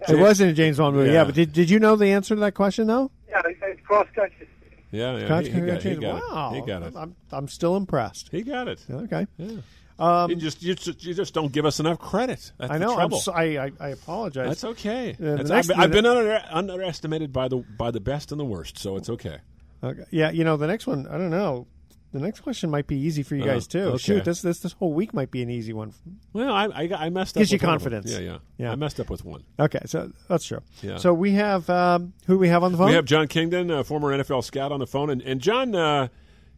I 0.08 0.12
It 0.12 0.18
wasn't 0.18 0.50
a 0.50 0.54
James 0.54 0.78
Bond 0.78 0.94
movie. 0.96 1.08
Yeah, 1.10 1.14
Yeah. 1.20 1.24
but 1.24 1.34
did, 1.34 1.52
did 1.52 1.70
you 1.70 1.78
know 1.80 1.96
the 1.96 2.06
answer 2.06 2.34
to 2.34 2.40
that 2.42 2.54
question 2.54 2.86
though? 2.86 3.10
Yeah, 3.28 3.40
it's 3.44 3.80
cross 3.86 4.06
country. 4.14 4.48
Yeah, 4.90 5.18
yeah, 5.18 5.26
Cross 5.26 5.46
he, 5.46 5.50
he 5.50 5.52
country 5.58 5.66
got, 5.70 5.82
he 5.82 5.88
skiing. 5.90 6.00
got 6.00 6.16
it. 6.16 6.22
wow, 6.32 6.52
He 6.54 6.60
got 6.62 6.82
it. 6.82 6.94
I'm 6.96 7.14
I'm 7.30 7.46
still 7.48 7.76
impressed. 7.76 8.28
He 8.30 8.42
got 8.42 8.68
it. 8.68 8.84
Okay. 8.90 9.26
Yeah. 9.36 9.56
Um, 9.98 10.30
you 10.30 10.36
just 10.36 10.62
you 10.62 10.74
just, 10.74 11.04
you 11.04 11.12
just 11.14 11.34
don't 11.34 11.50
give 11.52 11.66
us 11.66 11.80
enough 11.80 11.98
credit. 11.98 12.52
That's 12.58 12.70
I 12.72 12.78
know. 12.78 12.96
I'm 12.98 13.10
so, 13.12 13.32
I, 13.32 13.64
I 13.66 13.72
I 13.80 13.88
apologize. 13.88 14.46
That's 14.48 14.64
okay. 14.64 15.12
Uh, 15.12 15.42
That's- 15.42 15.50
I've, 15.70 15.78
I've 15.78 15.90
been 15.90 16.06
under, 16.06 16.40
underestimated 16.50 17.32
by 17.32 17.48
the 17.48 17.56
by 17.76 17.90
the 17.90 18.00
best 18.00 18.30
and 18.30 18.40
the 18.40 18.44
worst, 18.44 18.78
so 18.78 18.96
it's 18.96 19.08
okay. 19.10 19.38
Okay. 19.82 20.04
Yeah, 20.10 20.30
you 20.30 20.44
know 20.44 20.56
the 20.56 20.66
next 20.66 20.86
one. 20.86 21.06
I 21.08 21.12
don't 21.18 21.30
know. 21.30 21.66
The 22.10 22.20
next 22.20 22.40
question 22.40 22.70
might 22.70 22.86
be 22.86 22.96
easy 22.96 23.22
for 23.22 23.36
you 23.36 23.42
Oh, 23.42 23.46
guys 23.46 23.66
too. 23.66 23.80
okay. 23.80 23.98
Shoot, 23.98 24.24
this 24.24 24.40
this 24.40 24.60
this 24.60 24.72
whole 24.72 24.94
week 24.94 25.12
might 25.12 25.30
be 25.30 25.42
an 25.42 25.50
easy 25.50 25.72
one. 25.72 25.92
Well, 26.32 26.52
I 26.52 26.64
I, 26.66 26.90
I 27.06 27.10
messed 27.10 27.36
up. 27.36 27.40
Gives 27.40 27.52
you 27.52 27.58
confidence. 27.58 28.10
Yeah, 28.10 28.18
yeah, 28.20 28.38
Yeah. 28.56 28.72
I 28.72 28.76
messed 28.76 28.98
up 28.98 29.10
with 29.10 29.24
one. 29.24 29.44
Okay, 29.58 29.80
so 29.84 30.10
that's 30.28 30.44
true. 30.46 30.60
Yeah. 30.80 30.96
So 30.96 31.12
we 31.12 31.32
have 31.32 31.68
um, 31.68 32.14
who 32.26 32.34
do 32.34 32.38
we 32.38 32.48
have 32.48 32.62
on 32.62 32.72
the 32.72 32.78
phone? 32.78 32.88
We 32.88 32.94
have 32.94 33.04
John 33.04 33.28
Kingdon, 33.28 33.70
a 33.70 33.84
former 33.84 34.16
NFL 34.16 34.42
scout, 34.44 34.72
on 34.72 34.80
the 34.80 34.86
phone, 34.86 35.10
and, 35.10 35.20
and 35.22 35.40
John. 35.40 35.74
Uh, 35.74 36.08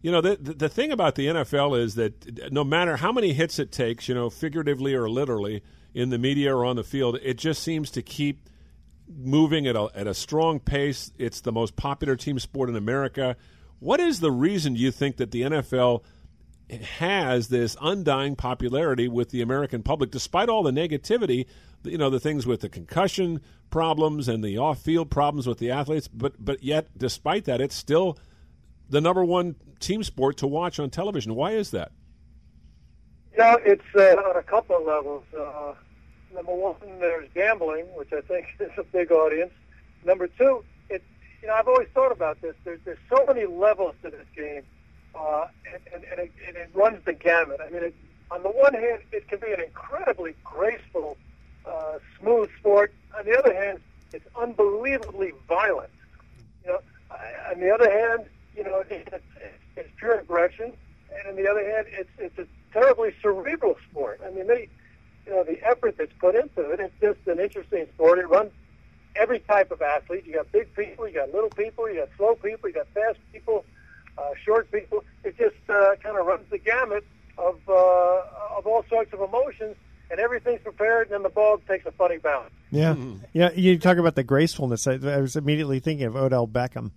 you 0.03 0.11
know 0.11 0.21
the, 0.21 0.37
the 0.37 0.69
thing 0.69 0.93
about 0.93 1.15
the 1.15 1.27
NFL 1.27 1.79
is 1.79 1.95
that 1.97 2.53
no 2.53 2.65
matter 2.65 2.97
how 2.97 3.13
many 3.13 3.33
hits 3.33 3.59
it 3.59 3.71
takes, 3.71 4.09
you 4.09 4.15
know, 4.15 4.31
figuratively 4.31 4.95
or 4.95 5.09
literally, 5.09 5.63
in 5.95 6.11
the 6.11 6.19
media 6.19 6.55
or 6.55 6.65
on 6.65 6.77
the 6.77 6.85
field, 6.85 7.19
it 7.23 7.37
just 7.37 7.63
seems 7.63 7.91
to 7.91 8.03
keep 8.03 8.49
moving 9.09 9.67
at 9.67 9.77
a 9.77 9.89
at 9.95 10.07
a 10.07 10.15
strong 10.15 10.61
pace. 10.61 11.13
It's 11.19 11.41
the 11.41 11.53
most 11.53 11.77
popular 11.77 12.17
team 12.17 12.39
sport 12.39 12.69
in 12.69 12.77
America. 12.77 13.37
What 13.79 14.01
is 14.01 14.21
the 14.21 14.31
reason 14.31 14.77
you 14.77 14.91
think 14.91 15.17
that 15.17 15.31
the 15.31 15.43
NFL 15.43 16.05
has 16.99 17.49
this 17.49 17.77
undying 17.81 18.37
popularity 18.37 19.09
with 19.09 19.31
the 19.31 19.43
American 19.43 19.83
public, 19.83 20.11
despite 20.11 20.49
all 20.49 20.63
the 20.63 20.71
negativity? 20.71 21.47
You 21.83 21.99
know, 21.99 22.11
the 22.11 22.21
things 22.21 22.47
with 22.47 22.61
the 22.61 22.69
concussion 22.69 23.41
problems 23.71 24.29
and 24.29 24.45
the 24.45 24.59
off-field 24.59 25.11
problems 25.11 25.47
with 25.47 25.59
the 25.59 25.71
athletes, 25.71 26.09
but 26.09 26.35
but 26.39 26.63
yet, 26.63 26.89
despite 26.97 27.45
that, 27.47 27.61
it's 27.61 27.75
still 27.75 28.19
the 28.91 29.01
number 29.01 29.25
one 29.25 29.55
team 29.79 30.03
sport 30.03 30.37
to 30.39 30.47
watch 30.47 30.79
on 30.79 30.91
television. 30.91 31.35
Why 31.35 31.53
is 31.53 31.71
that? 31.71 31.93
You 33.33 33.39
know, 33.39 33.59
it's 33.65 33.83
uh, 33.97 34.17
on 34.29 34.37
a 34.37 34.43
couple 34.43 34.77
of 34.77 34.85
levels. 34.85 35.25
Uh, 35.37 35.75
number 36.35 36.55
one, 36.55 36.75
there's 36.99 37.29
gambling, 37.35 37.87
which 37.97 38.13
I 38.13 38.21
think 38.23 38.47
is 38.61 38.71
a 38.77 38.83
big 38.85 39.11
audience. 39.13 39.53
Number 40.05 40.27
two, 40.27 40.65
it 40.89 41.03
you 41.41 41.49
know 41.49 41.55
I've 41.55 41.69
always 41.69 41.89
thought 41.95 42.13
about 42.13 42.41
this. 42.43 42.55
There's 42.65 42.81
there's 42.85 42.99
so 43.09 43.25
many 43.27 43.47
levels 43.47 43.95
to 44.03 44.11
this 44.11 44.27
game, 44.37 44.63
uh, 45.15 45.47
and, 45.73 45.83
and, 45.95 46.05
and, 46.11 46.21
it, 46.21 46.33
and 46.47 46.57
it 46.57 46.71
runs 46.75 47.05
the 47.05 47.13
gamut. 47.13 47.61
I 47.65 47.71
mean, 47.71 47.85
it, 47.85 47.95
on 48.31 48.43
the 48.43 48.51
one 48.51 48.75
hand, 48.75 49.03
it 49.13 49.29
can 49.29 49.39
be 49.41 49.53
an 49.53 49.61
incredibly 49.61 50.35
graceful, 50.45 51.17
uh, 51.67 51.99
smooth 52.21 52.49
sport. 52.59 52.93
On 53.19 53.25
the 53.25 53.37
other 53.39 53.55
hand, 53.55 53.81
it's 54.13 54.27
unbelievably 54.37 55.33
violent. 55.49 55.91
You 56.65 56.73
know, 56.73 56.81
I- 57.11 57.53
on 57.53 57.61
the 57.61 57.71
other 57.71 57.91
hand, 57.91 58.27
you 58.57 58.65
know, 58.65 58.83
it's, 58.91 59.25
it's 59.77 59.89
pure 59.99 60.19
aggression, 60.19 60.73
and 61.13 61.29
on 61.29 61.37
the 61.37 61.51
other 61.51 61.65
hand, 61.69 61.87
it's 61.91 62.11
it's 62.19 62.39
a 62.39 62.47
terribly 62.73 63.15
cerebral 63.21 63.77
sport. 63.91 64.21
I 64.25 64.31
mean, 64.31 64.47
they, 64.47 64.69
you 65.27 65.33
know, 65.33 65.45
the 65.45 65.63
effort 65.67 65.97
that's 65.99 66.13
put 66.19 66.35
into 66.35 66.71
it. 66.71 66.81
It's 66.81 66.95
just 67.01 67.27
an 67.27 67.41
interesting 67.41 67.87
sport. 67.95 68.19
It 68.19 68.29
runs 68.29 68.53
every 69.17 69.41
type 69.41 69.71
of 69.71 69.83
athlete. 69.83 70.25
You 70.27 70.35
got 70.35 70.53
big 70.53 70.75
people, 70.75 71.09
you 71.09 71.15
got 71.15 71.33
little 71.33 71.51
people, 71.51 71.89
you 71.89 71.97
got 71.97 72.09
slow 72.17 72.35
people, 72.37 72.69
you 72.69 72.75
got 72.75 72.87
fast 72.95 73.19
people, 73.33 73.65
uh, 74.19 74.31
short 74.45 74.71
people. 74.71 75.05
It 75.25 75.37
just 75.37 75.57
uh, 75.69 75.97
kind 76.03 76.17
of 76.17 76.27
runs 76.27 76.49
the 76.51 76.59
gamut 76.59 77.05
of 77.39 77.59
uh, 77.69 78.57
of 78.57 78.67
all 78.67 78.85
sorts 78.89 79.13
of 79.13 79.21
emotions, 79.21 79.77
and 80.11 80.21
everything's 80.21 80.63
prepared, 80.63 81.09
and 81.09 81.15
then 81.15 81.23
the 81.23 81.29
ball 81.29 81.59
takes 81.69 81.87
a 81.87 81.93
funny 81.93 82.19
bounce. 82.19 82.51
Yeah, 82.71 82.95
yeah. 83.33 83.51
You 83.53 83.79
talk 83.79 83.97
about 83.97 84.15
the 84.15 84.23
gracefulness. 84.23 84.87
I, 84.87 84.93
I 84.93 85.19
was 85.19 85.35
immediately 85.37 85.81
thinking 85.81 86.07
of 86.07 86.17
Odell 86.17 86.47
Beckham. 86.47 86.93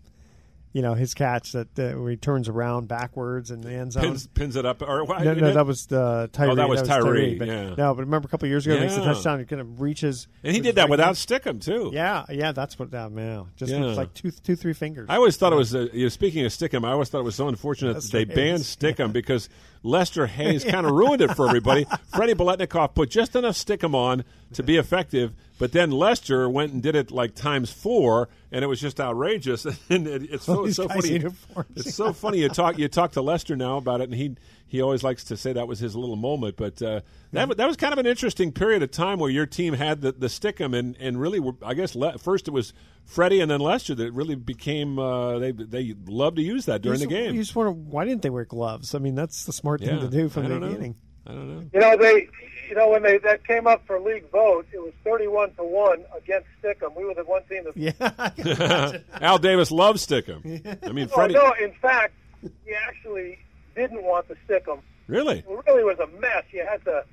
You 0.73 0.81
know 0.81 0.95
his 0.95 1.13
catch 1.13 1.51
that 1.51 1.77
uh, 1.77 1.91
where 1.99 2.09
he 2.09 2.17
turns 2.17 2.49
around 2.49 2.87
backwards 2.87 3.51
and 3.51 3.63
the 3.63 3.71
end 3.71 3.93
zone. 3.93 4.03
Pins 4.03 4.25
pins 4.27 4.55
it 4.55 4.65
up, 4.65 4.81
or 4.81 5.03
why? 5.05 5.23
no, 5.23 5.35
no, 5.35 5.53
that 5.53 5.67
was 5.67 5.91
uh, 5.91 6.27
Tyree. 6.31 6.51
Oh, 6.51 6.55
that 6.55 6.67
was 6.67 6.81
Tyree, 6.81 7.35
but, 7.35 7.47
yeah. 7.47 7.75
No, 7.77 7.93
but 7.93 8.01
remember 8.01 8.25
a 8.25 8.29
couple 8.29 8.47
of 8.47 8.49
years 8.49 8.65
ago, 8.65 8.75
he 8.75 8.81
makes 8.81 8.97
Yeah. 8.97 9.03
touchdown. 9.03 9.37
He 9.37 9.45
kind 9.45 9.61
of 9.61 9.81
reaches, 9.81 10.27
and 10.43 10.55
he 10.55 10.61
did 10.61 10.75
that 10.75 10.89
without 10.89 11.13
stickum 11.13 11.63
too. 11.63 11.91
Yeah, 11.93 12.25
yeah. 12.29 12.53
That's 12.53 12.79
what 12.79 12.89
that 12.89 13.11
man. 13.11 13.45
Just 13.55 13.71
Yeah. 13.71 13.85
like 13.85 14.15
two, 14.15 14.31
two, 14.31 14.55
three 14.55 14.73
fingers. 14.73 15.05
I 15.09 15.17
always 15.17 15.37
thought 15.37 15.53
it 15.53 15.57
was. 15.57 15.75
Uh, 15.75 15.89
you 15.93 16.03
know, 16.03 16.09
speaking 16.09 16.43
of 16.43 16.51
Stickum, 16.51 16.83
I 16.85 16.91
always 16.91 17.09
thought 17.09 17.19
it 17.19 17.25
was 17.25 17.35
so 17.35 17.47
unfortunate 17.47 17.93
that 17.93 18.11
they 18.11 18.25
banned. 18.25 18.61
Stickum 18.63 19.13
because 19.13 19.49
Lester 19.83 20.27
Hayes 20.27 20.63
kind 20.69 20.85
of 20.85 20.93
ruined 20.93 21.21
it 21.21 21.35
for 21.35 21.47
everybody. 21.47 21.85
Freddie 22.07 22.33
Biletnikoff 22.33 22.95
put 22.95 23.09
just 23.09 23.35
enough 23.35 23.55
Stickum 23.55 23.93
on 23.93 24.23
to 24.53 24.63
be 24.63 24.77
effective, 24.77 25.33
but 25.59 25.71
then 25.71 25.91
Lester 25.91 26.49
went 26.49 26.73
and 26.73 26.81
did 26.81 26.95
it 26.95 27.11
like 27.11 27.35
times 27.35 27.71
four, 27.71 28.29
and 28.51 28.63
it 28.63 28.67
was 28.67 28.79
just 28.79 28.99
outrageous. 28.99 29.65
and 29.89 30.07
it, 30.07 30.23
it's 30.31 30.45
so, 30.45 30.67
so 30.69 30.87
funny. 30.87 31.13
uniforms. 31.13 31.69
It's 31.75 31.95
so 31.95 32.13
funny. 32.13 32.39
You 32.39 32.49
talk 32.49 32.77
you 32.77 32.87
talk 32.87 33.11
to 33.13 33.21
Lester 33.21 33.55
now 33.55 33.77
about 33.77 34.01
it, 34.01 34.05
and 34.05 34.13
he 34.13 34.35
he 34.65 34.81
always 34.81 35.03
likes 35.03 35.23
to 35.25 35.37
say 35.37 35.53
that 35.53 35.67
was 35.67 35.79
his 35.79 35.95
little 35.95 36.15
moment. 36.15 36.55
But 36.55 36.81
uh, 36.81 37.01
that 37.31 37.57
that 37.57 37.67
was 37.67 37.77
kind 37.77 37.93
of 37.93 37.99
an 37.99 38.05
interesting 38.05 38.51
period 38.51 38.81
of 38.83 38.91
time 38.91 39.19
where 39.19 39.29
your 39.29 39.45
team 39.45 39.73
had 39.73 40.01
the 40.01 40.11
the 40.11 40.27
Stickum, 40.27 40.77
and 40.77 40.95
and 40.99 41.19
really, 41.19 41.39
were, 41.39 41.53
I 41.63 41.73
guess 41.73 41.95
le- 41.95 42.17
first 42.17 42.47
it 42.47 42.51
was 42.51 42.73
Freddie 43.05 43.41
and 43.41 43.51
then 43.51 43.59
Lester 43.59 43.93
that 43.95 44.11
really 44.13 44.35
became 44.35 44.97
uh, 44.97 45.37
they 45.39 45.51
they 45.51 45.95
loved 46.07 46.37
to 46.37 46.41
use 46.43 46.65
that 46.65 46.81
during 46.81 46.99
you 47.01 47.07
the 47.07 47.13
game. 47.13 47.35
You 47.35 47.41
just 47.41 47.55
wonder 47.55 47.71
why 47.71 48.05
didn't 48.05 48.21
they 48.21 48.29
wear 48.29 48.45
gloves? 48.45 48.95
I 48.95 48.99
mean, 48.99 49.15
that's 49.15 49.45
the 49.45 49.53
smart 49.53 49.81
thing 49.81 49.95
Yeah, 49.95 50.01
to 50.01 50.07
do 50.09 50.29
from 50.29 50.43
the 50.43 50.49
don't 50.49 50.61
know. 50.61 50.67
beginning. 50.67 50.95
I 51.25 51.31
don't 51.31 51.47
know. 51.47 51.69
You 51.73 51.79
know, 51.79 51.95
they, 51.97 52.27
you 52.69 52.75
know, 52.75 52.89
when 52.89 53.03
they 53.03 53.17
that 53.19 53.45
came 53.47 53.65
up 53.67 53.85
for 53.87 53.99
league 53.99 54.29
vote, 54.31 54.65
it 54.73 54.79
was 54.79 54.91
thirty-one 55.03 55.53
to 55.55 55.63
one 55.63 56.03
against 56.17 56.47
Stickum. 56.61 56.95
We 56.97 57.05
were 57.05 57.13
the 57.13 57.23
one 57.23 57.43
team 57.45 57.63
that. 57.65 58.33
Yeah. 58.37 58.97
Al 59.21 59.37
Davis 59.37 59.71
loves 59.71 60.05
Stickum. 60.05 60.41
I 60.85 60.91
mean, 60.91 61.07
Oh, 61.11 61.15
Freddie. 61.15 61.35
no, 61.35 61.53
in 61.61 61.71
fact, 61.81 62.13
he 62.41 62.73
actually 62.87 63.39
didn't 63.75 64.03
want 64.03 64.27
the 64.27 64.35
Stickum. 64.47 64.79
Really? 65.07 65.39
It 65.39 65.63
really 65.67 65.83
was 65.83 65.97
a 65.99 66.07
mess. 66.19 66.43
You 66.51 66.65
had 66.69 66.83
to, 66.85 67.03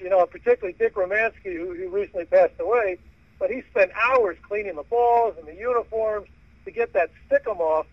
you 0.00 0.08
know, 0.10 0.24
particularly 0.26 0.74
Dick 0.78 0.94
Romanski, 0.94 1.56
who, 1.56 1.74
who 1.74 1.88
recently 1.88 2.24
passed 2.26 2.54
away, 2.60 2.98
but 3.44 3.50
he 3.50 3.62
spent 3.70 3.90
hours 3.94 4.38
cleaning 4.48 4.74
the 4.74 4.82
balls 4.84 5.34
and 5.38 5.46
the 5.46 5.54
uniforms 5.54 6.26
to 6.64 6.70
get 6.70 6.94
that 6.94 7.10
Stickum 7.28 7.60
off. 7.60 7.86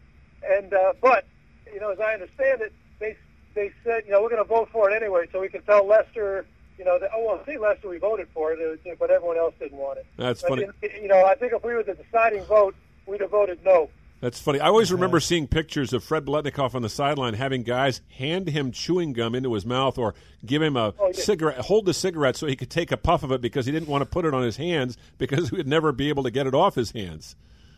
And 0.50 0.74
uh, 0.74 0.94
but, 1.02 1.26
you 1.74 1.82
know, 1.82 1.90
as 1.90 2.00
I 2.00 2.14
understand 2.14 2.62
it, 2.62 2.72
they 3.00 3.18
they 3.54 3.74
said, 3.84 4.04
you 4.06 4.14
know, 4.14 4.22
we're 4.22 4.30
going 4.30 4.42
to 4.42 4.48
vote 4.48 4.70
for 4.72 4.90
it 4.90 4.96
anyway, 4.96 5.28
so 5.30 5.42
we 5.42 5.50
can 5.50 5.62
tell 5.64 5.86
Lester, 5.86 6.46
you 6.78 6.86
know, 6.86 6.98
that 7.00 7.10
oh 7.14 7.26
well, 7.26 7.44
see, 7.46 7.58
Lester, 7.58 7.90
we 7.90 7.98
voted 7.98 8.30
for 8.34 8.54
it, 8.54 8.80
uh, 8.88 8.92
but 8.98 9.12
everyone 9.12 9.38
else 9.38 9.54
didn't 9.60 9.78
want 9.78 9.98
it. 9.98 10.06
That's 10.16 10.40
funny. 10.40 10.68
You 10.82 11.10
know, 11.10 11.26
I 11.26 11.36
think 11.36 11.52
if 11.52 11.66
we 11.66 11.74
were 11.74 11.84
the 11.84 11.96
deciding 11.96 12.46
vote, 12.46 12.74
we'd 13.06 13.20
have 13.20 13.32
voted 13.32 13.60
no. 13.66 13.90
That's 14.22 14.40
funny. 14.40 14.60
I 14.60 14.68
always 14.68 14.90
uh-huh. 14.90 14.98
remember 14.98 15.20
seeing 15.20 15.48
pictures 15.48 15.94
of 15.94 16.04
Fred 16.04 16.26
Biletnikoff 16.26 16.76
on 16.76 16.84
the 16.84 16.90
sideline 16.90 17.34
having 17.34 17.64
guys 17.64 18.02
hand 18.18 18.48
him 18.48 18.72
chewing 18.72 19.14
gum 19.14 19.34
into 19.34 19.54
his 19.54 19.66
mouth 19.66 19.98
or 19.98 20.14
give 20.46 20.62
him 20.62 20.78
a 20.78 20.94
Oh, 21.00 21.12
cigarette, 21.12 21.58
hold 21.58 21.86
the 21.86 21.94
cigarette 21.94 22.36
so 22.36 22.46
he 22.46 22.56
could 22.56 22.70
take 22.70 22.92
a 22.92 22.98
puff 22.98 23.24
of 23.24 23.32
it 23.32 23.42
because 23.42 23.66
he 23.66 23.72
didn't 23.72 23.90
want 23.90 24.04
to 24.04 24.06
put 24.06 24.24
it 24.24 24.34
on 24.34 24.44
his 24.44 24.58
hands 24.58 24.96
because 25.18 25.50
he 25.50 25.58
would 25.58 25.68
never 25.68 25.92
be 25.92 26.10
able 26.10 26.24
to 26.24 26.32
get 26.32 26.46
it 26.46 26.54
off 26.54 26.76
his 26.76 26.92
hands. 26.92 27.36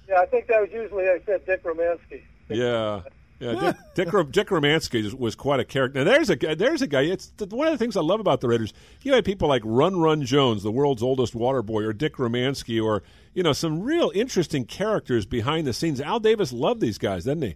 Yeah, 0.09 0.19
I 0.19 0.25
think 0.25 0.47
that 0.47 0.61
was 0.61 0.69
usually 0.71 1.05
I 1.07 1.19
said 1.25 1.45
Dick 1.45 1.63
Romanski. 1.63 2.21
Yeah. 2.49 3.01
Yeah, 3.43 3.73
Dick, 3.95 4.11
Dick, 4.11 4.31
Dick 4.31 4.47
Romanski 4.47 5.13
was- 5.13 5.35
quite 5.35 5.59
a 5.59 5.65
character. 5.65 6.03
Now, 6.03 6.11
there's 6.11 6.29
a 6.29 6.35
there's 6.35 6.81
a 6.81 6.87
guy. 6.87 7.01
It's 7.01 7.31
one 7.49 7.67
of 7.67 7.73
the 7.73 7.77
things 7.77 7.97
I 7.97 8.01
love 8.01 8.19
about 8.19 8.41
the 8.41 8.47
Raiders. 8.47 8.73
You 9.01 9.13
had 9.13 9.25
people 9.25 9.47
like 9.49 9.61
Run 9.65 9.99
Run 9.99 10.23
Jones, 10.23 10.63
the 10.63 10.71
world's 10.71 11.03
oldest 11.03 11.35
water 11.35 11.61
boy, 11.61 11.83
or 11.83 11.93
Dick 11.93 12.15
Romanski, 12.15 12.83
or 12.83 13.03
you 13.33 13.43
know 13.43 13.53
some 13.53 13.81
real 13.81 14.11
interesting 14.15 14.65
characters 14.65 15.25
behind 15.25 15.67
the 15.67 15.73
scenes. 15.73 15.99
Al 15.99 16.19
Davis 16.19 16.53
loved 16.53 16.79
these 16.81 16.97
guys, 16.97 17.25
didn't 17.25 17.43
he? 17.43 17.55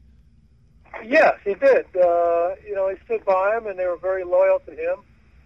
Yes, 1.05 1.35
he 1.43 1.53
did. 1.53 1.85
Uh, 1.95 2.55
you 2.65 2.73
know, 2.75 2.89
he 2.89 2.95
stood 3.05 3.23
by 3.23 3.55
him, 3.55 3.67
and 3.67 3.77
they 3.77 3.85
were 3.85 3.97
very 3.97 4.23
loyal 4.23 4.59
to 4.65 4.71
him. 4.71 4.97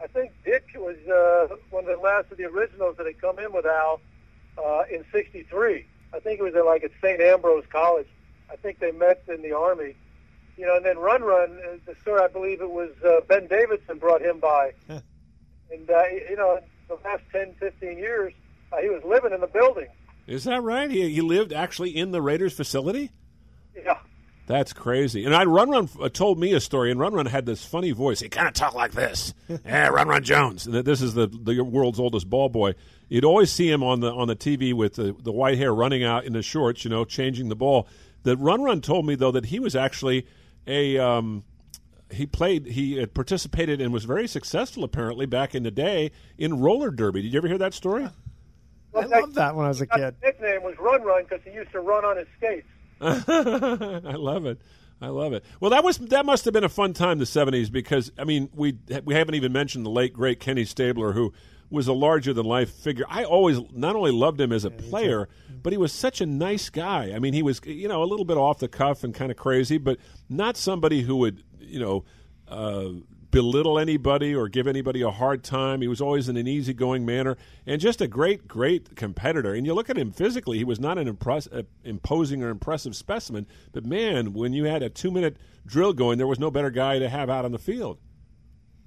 I 0.02 0.08
think 0.08 0.32
Dick 0.44 0.64
was 0.76 0.98
uh, 1.08 1.56
one 1.70 1.84
of 1.84 1.89
the 1.96 2.02
last 2.02 2.32
of 2.32 2.38
the 2.38 2.46
originals 2.46 2.96
that 2.98 3.06
had 3.06 3.20
come 3.22 3.38
in 3.38 3.52
with 3.52 3.66
Al 3.66 4.00
uh, 4.58 4.84
in 4.89 5.06
'63. 5.12 5.86
I 6.14 6.20
think 6.20 6.39
it 6.39 6.44
was 6.44 6.56
at, 6.56 6.66
like 6.66 6.84
at 6.84 6.92
St. 7.02 7.22
Ambrose 7.22 7.66
College. 7.72 8.08
I 8.52 8.56
think 8.56 8.80
they 8.80 8.92
met 8.92 9.24
in 9.28 9.42
the 9.42 9.54
Army. 9.54 9.96
You 10.58 10.68
know, 10.68 10.76
and 10.78 10.86
then 10.86 10.97
Run 10.97 11.22
Run, 11.24 11.60
uh, 11.68 11.78
the 11.86 11.95
story 12.02 12.22
I 12.22 12.28
believe 12.28 12.62
it 12.62 12.70
was 12.70 12.91
uh, 13.06 13.22
Ben 13.28 13.47
Davidson 13.47 13.97
brought 13.97 14.22
him 14.22 14.39
by. 14.39 14.74
and, 14.88 15.89
uh, 15.89 16.04
you 16.30 16.36
know, 16.36 16.60
the 16.88 16.95
last 17.04 17.24
10, 17.32 17.56
15 17.60 17.97
years, 17.97 18.34
uh, 18.72 18.78
he 18.78 18.89
was 18.89 19.02
living 19.04 19.32
in 19.34 19.41
the 19.41 19.47
building. 19.47 19.88
Is 20.28 20.43
that 20.43 20.62
right? 20.62 20.89
He, 20.89 21.10
he 21.10 21.22
lived 21.22 21.52
actually 21.52 21.95
in 21.95 22.12
the 22.12 22.22
Raiders 22.22 22.54
facility. 22.54 23.12
Yeah. 23.76 23.97
That's 24.47 24.74
crazy. 24.74 25.24
And 25.24 25.34
I 25.34 25.45
Run 25.45 25.70
Run 25.70 25.89
uh, 26.02 26.10
told 26.10 26.38
me 26.38 26.54
a 26.54 26.60
story, 26.60 26.91
and 26.91 26.99
Run 26.99 27.14
Run 27.14 27.26
had 27.26 27.45
this 27.45 27.64
funny 27.64 27.91
voice. 27.91 28.20
He 28.20 28.28
kind 28.28 28.47
of 28.47 28.54
talked 28.54 28.76
like 28.76 28.91
this. 28.91 29.34
yeah, 29.66 29.88
Run 29.88 30.08
Run 30.08 30.24
Jones. 30.24 30.66
This 30.66 31.02
is 31.02 31.14
the 31.14 31.28
the 31.28 31.64
world's 31.64 31.99
oldest 31.99 32.30
ball 32.30 32.49
boy. 32.49 32.74
You'd 33.08 33.24
always 33.24 33.52
see 33.52 33.70
him 33.70 33.82
on 33.82 34.02
the 34.02 34.12
on 34.12 34.28
the 34.28 34.36
TV 34.36 34.74
with 34.74 34.95
the, 34.95 35.16
the 35.24 35.32
white 35.32 35.58
hair 35.58 35.74
running 35.74 36.04
out 36.04 36.26
in 36.26 36.34
the 36.34 36.41
shorts, 36.41 36.84
you 36.84 36.89
know, 36.89 37.06
changing 37.06 37.49
the 37.49 37.56
ball. 37.56 37.88
That 38.24 38.38
Run 38.38 38.62
Run 38.62 38.82
told 38.82 39.06
me 39.06 39.16
though 39.16 39.32
that 39.32 39.45
he 39.45 39.60
was 39.60 39.76
actually 39.76 40.28
a 40.68 40.97
um, 40.97 41.43
he 42.12 42.26
played 42.26 42.66
he 42.66 42.97
had 42.97 43.14
participated 43.14 43.82
and 43.82 43.93
was 43.93 44.05
very 44.05 44.28
successful 44.28 44.84
apparently 44.84 45.26
back 45.26 45.55
in 45.55 45.64
the 45.64 45.72
day 45.72 46.12
in 46.38 46.59
roller 46.59 46.91
derby. 46.91 47.22
Did 47.22 47.34
you 47.34 47.38
ever 47.38 47.47
hear 47.47 47.57
that 47.57 47.74
story? 47.74 48.07
I 48.93 49.05
loved 49.05 49.36
that 49.36 49.55
when 49.55 49.66
I 49.66 49.70
was 49.70 49.82
a 49.82 49.88
kid. 49.88 50.01
His 50.01 50.14
nickname 50.22 50.64
was 50.64 50.76
Run 50.78 51.01
Run 51.01 51.24
because 51.24 51.39
he 51.45 51.51
used 51.51 51.72
to 51.72 51.80
run 51.80 52.03
on 52.03 52.18
his 52.18 52.28
skates. 52.38 52.68
I 53.01 54.16
love 54.16 54.45
it. 54.45 54.59
I 55.01 55.07
love 55.07 55.34
it. 55.34 55.43
Well, 55.59 55.72
that 55.72 55.84
was 55.84 55.97
that 55.97 56.26
must 56.26 56.45
have 56.45 56.53
been 56.53 56.64
a 56.64 56.70
fun 56.70 56.93
time 56.93 57.18
the 57.18 57.26
'70s 57.26 57.72
because 57.72 58.12
I 58.18 58.24
mean 58.24 58.49
we 58.53 58.78
we 59.03 59.16
haven't 59.16 59.36
even 59.36 59.51
mentioned 59.51 59.86
the 59.86 59.89
late 59.89 60.14
great 60.14 60.39
Kenny 60.39 60.66
Stabler 60.66 61.14
who 61.14 61.34
was 61.70 61.88
a 61.88 61.93
larger 61.93 62.34
than 62.34 62.45
life 62.45 62.70
figure. 62.70 63.05
I 63.09 63.24
always 63.24 63.59
not 63.72 63.95
only 63.95 64.12
loved 64.12 64.39
him 64.39 64.51
as 64.51 64.66
a 64.66 64.70
player, 64.70 65.30
but 65.62 65.74
he 65.74 65.78
was 65.78 65.91
such 65.91 66.22
a 66.22 66.26
nice 66.26 66.70
guy. 66.70 67.12
I 67.14 67.20
mean, 67.20 67.34
he 67.34 67.43
was 67.43 67.62
you 67.66 67.88
know 67.88 68.03
a 68.03 68.05
little 68.05 68.26
bit 68.26 68.38
off 68.38 68.59
the 68.59 68.68
cuff 68.68 69.03
and 69.03 69.14
kind 69.14 69.32
of 69.32 69.38
crazy, 69.38 69.78
but 69.78 69.97
not 70.30 70.57
somebody 70.57 71.01
who 71.01 71.16
would 71.18 71.43
you 71.59 71.80
know. 71.80 72.03
Uh, 72.47 72.89
belittle 73.32 73.80
anybody 73.80 74.36
or 74.36 74.49
give 74.49 74.68
anybody 74.68 75.01
a 75.01 75.09
hard 75.09 75.43
time. 75.43 75.82
He 75.82 75.88
was 75.88 76.01
always 76.01 76.30
in 76.30 76.38
an 76.38 76.47
easygoing 76.47 77.05
manner 77.05 77.38
and 77.66 77.82
just 77.82 78.01
a 78.01 78.07
great, 78.07 78.47
great 78.47 78.95
competitor. 78.95 79.53
And 79.53 79.66
you 79.66 79.74
look 79.74 79.89
at 79.89 79.97
him 79.97 80.12
physically, 80.12 80.57
he 80.57 80.64
was 80.64 80.80
not 80.80 80.97
an 80.97 81.07
impress- 81.07 81.47
uh, 81.47 81.64
imposing 81.84 82.43
or 82.43 82.49
impressive 82.49 82.95
specimen, 82.95 83.47
but 83.72 83.86
man, 83.86 84.34
when 84.34 84.53
you 84.53 84.66
had 84.66 84.84
a 84.84 84.89
two 84.89 85.09
minute 85.09 85.38
drill 85.66 85.93
going, 85.93 86.18
there 86.18 86.28
was 86.28 86.39
no 86.39 86.51
better 86.51 86.70
guy 86.70 86.99
to 86.99 87.09
have 87.09 87.30
out 87.30 87.45
on 87.45 87.53
the 87.53 87.59
field. 87.59 87.97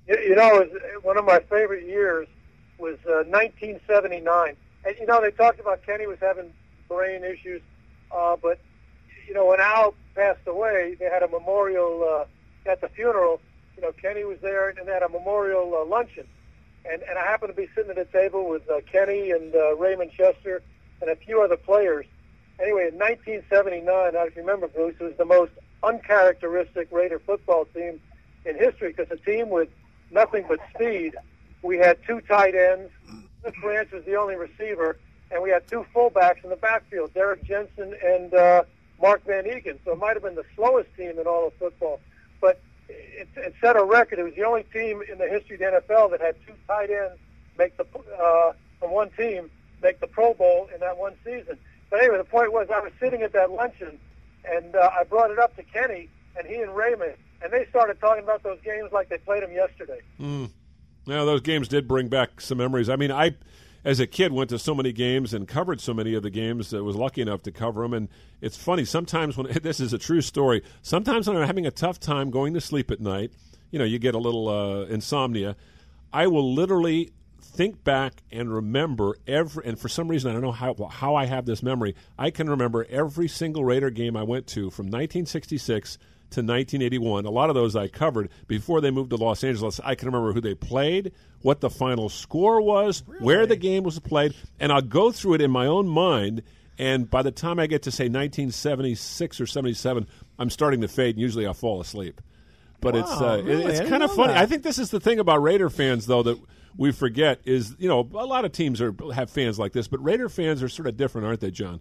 You, 0.07 0.35
know, 0.35 0.69
one 1.03 1.17
of 1.17 1.25
my 1.25 1.41
favorite 1.41 1.87
years 1.87 2.29
was 2.79 2.99
uh, 3.07 3.25
1979. 3.29 4.57
And, 4.85 4.97
you 5.01 5.07
know, 5.07 5.23
they 5.23 5.31
talked 5.31 5.59
about 5.59 5.83
Kenny 5.87 6.07
was 6.07 6.19
having 6.21 6.53
brain 6.95 7.25
issues, 7.25 7.63
uh, 8.11 8.37
but, 8.41 8.59
you 9.27 9.35
know, 9.35 9.47
when 9.47 9.61
Al 9.61 9.95
passed 10.15 10.47
away, 10.47 10.97
they 10.99 11.07
had 11.07 11.23
a 11.23 11.29
memorial 11.29 12.27
uh, 12.67 12.71
at 12.71 12.81
the 12.81 12.89
funeral. 12.89 13.41
You 13.77 13.83
know, 13.83 13.93
Kenny 13.93 14.25
was 14.25 14.39
there, 14.41 14.69
and 14.69 14.87
they 14.87 14.93
had 14.93 15.03
a 15.03 15.09
memorial 15.09 15.75
uh, 15.75 15.85
luncheon. 15.85 16.27
And, 16.85 17.03
and 17.03 17.19
I 17.19 17.25
happened 17.25 17.55
to 17.55 17.61
be 17.61 17.69
sitting 17.75 17.91
at 17.91 17.99
a 17.99 18.05
table 18.05 18.49
with 18.49 18.69
uh, 18.71 18.81
Kenny 18.91 19.31
and 19.31 19.55
uh, 19.55 19.77
Raymond 19.77 20.13
Chester 20.17 20.63
and 21.01 21.11
a 21.11 21.17
few 21.17 21.43
other 21.43 21.57
players. 21.57 22.07
Anyway, 22.61 22.89
in 22.89 22.99
1979, 22.99 24.17
I 24.17 24.29
remember, 24.37 24.69
Bruce, 24.69 24.95
it 25.01 25.05
was 25.05 25.17
the 25.17 25.25
most 25.25 25.53
uncharacteristic 25.83 26.89
Raider 26.93 27.19
football 27.19 27.65
team 27.75 28.01
in 28.45 28.57
history 28.57 28.95
because 28.95 29.11
a 29.11 29.17
team 29.25 29.49
with 29.51 29.69
nothing 30.11 30.45
but 30.49 30.61
speed. 30.75 31.17
We 31.63 31.79
had 31.79 31.99
two 32.07 32.21
tight 32.23 32.55
ends. 32.55 32.91
Cliff 33.43 33.55
Branch 33.61 33.91
was 33.91 34.05
the 34.05 34.17
only 34.17 34.37
receiver, 34.37 34.99
and 35.31 35.43
we 35.43 35.51
had 35.51 35.67
two 35.69 35.85
fullbacks 35.95 36.43
in 36.45 36.51
the 36.51 36.57
backfield, 36.57 37.13
Derrick 37.15 37.45
Jensen 37.45 37.95
and 38.05 38.33
uh, 38.35 38.63
Mark 39.01 39.25
van 39.25 39.45
Eeghen. 39.45 39.79
So 39.85 39.93
it 39.93 39.99
might 39.99 40.15
have 40.15 40.23
been 40.23 40.35
the 40.35 40.45
slowest 40.55 40.89
team 40.97 41.19
in 41.19 41.27
all 41.27 41.49
of 41.49 41.55
football. 41.55 42.01
But 42.41 42.61
it, 42.89 43.29
it 43.37 43.55
set 43.61 43.77
a 43.77 43.85
record. 43.85 44.19
It 44.19 44.25
was 44.25 44.35
the 44.35 44.45
only 44.45 44.65
team 44.65 45.03
in 45.11 45.19
the 45.19 45.29
history 45.29 45.57
of 45.57 45.61
the 45.61 45.95
NFL 45.95 46.11
that 46.11 46.21
had 46.21 46.37
two 46.47 46.55
tight 46.67 46.91
ends 46.91 47.19
make 47.59 47.77
the 47.77 47.87
uh, 48.21 48.53
from 48.81 48.91
one 48.91 49.11
team 49.11 49.51
make 49.83 50.01
the 50.01 50.07
Pro 50.07 50.35
Bowl 50.35 50.69
in 50.73 50.81
that 50.81 50.97
one 50.97 51.15
season. 51.25 51.59
But 51.91 52.01
anyway, 52.01 52.19
the 52.19 52.25
point 52.25 52.53
was 52.53 52.69
I 52.75 52.81
was 52.81 52.93
sitting 52.99 53.23
at 53.23 53.33
that 53.33 53.51
luncheon, 53.51 53.99
and 54.45 54.75
uh, 54.75 54.91
I 54.99 55.05
brought 55.05 55.31
it 55.31 55.39
up 55.39 55.55
to 55.57 55.63
Kenny 55.63 56.09
and 56.37 56.47
he 56.47 56.57
and 56.57 56.75
Raymond, 56.75 57.15
and 57.43 57.53
they 57.53 57.67
started 57.71 58.01
talking 58.01 58.25
about 58.25 58.43
those 58.43 58.59
games 58.65 58.91
like 58.93 59.09
they 59.09 59.19
played 59.19 59.43
them 59.43 59.53
yesterday. 59.53 60.01
Mm. 60.21 60.51
Yeah, 61.07 61.25
those 61.25 61.43
games 61.43 61.69
did 61.69 61.87
bring 61.87 62.09
back 62.09 62.41
some 62.41 62.59
memories. 62.59 62.89
I 62.89 62.97
mean, 62.97 63.13
I, 63.13 63.37
as 63.85 64.01
a 64.01 64.07
kid, 64.07 64.33
went 64.33 64.51
to 64.51 64.59
so 64.59 64.75
many 64.75 64.93
games 64.93 65.35
and 65.35 65.47
covered 65.47 65.81
so 65.81 65.93
many 65.93 66.15
of 66.15 66.23
the 66.23 66.31
games. 66.31 66.73
I 66.73 66.81
was 66.81 66.97
lucky 66.97 67.21
enough 67.21 67.43
to 67.43 67.53
cover 67.53 67.83
them. 67.83 67.93
And 67.93 68.09
it's 68.41 68.57
funny 68.57 68.85
sometimes 68.85 69.37
when 69.37 69.47
this 69.63 69.79
is 69.81 69.93
a 69.93 69.99
true 69.99 70.23
story. 70.23 70.63
Sometimes 70.83 71.29
when 71.29 71.37
I'm 71.37 71.47
having 71.47 71.67
a 71.67 71.71
tough 71.71 72.01
time 72.01 72.31
going 72.31 72.55
to 72.55 72.61
sleep 72.61 72.91
at 72.91 73.01
night, 73.01 73.33
you 73.71 73.79
know, 73.79 73.85
you 73.85 73.99
get 73.99 74.15
a 74.15 74.19
little 74.19 74.49
uh, 74.49 74.85
insomnia. 74.87 75.57
I 76.13 76.29
will 76.29 76.55
literally 76.55 77.13
think 77.41 77.85
back 77.85 78.23
and 78.33 78.53
remember 78.53 79.17
every. 79.27 79.67
And 79.67 79.79
for 79.79 79.89
some 79.89 80.09
reason, 80.09 80.31
I 80.31 80.33
don't 80.33 80.43
know 80.43 80.53
how 80.53 80.75
how 80.91 81.15
I 81.15 81.27
have 81.27 81.45
this 81.45 81.63
memory. 81.63 81.95
I 82.19 82.31
can 82.31 82.49
remember 82.49 82.87
every 82.89 83.29
single 83.29 83.65
Raider 83.65 83.91
game 83.91 84.17
I 84.17 84.23
went 84.23 84.47
to 84.49 84.71
from 84.71 84.87
1966 84.87 85.99
to 86.35 86.41
1981. 86.41 87.25
A 87.25 87.31
lot 87.31 87.49
of 87.49 87.55
those 87.55 87.77
I 87.77 87.89
covered 87.89 88.31
before 88.47 88.81
they 88.81 88.91
moved 88.91 89.11
to 89.11 89.17
Los 89.17 89.43
Angeles. 89.43 89.81
I 89.83 89.95
can 89.95 90.07
remember 90.07 90.33
who 90.33 90.41
they 90.41 90.55
played, 90.55 91.13
what 91.43 91.61
the 91.61 91.71
final 91.71 92.09
score 92.09 92.61
was, 92.61 93.03
where 93.21 93.47
the 93.47 93.57
game 93.57 93.83
was 93.85 93.99
played, 93.99 94.35
and 94.61 94.73
I'll 94.73 94.83
go 94.83 95.13
through 95.13 95.35
it 95.35 95.41
in 95.41 95.51
my 95.51 95.67
own 95.67 95.89
mind. 95.89 96.43
And 96.79 97.09
by 97.09 97.23
the 97.23 97.31
time 97.31 97.59
I 97.59 97.67
get 97.67 97.83
to 97.83 97.91
say 97.91 98.05
1976 98.05 99.41
or 99.41 99.47
77, 99.47 100.09
I'm 100.39 100.51
starting 100.51 100.81
to 100.81 100.89
fade, 100.89 101.15
and 101.15 101.23
usually 101.23 101.47
I'll 101.47 101.55
fall 101.55 101.81
asleep. 101.81 102.21
But 102.81 102.97
it's 102.97 103.11
uh, 103.11 103.41
really? 103.43 103.65
It's 103.65 103.89
kind 103.89 104.03
of 104.03 104.13
funny. 104.13 104.35
that. 104.35 104.43
I 104.43 104.47
think 104.47 104.63
this 104.63 104.79
is 104.79 104.91
the 104.91 105.01
thing 105.01 105.19
about 105.19 105.43
Raider 105.43 105.71
fans, 105.71 106.07
though, 106.07 106.23
that 106.25 106.39
we 106.77 106.93
forget 106.93 107.41
is 107.45 107.75
you 107.79 107.89
know 107.89 108.01
a 108.01 108.27
lot 108.27 108.45
of 108.45 108.53
teams 108.53 108.81
are 108.81 108.95
have 109.15 109.31
fans 109.31 109.59
like 109.59 109.73
this, 109.73 109.89
but 109.89 110.03
Raider 110.05 110.29
fans 110.29 110.63
are 110.63 110.69
sort 110.69 110.89
of 110.89 110.97
different, 110.97 111.27
aren't 111.27 111.41
they, 111.41 111.51
John? 111.51 111.81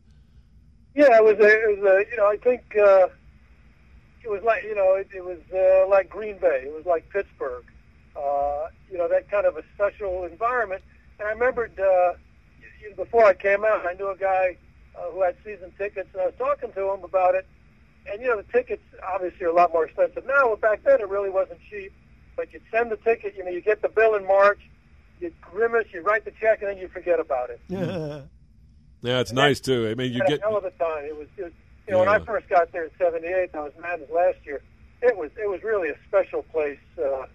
Yeah, 0.95 1.17
it 1.17 1.23
was 1.23 1.37
a, 1.39 1.47
it 1.47 1.79
was 1.79 1.91
a, 1.91 2.11
you 2.11 2.17
know, 2.17 2.27
I 2.27 2.37
think 2.37 2.61
uh, 2.77 3.07
it 4.23 4.29
was 4.29 4.41
like, 4.43 4.63
you 4.63 4.75
know, 4.75 4.95
it, 4.95 5.09
it 5.13 5.23
was 5.23 5.39
uh, 5.53 5.87
like 5.89 6.09
Green 6.09 6.37
Bay. 6.37 6.63
It 6.65 6.73
was 6.73 6.85
like 6.85 7.09
Pittsburgh. 7.09 7.65
Uh, 8.15 8.67
you 8.89 8.97
know, 8.97 9.07
that 9.07 9.29
kind 9.29 9.45
of 9.45 9.57
a 9.57 9.63
special 9.75 10.23
environment. 10.23 10.81
And 11.19 11.27
I 11.27 11.31
remembered 11.31 11.77
uh, 11.79 12.13
you 12.81 12.89
know, 12.89 12.95
before 12.95 13.25
I 13.25 13.33
came 13.33 13.65
out, 13.65 13.85
I 13.85 13.93
knew 13.93 14.09
a 14.09 14.17
guy 14.17 14.57
uh, 14.95 15.11
who 15.11 15.23
had 15.23 15.35
season 15.43 15.71
tickets, 15.77 16.09
and 16.13 16.21
I 16.21 16.25
was 16.27 16.35
talking 16.37 16.71
to 16.73 16.93
him 16.93 17.03
about 17.03 17.35
it. 17.35 17.47
And 18.11 18.21
you 18.21 18.27
know, 18.27 18.37
the 18.37 18.51
tickets 18.51 18.83
obviously 19.13 19.45
are 19.45 19.49
a 19.49 19.55
lot 19.55 19.71
more 19.73 19.85
expensive 19.85 20.25
now. 20.25 20.49
But 20.49 20.61
back 20.61 20.83
then, 20.83 21.01
it 21.01 21.09
really 21.09 21.29
wasn't 21.29 21.59
cheap. 21.69 21.91
But 22.35 22.51
you'd 22.53 22.63
send 22.71 22.91
the 22.91 22.97
ticket. 22.97 23.35
You 23.35 23.45
know, 23.45 23.51
you 23.51 23.61
get 23.61 23.81
the 23.81 23.89
bill 23.89 24.15
in 24.15 24.27
March. 24.27 24.59
You 25.19 25.31
grimace. 25.41 25.87
You 25.93 26.01
write 26.01 26.25
the 26.25 26.31
check, 26.31 26.61
and 26.61 26.69
then 26.69 26.77
you 26.77 26.87
forget 26.87 27.19
about 27.19 27.49
it. 27.49 27.61
Yeah, 27.67 28.21
Yeah, 29.03 29.19
it's 29.19 29.33
nice 29.33 29.59
too. 29.59 29.89
I 29.89 29.95
mean, 29.95 30.13
you 30.13 30.19
had 30.19 30.29
get 30.29 30.39
a 30.39 30.43
hell 30.43 30.57
of 30.57 30.63
a 30.63 30.71
time. 30.71 31.03
It 31.03 31.17
was, 31.17 31.27
it 31.37 31.43
was 31.43 31.51
you 31.87 31.93
know, 31.93 31.99
when 31.99 32.09
I 32.09 32.19
first 32.19 32.47
got 32.49 32.71
there 32.71 32.85
in 32.85 32.91
'78, 32.97 33.49
I 33.53 33.59
was 33.59 33.73
Madden's 33.81 34.09
last 34.09 34.37
year. 34.45 34.61
It 35.01 35.17
was 35.17 35.31
it 35.37 35.49
was 35.49 35.63
really 35.63 35.89
a 35.89 35.97
special 36.07 36.43
place 36.43 36.79
uh, 36.97 37.25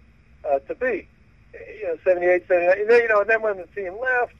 uh, 0.47 0.59
to 0.59 0.75
be. 0.75 1.07
You 1.53 1.83
know, 1.83 1.97
'78, 2.03 2.47
'79. 2.47 2.79
And 2.79 2.89
then, 2.89 3.01
you 3.01 3.07
know, 3.09 3.21
and 3.21 3.29
then 3.29 3.41
when 3.41 3.57
the 3.57 3.67
team 3.75 3.97
left, 3.99 4.33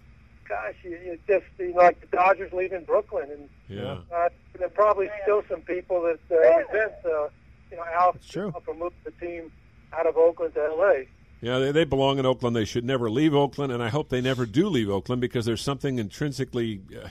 gosh, 0.48 0.76
you, 0.84 0.92
you 0.92 1.20
just 1.28 1.46
you 1.58 1.74
know, 1.74 1.78
like 1.78 2.02
the 2.02 2.08
Dodgers 2.08 2.52
leaving 2.52 2.84
Brooklyn, 2.84 3.30
and 3.32 3.50
yeah. 3.68 3.98
uh, 4.14 4.30
there 4.58 4.68
are 4.68 4.72
probably 4.72 5.10
still 5.24 5.44
some 5.48 5.62
people 5.62 6.02
that 6.02 6.20
uh, 6.32 6.58
resent, 6.58 6.94
uh, 7.06 7.30
you 7.72 7.78
know, 7.78 7.86
Al 7.94 8.16
true. 8.28 8.54
for 8.66 8.74
moving 8.74 8.98
the 9.04 9.12
team 9.12 9.52
out 9.94 10.08
of 10.08 10.18
Oakland 10.18 10.56
to 10.56 10.64
L.A. 10.64 11.08
Yeah, 11.42 11.60
they, 11.60 11.72
they 11.72 11.84
belong 11.86 12.20
in 12.20 12.26
Oakland. 12.26 12.56
They 12.56 12.66
should 12.66 12.84
never 12.84 13.10
leave 13.10 13.34
Oakland, 13.34 13.72
and 13.72 13.82
I 13.82 13.90
hope 13.90 14.10
they 14.10 14.22
never 14.22 14.46
do 14.46 14.68
leave 14.68 14.90
Oakland 14.90 15.22
because 15.22 15.46
there's 15.46 15.62
something 15.62 16.00
intrinsically. 16.00 16.82
Uh, 16.92 17.10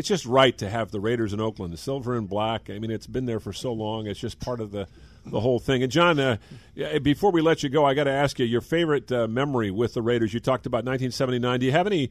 it's 0.00 0.08
just 0.08 0.24
right 0.24 0.56
to 0.56 0.70
have 0.70 0.90
the 0.92 0.98
Raiders 0.98 1.34
in 1.34 1.40
Oakland, 1.40 1.74
the 1.74 1.76
silver 1.76 2.16
and 2.16 2.26
black. 2.26 2.70
I 2.70 2.78
mean, 2.78 2.90
it's 2.90 3.06
been 3.06 3.26
there 3.26 3.38
for 3.38 3.52
so 3.52 3.70
long. 3.70 4.06
It's 4.06 4.18
just 4.18 4.40
part 4.40 4.58
of 4.58 4.70
the 4.70 4.88
the 5.26 5.40
whole 5.40 5.58
thing. 5.58 5.82
And 5.82 5.92
John, 5.92 6.18
uh, 6.18 6.38
before 7.02 7.30
we 7.30 7.42
let 7.42 7.62
you 7.62 7.68
go, 7.68 7.84
I 7.84 7.92
got 7.92 8.04
to 8.04 8.10
ask 8.10 8.38
you 8.38 8.46
your 8.46 8.62
favorite 8.62 9.12
uh, 9.12 9.28
memory 9.28 9.70
with 9.70 9.92
the 9.92 10.00
Raiders. 10.00 10.32
You 10.32 10.40
talked 10.40 10.64
about 10.64 10.86
1979. 10.86 11.60
Do 11.60 11.66
you 11.66 11.72
have 11.72 11.86
any 11.86 12.10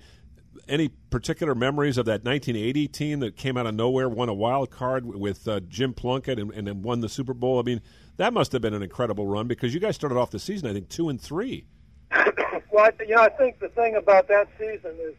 any 0.67 0.89
particular 1.09 1.55
memories 1.55 1.97
of 1.97 2.05
that 2.05 2.23
1980 2.23 2.87
team 2.89 3.21
that 3.21 3.35
came 3.35 3.57
out 3.57 3.65
of 3.65 3.73
nowhere, 3.73 4.07
won 4.07 4.29
a 4.29 4.35
wild 4.35 4.69
card 4.69 5.03
with 5.03 5.47
uh, 5.47 5.59
Jim 5.61 5.95
Plunkett, 5.95 6.37
and, 6.37 6.51
and 6.51 6.67
then 6.67 6.83
won 6.83 6.99
the 6.99 7.09
Super 7.09 7.33
Bowl? 7.33 7.59
I 7.59 7.63
mean, 7.63 7.81
that 8.17 8.33
must 8.33 8.51
have 8.51 8.61
been 8.61 8.75
an 8.75 8.83
incredible 8.83 9.25
run 9.25 9.47
because 9.47 9.73
you 9.73 9.79
guys 9.79 9.95
started 9.95 10.15
off 10.15 10.29
the 10.29 10.37
season, 10.37 10.69
I 10.69 10.73
think, 10.73 10.89
two 10.89 11.09
and 11.09 11.19
three. 11.19 11.65
well, 12.71 12.91
you 12.99 13.15
know, 13.15 13.23
I 13.23 13.29
think 13.29 13.57
the 13.57 13.69
thing 13.69 13.95
about 13.95 14.27
that 14.27 14.47
season 14.59 14.95
is, 15.01 15.15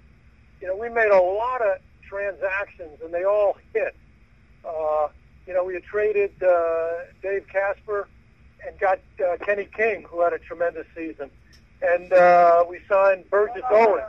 you 0.61 0.69
know, 0.69 0.77
we 0.77 0.89
made 0.89 1.11
a 1.11 1.21
lot 1.21 1.63
of 1.63 1.81
transactions 2.11 2.99
and 3.03 3.15
they 3.15 3.25
all 3.25 3.57
hit. 3.73 3.95
Uh, 4.65 5.09
you 5.47 5.55
know, 5.55 5.65
we 5.65 5.75
had 5.75 5.85
traded 5.85 6.33
uh, 6.43 6.91
Dave 7.23 7.47
Casper 7.49 8.09
and 8.67 8.79
got 8.79 8.99
uh, 9.25 9.37
Kenny 9.45 9.69
King, 9.75 10.05
who 10.11 10.21
had 10.21 10.33
a 10.33 10.39
tremendous 10.39 10.87
season, 10.95 11.31
and 11.81 12.13
uh, 12.13 12.65
we 12.69 12.79
signed 12.89 13.25
Burgess 13.31 13.63
Owen, 13.71 14.05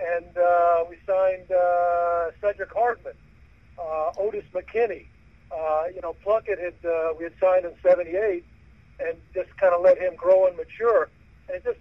and 0.00 0.38
uh, 0.38 0.84
we 0.88 0.96
signed 1.06 1.50
uh, 1.50 2.30
Cedrick 2.40 2.72
Hardman, 2.72 3.12
uh, 3.78 4.12
Odis 4.18 4.44
McKinney. 4.54 5.06
Uh, 5.54 5.84
you 5.94 6.00
know, 6.00 6.14
Plunkett 6.24 6.58
had 6.58 6.90
uh, 6.90 7.12
we 7.18 7.24
had 7.24 7.34
signed 7.38 7.66
in 7.66 7.74
'78, 7.82 8.44
and 9.00 9.18
just 9.34 9.54
kind 9.58 9.74
of 9.74 9.82
let 9.82 9.98
him 9.98 10.14
grow 10.16 10.46
and 10.46 10.56
mature. 10.56 11.10
And 11.52 11.62
just 11.62 11.78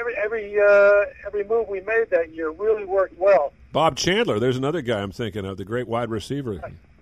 every 0.00 0.16
every 0.16 0.60
uh, 0.60 1.04
every 1.26 1.44
move 1.44 1.68
we 1.68 1.80
made 1.80 2.06
that 2.10 2.34
year 2.34 2.50
really 2.50 2.84
worked 2.84 3.16
well. 3.18 3.52
Bob 3.72 3.96
Chandler, 3.96 4.38
there's 4.38 4.58
another 4.58 4.82
guy 4.82 5.00
I'm 5.00 5.12
thinking 5.12 5.46
of, 5.46 5.56
the 5.56 5.64
great 5.64 5.88
wide 5.88 6.10
receiver. 6.10 6.60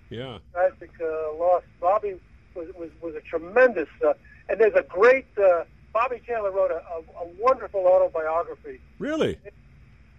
Yeah. 0.08 0.38
Tragic 0.52 0.90
uh, 1.00 1.34
loss. 1.36 1.62
Bobby 1.80 2.14
was 2.54 2.68
was, 2.76 2.90
was 3.00 3.14
a 3.14 3.20
tremendous, 3.20 3.88
uh, 4.06 4.14
and 4.48 4.60
there's 4.60 4.74
a 4.74 4.82
great. 4.82 5.26
Uh, 5.36 5.64
Bobby 5.92 6.20
Chandler 6.24 6.52
wrote 6.52 6.70
a, 6.70 6.76
a, 6.76 7.24
a 7.24 7.28
wonderful 7.40 7.84
autobiography. 7.86 8.80
Really? 9.00 9.38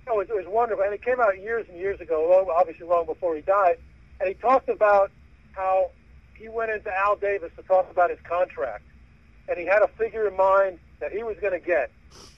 Oh, 0.08 0.20
it, 0.20 0.30
was, 0.30 0.30
it 0.30 0.36
was 0.36 0.45
wonderful, 0.47 0.84
and 0.84 0.93
it 0.93 1.04
came 1.04 1.22
out 1.22 1.39
years 1.39 1.66
and 1.70 1.78
years 1.78 2.02
ago, 2.02 2.28
long, 2.30 2.54
obviously 2.54 2.86
long 2.86 3.06
before 3.06 3.36
he 3.36 3.41
died. 3.41 3.78
And 4.20 4.28
he 4.28 4.36
talked 4.36 4.68
about 4.68 5.12
how 5.54 5.91
he 6.36 6.49
went 6.49 6.72
into 6.72 6.93
Al 6.93 7.16
Davis 7.16 7.52
to 7.56 7.64
talk 7.64 7.89
about 7.89 8.10
his 8.10 8.20
contract, 8.28 8.84
and 9.47 9.58
he 9.58 9.66
had 9.66 9.82
a 9.82 9.88
figure 9.97 10.28
in 10.28 10.36
mind 10.36 10.80
that 10.99 11.14
he 11.14 11.24
was 11.24 11.38
going 11.39 11.54
to 11.54 11.66
get. 11.66 11.89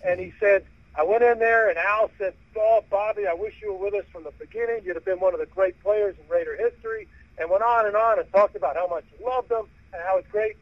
And 0.06 0.20
he 0.20 0.32
said, 0.40 0.66
I 0.96 1.04
went 1.04 1.24
in 1.24 1.40
there, 1.40 1.70
and 1.70 1.78
Al 1.78 2.12
said, 2.18 2.34
"Oh, 2.56 2.84
Bobby, 2.90 3.26
I 3.28 3.34
wish 3.34 3.56
you 3.62 3.74
were 3.74 3.86
with 3.86 3.94
us 3.96 4.06
from 4.12 4.24
the 4.24 4.32
beginning. 4.32 4.82
You'd 4.86 4.96
have 4.96 5.06
been 5.06 5.20
one 5.20 5.34
of 5.34 5.40
the 5.40 5.48
great 5.48 5.82
players 5.82 6.16
in 6.20 6.28
Raider 6.30 6.56
history." 6.56 7.08
And 7.40 7.50
went 7.50 7.64
on 7.64 7.88
and 7.88 7.96
on 7.96 8.20
and 8.20 8.32
talked 8.32 8.56
about 8.56 8.76
how 8.76 8.86
much 8.88 9.06
he 9.18 9.24
loved 9.24 9.50
them 9.50 9.66
and 9.92 10.02
how 10.04 10.20
it's 10.20 10.28
great. 10.28 10.56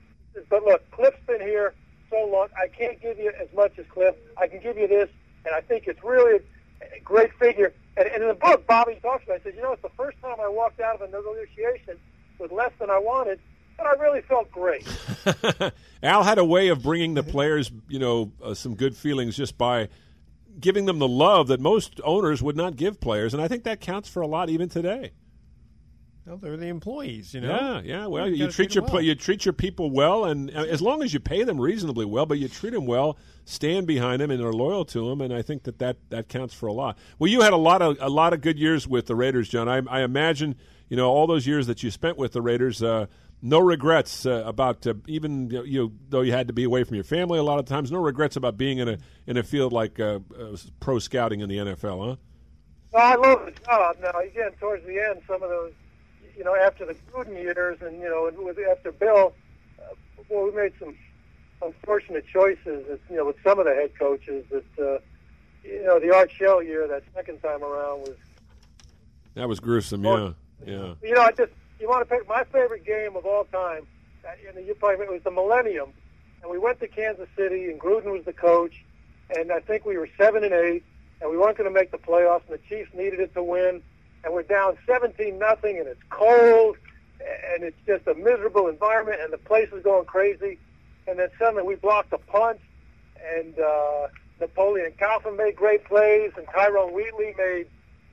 But 0.50 0.64
look, 0.64 0.90
Cliff's 0.92 1.20
been 1.28 1.42
here 1.42 1.74
so 2.10 2.26
long. 2.26 2.48
I 2.58 2.68
can't 2.68 3.02
give 3.02 3.18
you 3.20 3.30
as 3.42 3.50
much 3.54 3.78
as 3.78 3.86
Cliff. 3.88 4.16
I 4.38 4.48
can 4.48 4.62
give 4.62 4.78
you 4.78 4.88
this, 4.88 5.10
and 5.46 5.54
I 5.54 5.60
think 5.60 5.88
it's 5.88 6.02
really 6.02 6.40
a 6.82 7.00
great 7.02 7.34
figure. 7.34 7.74
And, 7.98 8.08
and 8.08 8.22
in 8.24 8.30
the 8.30 8.36
book, 8.36 8.66
Bobby 8.68 8.98
talks 9.02 9.26
about. 9.26 9.38
it. 9.38 9.42
He 9.44 9.50
says, 9.50 9.56
"You 9.58 9.64
know, 9.64 9.74
it's 9.74 9.82
the 9.82 9.90
first 9.98 10.18
time 10.22 10.38
I 10.40 10.48
walked 10.48 10.80
out 10.80 10.96
of 10.96 11.02
a 11.02 11.12
negotiation 11.12 11.98
with 12.40 12.52
less 12.54 12.72
than 12.80 12.90
I 12.90 13.00
wanted." 13.00 13.40
And 13.78 13.88
I 13.88 13.94
really 13.94 14.22
felt 14.22 14.52
great. 14.52 14.88
Al 16.04 16.24
had 16.24 16.38
a 16.38 16.46
way 16.46 16.68
of 16.68 16.84
bringing 16.84 17.16
the 17.16 17.24
players, 17.24 17.72
you 17.90 18.00
know, 18.00 18.32
uh, 18.44 18.54
some 18.54 18.76
good 18.76 18.96
feelings 18.96 19.36
just 19.36 19.58
by 19.58 19.90
giving 20.60 20.86
them 20.86 21.00
the 21.00 21.08
love 21.08 21.48
that 21.48 21.60
most 21.60 22.00
owners 22.04 22.42
would 22.44 22.56
not 22.56 22.76
give 22.76 23.00
players, 23.00 23.34
and 23.34 23.42
I 23.42 23.48
think 23.48 23.64
that 23.64 23.80
counts 23.80 24.10
for 24.10 24.22
a 24.22 24.28
lot 24.28 24.50
even 24.50 24.70
today. 24.70 25.12
Well, 26.26 26.38
they're 26.38 26.56
the 26.56 26.68
employees, 26.68 27.34
you 27.34 27.42
know. 27.42 27.50
Yeah, 27.50 27.82
yeah. 27.84 28.06
Well, 28.06 28.28
You 28.30 28.36
you, 28.36 28.44
treat 28.46 28.54
treat 28.72 28.76
your 28.76 28.84
well. 28.84 29.02
you 29.02 29.16
treat 29.16 29.44
your 29.44 29.54
people 29.54 29.90
well, 29.90 30.26
and 30.26 30.56
uh, 30.56 30.66
as 30.66 30.80
long 30.82 31.02
as 31.02 31.14
you 31.16 31.20
pay 31.20 31.44
them 31.44 31.60
reasonably 31.60 32.06
well, 32.06 32.28
but 32.28 32.38
you 32.38 32.48
treat 32.48 32.74
them 32.74 32.86
well, 32.86 33.18
stand 33.44 33.88
behind 33.88 34.22
them, 34.22 34.30
and 34.30 34.42
are 34.42 34.54
loyal 34.54 34.86
to 34.86 35.10
them, 35.10 35.20
and 35.22 35.34
I 35.34 35.42
think 35.42 35.64
that 35.64 35.80
that, 35.80 35.98
that 36.10 36.30
counts 36.30 36.54
for 36.54 36.68
a 36.68 36.74
lot. 36.74 36.98
Well, 37.18 37.30
you 37.32 37.42
had 37.42 37.54
a 37.54 37.58
lot 37.58 37.82
of 37.82 37.98
a 38.00 38.10
lot 38.10 38.34
of 38.34 38.42
good 38.42 38.60
years 38.60 38.88
with 38.88 39.08
the 39.08 39.16
Raiders, 39.16 39.50
John. 39.50 39.68
I, 39.68 39.82
I 39.90 40.02
imagine 40.04 40.56
you 40.90 40.96
know 40.96 41.10
all 41.10 41.26
those 41.26 41.48
years 41.48 41.66
that 41.66 41.82
you 41.82 41.90
spent 41.90 42.18
with 42.18 42.34
the 42.34 42.42
Raiders. 42.42 42.84
Uh, 42.84 43.08
no 43.42 43.60
regrets 43.60 44.26
uh, 44.26 44.44
about 44.46 44.86
uh, 44.86 44.94
even 45.08 45.50
you 45.50 45.58
know, 45.58 45.64
you 45.64 45.94
though 46.10 46.22
you 46.22 46.32
had 46.32 46.48
to 46.48 46.54
be 46.54 46.64
away 46.64 46.84
from 46.84 46.96
your 46.96 47.04
family 47.04 47.40
a 47.40 47.44
lot 47.44 47.60
of 47.60 47.66
times. 47.66 47.92
No 47.92 48.00
regrets 48.00 48.36
about 48.36 48.58
being 48.58 48.78
in 48.78 48.88
a 48.88 48.98
in 49.26 49.38
a 49.38 49.44
field 49.44 49.74
like 49.74 50.00
uh, 50.00 50.20
uh, 50.38 50.56
pro 50.80 51.00
scouting 51.00 51.42
in 51.42 51.50
the 51.50 51.58
NFL, 51.58 52.10
huh? 52.10 52.16
Well, 52.94 53.04
I 53.04 53.16
love 53.16 53.46
the 53.46 53.52
job. 53.66 53.96
Now, 54.02 54.20
again, 54.20 54.52
towards 54.60 54.86
the 54.86 55.00
end, 55.00 55.22
some 55.26 55.42
of 55.42 55.50
those, 55.50 55.72
you 56.38 56.44
know, 56.44 56.56
after 56.56 56.86
the 56.86 56.94
Gruden 57.12 57.42
years, 57.42 57.78
and 57.82 58.00
you 58.00 58.10
know, 58.10 58.28
and 58.28 58.38
with 58.38 58.58
after 58.70 58.92
Bill, 58.92 59.34
uh, 59.80 59.96
well, 60.30 60.46
we 60.46 60.52
made 60.52 60.74
some 60.78 60.96
unfortunate 61.62 62.26
choices. 62.28 62.86
That, 62.88 63.00
you 63.10 63.18
know, 63.18 63.26
with 63.26 63.38
some 63.44 63.60
of 63.60 63.66
the 63.66 63.74
head 63.74 63.92
coaches, 63.98 64.46
that 64.52 64.86
uh, 64.86 65.00
you 65.64 65.84
know, 65.84 66.00
the 66.00 66.14
Art 66.14 66.32
Shell 66.32 66.64
year, 66.64 66.88
that 66.88 67.04
second 67.16 67.42
time 67.42 67.64
around 67.64 68.02
was, 68.02 68.18
That 69.36 69.48
was 69.48 69.60
gruesome. 69.60 70.04
Yeah, 70.04 70.34
yeah. 70.66 70.94
you 71.02 71.14
know, 71.16 71.22
I 71.22 71.32
just 71.32 71.54
you 71.82 71.90
want 71.90 72.08
to 72.08 72.16
pick 72.16 72.28
my 72.30 72.44
favorite 72.46 72.86
game 72.86 73.16
of 73.16 73.26
all 73.26 73.46
time. 73.46 73.88
You 74.44 74.54
know, 74.54 74.66
you 74.66 74.76
probably 74.76 75.06
it 75.08 75.12
was 75.12 75.24
the 75.24 75.32
Millennium, 75.32 75.92
and 76.44 76.52
we 76.52 76.60
went 76.60 76.80
to 76.80 76.88
Kansas 76.88 77.28
City, 77.36 77.72
and 77.72 77.80
Gruden 77.80 78.12
was 78.12 78.24
the 78.24 78.34
coach, 78.34 78.86
and 79.36 79.52
I 79.52 79.60
think 79.60 79.84
we 79.84 79.98
were 79.98 80.08
seven 80.16 80.44
and 80.44 80.54
eight, 80.54 80.84
and 81.20 81.32
we 81.32 81.38
weren't 81.38 81.58
going 81.58 81.70
to 81.70 81.74
make 81.74 81.90
the 81.92 81.98
playoffs, 81.98 82.44
and 82.48 82.60
the 82.60 82.62
Chiefs 82.70 82.92
needed 82.94 83.20
it 83.20 83.34
to 83.34 83.44
win, 83.44 83.82
and 84.24 84.34
we're 84.34 84.44
down 84.44 84.78
seventeen 84.86 85.40
nothing, 85.40 85.80
and 85.80 85.88
it's 85.88 86.02
cold, 86.12 86.78
and 87.20 87.64
it's 87.64 87.78
just 87.88 88.06
a 88.06 88.14
miserable 88.14 88.68
environment, 88.68 89.20
and 89.22 89.34
the 89.34 89.40
place 89.40 89.70
is 89.74 89.84
going 89.84 90.06
crazy, 90.06 90.60
and 91.08 91.18
then 91.18 91.30
suddenly 91.40 91.64
we 91.64 91.76
blocked 91.76 92.14
a 92.14 92.20
punt, 92.20 92.60
and 93.36 93.58
uh, 93.58 94.08
Napoleon 94.40 94.94
Kaufman 95.00 95.36
made 95.36 95.56
great 95.56 95.84
plays, 95.86 96.32
and 96.38 96.46
Tyrone 96.54 96.94
Wheatley 96.94 97.34
made 97.40 97.68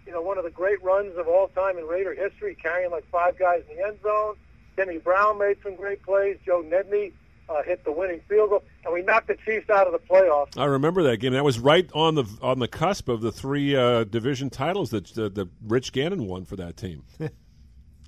you 0.08 0.14
know, 0.14 0.22
one 0.22 0.38
of 0.38 0.44
the 0.44 0.50
great 0.50 0.82
runs 0.82 1.14
of 1.18 1.28
all 1.28 1.48
time 1.48 1.76
in 1.76 1.84
Raider 1.84 2.14
history, 2.14 2.54
carrying 2.60 2.90
like 2.90 3.04
five 3.12 3.38
guys 3.38 3.62
in 3.70 3.76
the 3.76 3.86
end 3.86 3.98
zone. 4.02 4.36
Timmy 4.74 4.96
Brown 4.96 5.38
made 5.38 5.58
some 5.62 5.76
great 5.76 6.02
plays. 6.02 6.38
Joe 6.46 6.62
Nedney 6.62 7.12
uh, 7.50 7.62
hit 7.62 7.84
the 7.84 7.92
winning 7.92 8.20
field 8.26 8.48
goal, 8.48 8.64
and 8.86 8.94
we 8.94 9.02
knocked 9.02 9.26
the 9.26 9.36
Chiefs 9.44 9.68
out 9.68 9.86
of 9.86 9.92
the 9.92 9.98
playoffs. 9.98 10.56
I 10.56 10.64
remember 10.64 11.02
that 11.02 11.18
game. 11.18 11.34
That 11.34 11.44
was 11.44 11.58
right 11.58 11.90
on 11.92 12.14
the 12.14 12.24
on 12.40 12.58
the 12.58 12.68
cusp 12.68 13.10
of 13.10 13.20
the 13.20 13.30
three 13.30 13.76
uh, 13.76 14.04
division 14.04 14.48
titles 14.48 14.88
that 14.90 15.10
uh, 15.18 15.28
the 15.28 15.46
Rich 15.66 15.92
Gannon 15.92 16.26
won 16.26 16.46
for 16.46 16.56
that 16.56 16.78
team. 16.78 17.02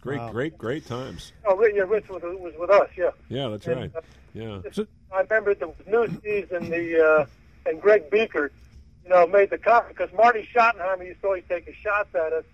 great, 0.00 0.18
Wow. 0.20 0.30
great, 0.32 0.56
great 0.56 0.86
times. 0.86 1.32
Oh, 1.46 1.62
yeah, 1.66 1.82
Rich 1.82 2.08
was, 2.08 2.22
was 2.22 2.54
with 2.58 2.70
us, 2.70 2.88
yeah. 2.96 3.10
Yeah, 3.28 3.48
that's 3.48 3.66
And, 3.66 3.76
right. 3.80 3.90
uh, 3.94 4.00
Yeah. 4.32 4.60
I 5.12 5.20
remember 5.20 5.54
the 5.54 5.70
Newsies 5.86 6.46
and 6.50 6.72
the 6.72 7.04
uh, 7.04 7.26
and 7.68 7.82
Greg 7.82 8.08
Biekert, 8.10 8.50
you 9.10 9.16
know, 9.16 9.26
made 9.26 9.50
the 9.50 9.58
comment 9.58 9.96
because 9.96 10.14
Marty 10.16 10.48
Schottenheimer 10.54 11.04
used 11.04 11.20
to 11.22 11.26
always 11.26 11.42
take 11.48 11.66
his 11.66 11.74
shots 11.76 12.14
at 12.14 12.32
us. 12.32 12.44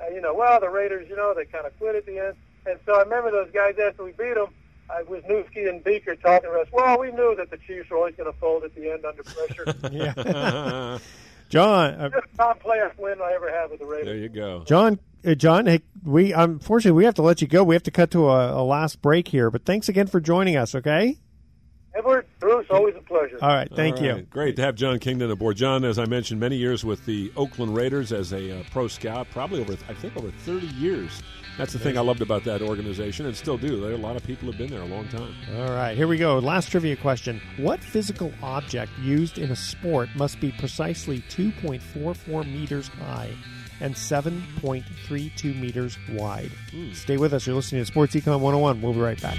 Uh, 0.00 0.08
you 0.14 0.20
know, 0.20 0.34
well, 0.34 0.60
the 0.60 0.68
Raiders, 0.68 1.08
you 1.08 1.16
know, 1.16 1.34
they 1.34 1.44
kind 1.44 1.66
of 1.66 1.76
quit 1.78 1.96
at 1.96 2.06
the 2.06 2.18
end, 2.18 2.34
and 2.66 2.78
so 2.86 2.94
I 2.94 3.02
remember 3.02 3.30
those 3.30 3.50
guys 3.52 3.74
after 3.78 4.04
we 4.04 4.12
beat 4.12 4.34
them. 4.34 4.48
I 4.90 5.02
was 5.02 5.22
Newski 5.24 5.68
and 5.68 5.82
Biekert 5.82 6.20
talking 6.20 6.50
to 6.50 6.58
us. 6.60 6.68
Well, 6.70 7.00
we 7.00 7.10
knew 7.10 7.34
that 7.36 7.50
the 7.50 7.56
Chiefs 7.56 7.88
were 7.90 7.96
always 7.96 8.14
going 8.16 8.30
to 8.30 8.38
fold 8.38 8.64
at 8.64 8.74
the 8.74 8.92
end 8.92 9.04
under 9.04 9.22
pressure. 9.22 9.74
Yeah. 9.92 10.98
John, 11.48 11.94
uh, 11.94 12.08
Just 12.10 12.26
top 12.36 12.62
playoff 12.62 12.98
win 12.98 13.20
I 13.22 13.32
ever 13.32 13.50
had 13.50 13.70
with 13.70 13.80
the 13.80 13.86
Raiders. 13.86 14.06
There 14.06 14.16
you 14.16 14.28
go. 14.28 14.64
John, 14.66 14.98
uh, 15.24 15.34
John, 15.34 15.66
hey, 15.66 15.82
we 16.04 16.32
unfortunately 16.32 16.96
we 16.96 17.04
have 17.04 17.14
to 17.14 17.22
let 17.22 17.40
you 17.40 17.48
go. 17.48 17.64
We 17.64 17.74
have 17.74 17.82
to 17.84 17.90
cut 17.90 18.10
to 18.12 18.28
a, 18.28 18.62
a 18.62 18.64
last 18.64 19.00
break 19.02 19.28
here, 19.28 19.50
but 19.50 19.64
thanks 19.64 19.88
again 19.88 20.06
for 20.06 20.20
joining 20.20 20.56
us. 20.56 20.74
Okay. 20.74 21.18
Edward, 21.94 22.26
Bruce, 22.44 22.66
always 22.68 22.94
a 22.94 23.00
pleasure. 23.00 23.38
All 23.40 23.48
right, 23.48 23.70
thank 23.74 23.96
All 23.96 24.04
you. 24.04 24.26
Great 24.28 24.56
to 24.56 24.62
have 24.62 24.74
John 24.74 24.98
Kingdon 24.98 25.30
aboard. 25.30 25.56
John, 25.56 25.82
as 25.82 25.98
I 25.98 26.04
mentioned, 26.04 26.40
many 26.40 26.56
years 26.56 26.84
with 26.84 27.06
the 27.06 27.32
Oakland 27.38 27.74
Raiders 27.74 28.12
as 28.12 28.34
a 28.34 28.60
uh, 28.60 28.62
pro 28.70 28.86
scout, 28.86 29.28
probably 29.30 29.62
over, 29.62 29.72
I 29.88 29.94
think, 29.94 30.14
over 30.14 30.30
30 30.30 30.66
years. 30.66 31.22
That's 31.56 31.72
the 31.72 31.78
thing 31.78 31.96
I 31.96 32.02
loved 32.02 32.20
about 32.20 32.44
that 32.44 32.60
organization, 32.60 33.24
and 33.24 33.34
still 33.34 33.56
do. 33.56 33.80
There, 33.80 33.92
a 33.92 33.96
lot 33.96 34.16
of 34.16 34.24
people 34.24 34.46
have 34.50 34.58
been 34.58 34.68
there 34.68 34.82
a 34.82 34.86
long 34.86 35.08
time. 35.08 35.34
All 35.56 35.70
right, 35.70 35.96
here 35.96 36.06
we 36.06 36.18
go. 36.18 36.38
Last 36.38 36.70
trivia 36.70 36.96
question. 36.96 37.40
What 37.56 37.82
physical 37.82 38.30
object 38.42 38.92
used 39.00 39.38
in 39.38 39.50
a 39.50 39.56
sport 39.56 40.10
must 40.14 40.38
be 40.38 40.52
precisely 40.52 41.20
2.44 41.30 42.44
meters 42.44 42.88
high 42.88 43.34
and 43.80 43.94
7.32 43.94 45.58
meters 45.58 45.96
wide? 46.10 46.52
Stay 46.92 47.16
with 47.16 47.32
us. 47.32 47.46
You're 47.46 47.56
listening 47.56 47.80
to 47.80 47.86
Sports 47.86 48.14
Econ 48.14 48.38
101. 48.38 48.82
We'll 48.82 48.92
be 48.92 49.00
right 49.00 49.22
back. 49.22 49.38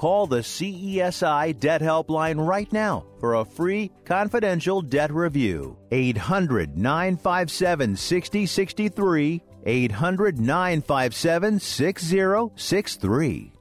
Call 0.00 0.26
the 0.26 0.38
CESI 0.38 1.60
Debt 1.60 1.82
Helpline 1.82 2.48
right 2.48 2.72
now 2.72 3.04
for 3.18 3.34
a 3.34 3.44
free 3.44 3.90
confidential 4.06 4.80
debt 4.80 5.12
review. 5.12 5.76
800 5.90 6.78
957 6.78 7.96
6063. 7.96 9.42
800 9.66 10.40
957 10.40 11.60
6063. 11.60 13.52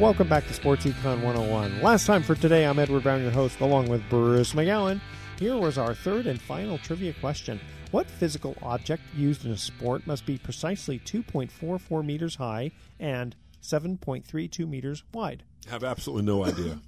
Welcome 0.00 0.28
back 0.28 0.46
to 0.46 0.54
Sports 0.54 0.86
Econ 0.86 1.22
101. 1.22 1.82
Last 1.82 2.06
time 2.06 2.22
for 2.22 2.34
today, 2.34 2.64
I'm 2.64 2.78
Edward 2.78 3.02
Brown, 3.02 3.20
your 3.20 3.30
host, 3.30 3.60
along 3.60 3.90
with 3.90 4.00
Bruce 4.08 4.54
McGowan. 4.54 5.02
Here 5.38 5.58
was 5.58 5.76
our 5.76 5.94
third 5.94 6.26
and 6.26 6.40
final 6.40 6.78
trivia 6.78 7.12
question. 7.12 7.60
What 7.90 8.06
physical 8.08 8.56
object 8.62 9.02
used 9.14 9.44
in 9.44 9.52
a 9.52 9.58
sport 9.58 10.06
must 10.06 10.24
be 10.24 10.38
precisely 10.38 10.98
2.44 11.00 12.02
meters 12.06 12.36
high 12.36 12.70
and 12.98 13.36
7.32 13.62 14.68
meters 14.68 15.04
wide? 15.14 15.44
Have 15.68 15.84
absolutely 15.84 16.24
no 16.24 16.44
idea. 16.44 16.78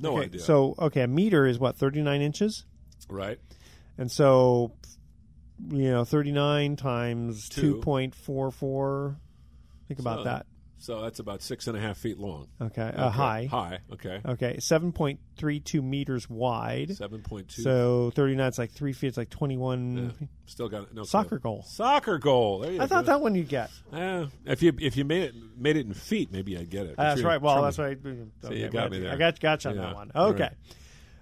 No 0.00 0.12
okay, 0.16 0.24
idea. 0.24 0.40
So, 0.40 0.74
okay, 0.78 1.02
a 1.02 1.06
meter 1.08 1.46
is 1.46 1.58
what, 1.58 1.76
39 1.76 2.22
inches? 2.22 2.64
right. 3.08 3.38
And 3.98 4.10
so, 4.10 4.72
you 5.70 5.90
know, 5.90 6.04
39 6.04 6.76
times 6.76 7.48
Two. 7.50 7.80
2.44. 7.84 9.16
Think 9.88 10.00
about 10.00 10.20
So- 10.20 10.24
that. 10.24 10.46
So 10.82 11.00
that's 11.00 11.20
about 11.20 11.42
six 11.42 11.68
and 11.68 11.76
a 11.76 11.80
half 11.80 11.96
feet 11.96 12.18
long. 12.18 12.48
Okay, 12.60 12.82
uh, 12.96 13.08
high. 13.08 13.46
High. 13.48 13.78
Okay. 13.92 14.20
Okay, 14.26 14.56
7.32 14.58 15.80
meters 15.80 16.28
wide. 16.28 16.88
7.2. 16.88 17.52
So 17.52 18.10
39 18.16 18.48
is 18.48 18.58
like 18.58 18.72
three 18.72 18.92
feet. 18.92 19.06
It's 19.06 19.16
like 19.16 19.30
21. 19.30 19.96
Yeah. 20.20 20.26
Still 20.46 20.68
got 20.68 20.82
it. 20.82 20.92
No 20.92 21.04
Soccer 21.04 21.38
clue. 21.38 21.38
goal. 21.38 21.62
Soccer 21.62 22.18
goal. 22.18 22.58
There 22.58 22.72
you 22.72 22.80
I 22.80 22.86
thought 22.86 23.06
that 23.06 23.20
one 23.20 23.36
you'd 23.36 23.48
get. 23.48 23.70
Yeah. 23.92 24.26
If 24.44 24.60
you 24.60 24.72
if 24.80 24.96
you 24.96 25.04
made 25.04 25.22
it 25.22 25.34
made 25.56 25.76
it 25.76 25.86
in 25.86 25.94
feet, 25.94 26.32
maybe 26.32 26.58
I'd 26.58 26.68
get 26.68 26.86
it. 26.86 26.96
But 26.96 27.04
That's 27.04 27.22
right. 27.22 27.40
Well, 27.40 27.70
trimming. 27.70 27.94
that's 28.00 28.42
right. 28.42 28.50
So 28.50 28.52
you 28.52 28.68
got 28.68 28.90
me 28.90 28.98
there. 28.98 29.12
I 29.12 29.16
got 29.16 29.38
gotcha 29.38 29.68
on 29.68 29.76
Yeah. 29.76 29.82
that 29.82 29.94
one. 29.94 30.10
Okay. 30.16 30.42
right. 30.42 30.52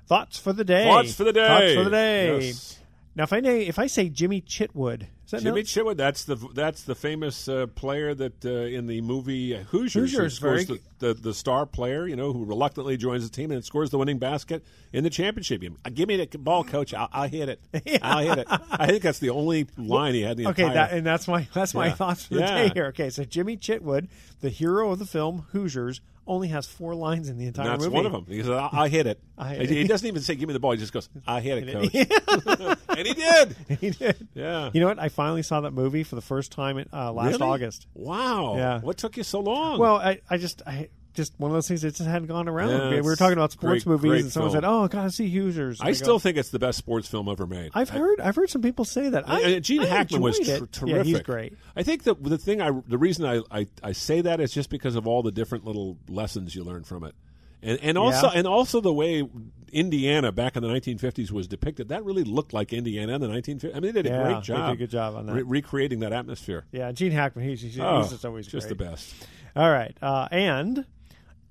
Thoughts 0.07 0.39
for 0.39 0.55
the 0.55 0.65
day. 0.65 0.85
Thoughts 0.85 1.15
for 1.15 1.25
the 1.25 1.35
day. 1.35 1.47
Thoughts 1.47 1.75
for 1.75 1.85
the 1.85 1.91
day. 1.91 2.47
Yes. 2.47 2.79
Now, 3.15 3.25
if 3.25 3.33
I 3.35 3.39
if 3.41 3.79
I 3.79 3.89
say 3.89 4.09
Jimmy 4.09 4.41
Chitwood, 4.41 5.07
that 5.31 5.43
Jimmy 5.43 5.62
Chitwood. 5.62 5.97
That's 5.97 6.24
the 6.24 6.37
that's 6.55 6.83
the 6.83 6.95
famous 6.95 7.49
uh, 7.49 7.66
player 7.68 8.14
that 8.14 8.45
uh, 8.45 8.49
in 8.51 8.87
the 8.87 9.01
movie 9.01 9.55
Hoosiers, 9.55 9.93
who 9.95 10.01
Hoosiers, 10.01 10.35
scores 10.35 10.66
the, 10.66 10.81
the 10.99 11.14
the 11.14 11.35
star 11.35 11.66
player. 11.66 12.07
You 12.07 12.16
know 12.16 12.33
who 12.33 12.45
reluctantly 12.45 12.97
joins 12.97 13.28
the 13.28 13.35
team 13.35 13.51
and 13.51 13.64
scores 13.64 13.91
the 13.91 13.99
winning 13.99 14.18
basket 14.18 14.64
in 14.93 15.05
the 15.05 15.11
championship 15.11 15.61
game. 15.61 15.76
Uh, 15.85 15.91
Give 15.93 16.09
me 16.09 16.16
the 16.24 16.39
ball, 16.39 16.64
coach. 16.64 16.93
I'll, 16.95 17.09
I'll 17.12 17.28
hit 17.28 17.49
it. 17.49 17.61
I'll 18.03 18.26
hit 18.26 18.39
it. 18.39 18.47
I 18.70 18.87
think 18.87 19.03
that's 19.03 19.18
the 19.18 19.31
only 19.31 19.66
line 19.76 20.14
he 20.14 20.22
had. 20.22 20.39
in 20.39 20.45
The 20.45 20.51
Okay, 20.51 20.62
entire, 20.62 20.74
that, 20.89 20.93
and 20.93 21.07
that's 21.07 21.26
my 21.28 21.47
that's 21.55 21.74
my 21.74 21.87
Yeah. 21.87 21.95
thoughts 21.95 22.24
for 22.26 22.35
the 22.35 22.41
Yeah. 22.41 22.68
day 22.68 22.70
here. 22.74 22.87
Okay, 22.87 23.11
so 23.11 23.24
Jimmy 23.24 23.57
Chitwood, 23.57 24.09
the 24.41 24.51
hero 24.51 24.91
of 24.93 24.99
the 24.99 25.07
film 25.07 25.47
Hoosiers, 25.53 26.01
only 26.26 26.49
has 26.49 26.64
four 26.66 26.95
lines 26.95 27.28
in 27.28 27.39
the 27.39 27.47
entire 27.47 27.66
That's 27.70 27.83
movie. 27.85 27.95
one 27.97 28.07
of 28.07 28.12
them. 28.12 28.24
He 28.28 28.39
says, 28.41 28.51
"I, 28.51 28.68
I 28.72 28.89
hit 28.89 29.07
it." 29.07 29.20
I- 29.37 29.55
he 29.64 29.85
doesn't 29.89 30.07
even 30.07 30.22
say, 30.22 30.35
"Give 30.37 30.49
me 30.49 30.53
the 30.53 30.61
ball." 30.61 30.72
He 30.72 30.78
just 30.78 30.93
goes, 30.93 31.09
"I 31.26 31.41
hit 31.41 31.66
it, 31.66 31.72
coach," 31.72 32.78
and 32.89 33.07
he 33.07 33.14
did. 33.14 33.57
he 33.81 33.91
did. 33.91 34.28
Yeah. 34.35 34.70
You 34.72 34.81
know 34.81 34.87
what? 34.87 34.99
I 35.01 35.09
finally 35.21 35.43
saw 35.43 35.61
that 35.61 35.73
movie 35.73 36.03
for 36.03 36.14
the 36.14 36.23
first 36.23 36.51
time 36.51 36.83
uh, 36.93 37.12
last 37.12 37.33
Really? 37.33 37.43
August. 37.53 37.87
Wow. 37.93 38.57
Yeah. 38.57 38.81
What 38.81 38.97
took 38.97 39.16
you 39.18 39.23
so 39.23 39.41
long? 39.41 39.79
Well, 39.79 39.97
I, 39.97 40.21
I 40.31 40.39
just 40.39 40.62
I 40.66 40.89
just 41.12 41.35
one 41.39 41.51
of 41.51 41.55
those 41.55 41.68
things 41.68 41.83
that 41.83 41.95
just 41.95 42.09
hadn't 42.09 42.29
gone 42.29 42.49
around. 42.49 42.71
Yeah, 42.71 42.91
we 42.91 43.01
were 43.03 43.16
talking 43.16 43.37
about 43.37 43.53
sports 43.53 43.85
great- 43.85 43.87
movies, 43.93 44.09
great 44.11 44.21
and 44.23 44.33
someone 44.33 44.53
film. 44.53 44.62
said, 44.62 44.68
"Oh, 44.68 44.89
gotta 44.89 45.11
see 45.11 45.29
Hoosiers." 45.29 45.81
I 45.81 45.89
go, 45.89 45.93
still 45.93 46.18
think 46.18 46.39
it's 46.39 46.49
the 46.51 46.59
best 46.59 46.79
sports 46.79 47.07
film 47.09 47.29
ever 47.29 47.47
made. 47.47 47.73
I've 47.75 47.91
heard 47.91 48.18
I've 48.21 48.37
heard 48.37 48.49
some 48.49 48.62
people 48.62 48.85
say 48.87 49.09
that. 49.11 49.29
I, 49.29 49.59
Gene 49.59 49.83
I 49.83 49.87
Hackman 49.87 50.23
was 50.23 50.39
tr- 50.39 50.64
terrific. 50.73 50.89
Yeah, 50.89 51.03
he's 51.03 51.21
great. 51.21 51.53
I 51.77 51.83
think 51.83 52.05
the 52.05 52.14
the 52.14 52.39
thing 52.39 52.62
I 52.62 52.71
the 52.87 52.97
reason 52.99 53.27
I, 53.27 53.41
I, 53.51 53.66
I 53.83 53.93
say 53.93 54.21
that 54.23 54.41
is 54.41 54.53
just 54.53 54.71
because 54.71 54.95
of 54.95 55.07
all 55.07 55.23
the 55.23 55.33
different 55.33 55.64
little 55.64 55.99
lessons 56.09 56.55
you 56.55 56.64
learn 56.64 56.85
from 56.85 57.05
it, 57.05 57.14
and 57.63 57.79
and 57.83 57.99
also 57.99 58.27
Yeah. 58.29 58.39
and 58.39 58.47
also 58.47 58.81
the 58.81 58.93
way 58.93 59.29
Indiana 59.73 60.33
back 60.33 60.57
in 60.57 60.63
the 60.63 60.69
1950s 60.69 61.31
was 61.31 61.47
depicted. 61.47 61.89
That 61.91 62.05
really 62.05 62.25
looked 62.25 62.53
like 62.53 62.73
Indiana 62.73 63.15
in 63.15 63.21
the 63.21 63.29
1950s. 63.29 63.75
I 63.77 63.81
mean, 63.81 63.93
they 63.95 64.03
did 64.03 64.07
a 64.07 64.09
Yeah, 64.17 64.23
great 64.25 64.35
they 64.37 64.41
job. 64.43 64.67
did 64.71 64.73
a 64.75 64.77
good 64.79 64.91
job 64.91 65.15
on 65.17 65.27
that. 65.27 65.35
re- 65.35 65.43
recreating 65.43 66.01
that 66.01 66.13
atmosphere. 66.13 66.65
Yeah, 66.73 66.91
Gene 66.93 67.13
Hackman. 67.13 67.45
He's, 67.49 67.61
he's, 67.63 67.79
Oh, 67.79 68.01
he's 68.03 68.11
just 68.11 68.25
always 68.25 68.47
just 68.47 68.67
great. 68.69 68.79
the 68.79 68.85
best. 68.85 69.15
All 69.55 69.71
right. 69.71 69.97
Uh, 70.03 70.27
and 70.33 70.87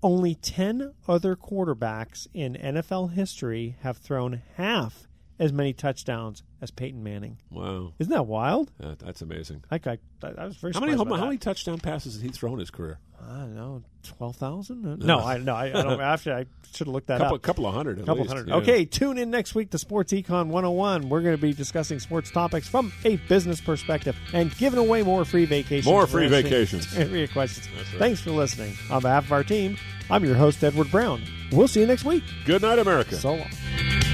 only 0.04 0.36
10 0.36 0.94
other 1.08 1.36
quarterbacks 1.36 2.28
in 2.34 2.56
NFL 2.56 3.12
history 3.14 3.76
have 3.82 3.98
thrown 3.98 4.42
half 4.56 5.08
as 5.40 5.54
many 5.54 5.74
touchdowns 5.74 6.44
as 6.62 6.70
Peyton 6.72 7.02
Manning. 7.02 7.38
Wow. 7.50 7.94
Isn't 8.00 8.12
that 8.12 8.28
wild? 8.28 8.72
That's 8.80 9.22
amazing. 9.22 9.64
I, 9.72 9.76
I, 9.86 9.98
I 10.24 10.46
was 10.46 10.58
very 10.58 10.74
How 10.74 10.82
many 10.82 10.94
surprised 10.98 11.20
how, 11.20 11.26
many 11.26 11.38
touchdown 11.38 11.80
passes 11.80 12.14
has 12.14 12.22
he 12.22 12.30
thrown 12.30 12.54
in 12.54 12.60
his 12.60 12.70
career? 12.72 13.00
I 13.22 13.40
don't 13.40 13.56
know, 13.56 13.84
twelve 14.04 14.38
thousand? 14.38 15.00
No, 15.00 15.20
I 15.20 15.38
no, 15.40 15.54
I, 15.54 15.66
I 15.66 15.84
don't. 15.84 16.00
Actually, 16.00 16.36
I 16.36 16.46
should 16.74 16.88
have 16.88 16.94
looked 16.94 17.08
that 17.08 17.18
Couple- 17.18 17.36
up. 17.36 17.42
A 17.42 17.46
couple 17.46 17.68
of 17.68 17.74
hundred 17.74 17.98
couple 18.00 18.16
least, 18.24 18.30
hundred. 18.30 18.48
yeah. 18.48 18.56
Okay, 18.56 18.86
tune 18.86 19.18
in 19.18 19.30
next 19.30 19.56
week 19.56 19.72
to 19.72 19.78
Sports 19.78 20.14
Econ 20.14 20.48
101. 20.48 21.10
We're 21.10 21.20
going 21.22 21.36
to 21.36 21.42
be 21.42 21.52
discussing 21.52 22.00
sports 22.00 22.32
topics 22.32 22.70
from 22.70 22.94
a 23.04 23.18
business 23.28 23.60
perspective 23.60 24.16
and 24.34 24.56
giving 24.58 24.80
away 24.80 25.04
more 25.04 25.26
free 25.26 25.44
vacations. 25.44 25.86
More 25.86 26.08
free 26.08 26.28
vacations. 26.30 26.86
trivia 26.94 27.28
questions. 27.28 27.68
Right. 27.70 27.86
Thanks 28.00 28.22
for 28.22 28.32
listening. 28.32 28.74
On 28.90 29.02
behalf 29.02 29.26
of 29.26 29.34
our 29.34 29.44
team, 29.44 29.76
I'm 30.10 30.24
your 30.24 30.36
host 30.36 30.64
Edward 30.64 30.90
Brown. 30.90 31.22
We'll 31.52 31.68
see 31.68 31.82
you 31.82 31.88
next 31.88 32.06
week. 32.06 32.24
Good 32.46 32.62
night, 32.62 32.80
America. 32.80 33.16
So 33.16 33.34
long. 33.34 34.09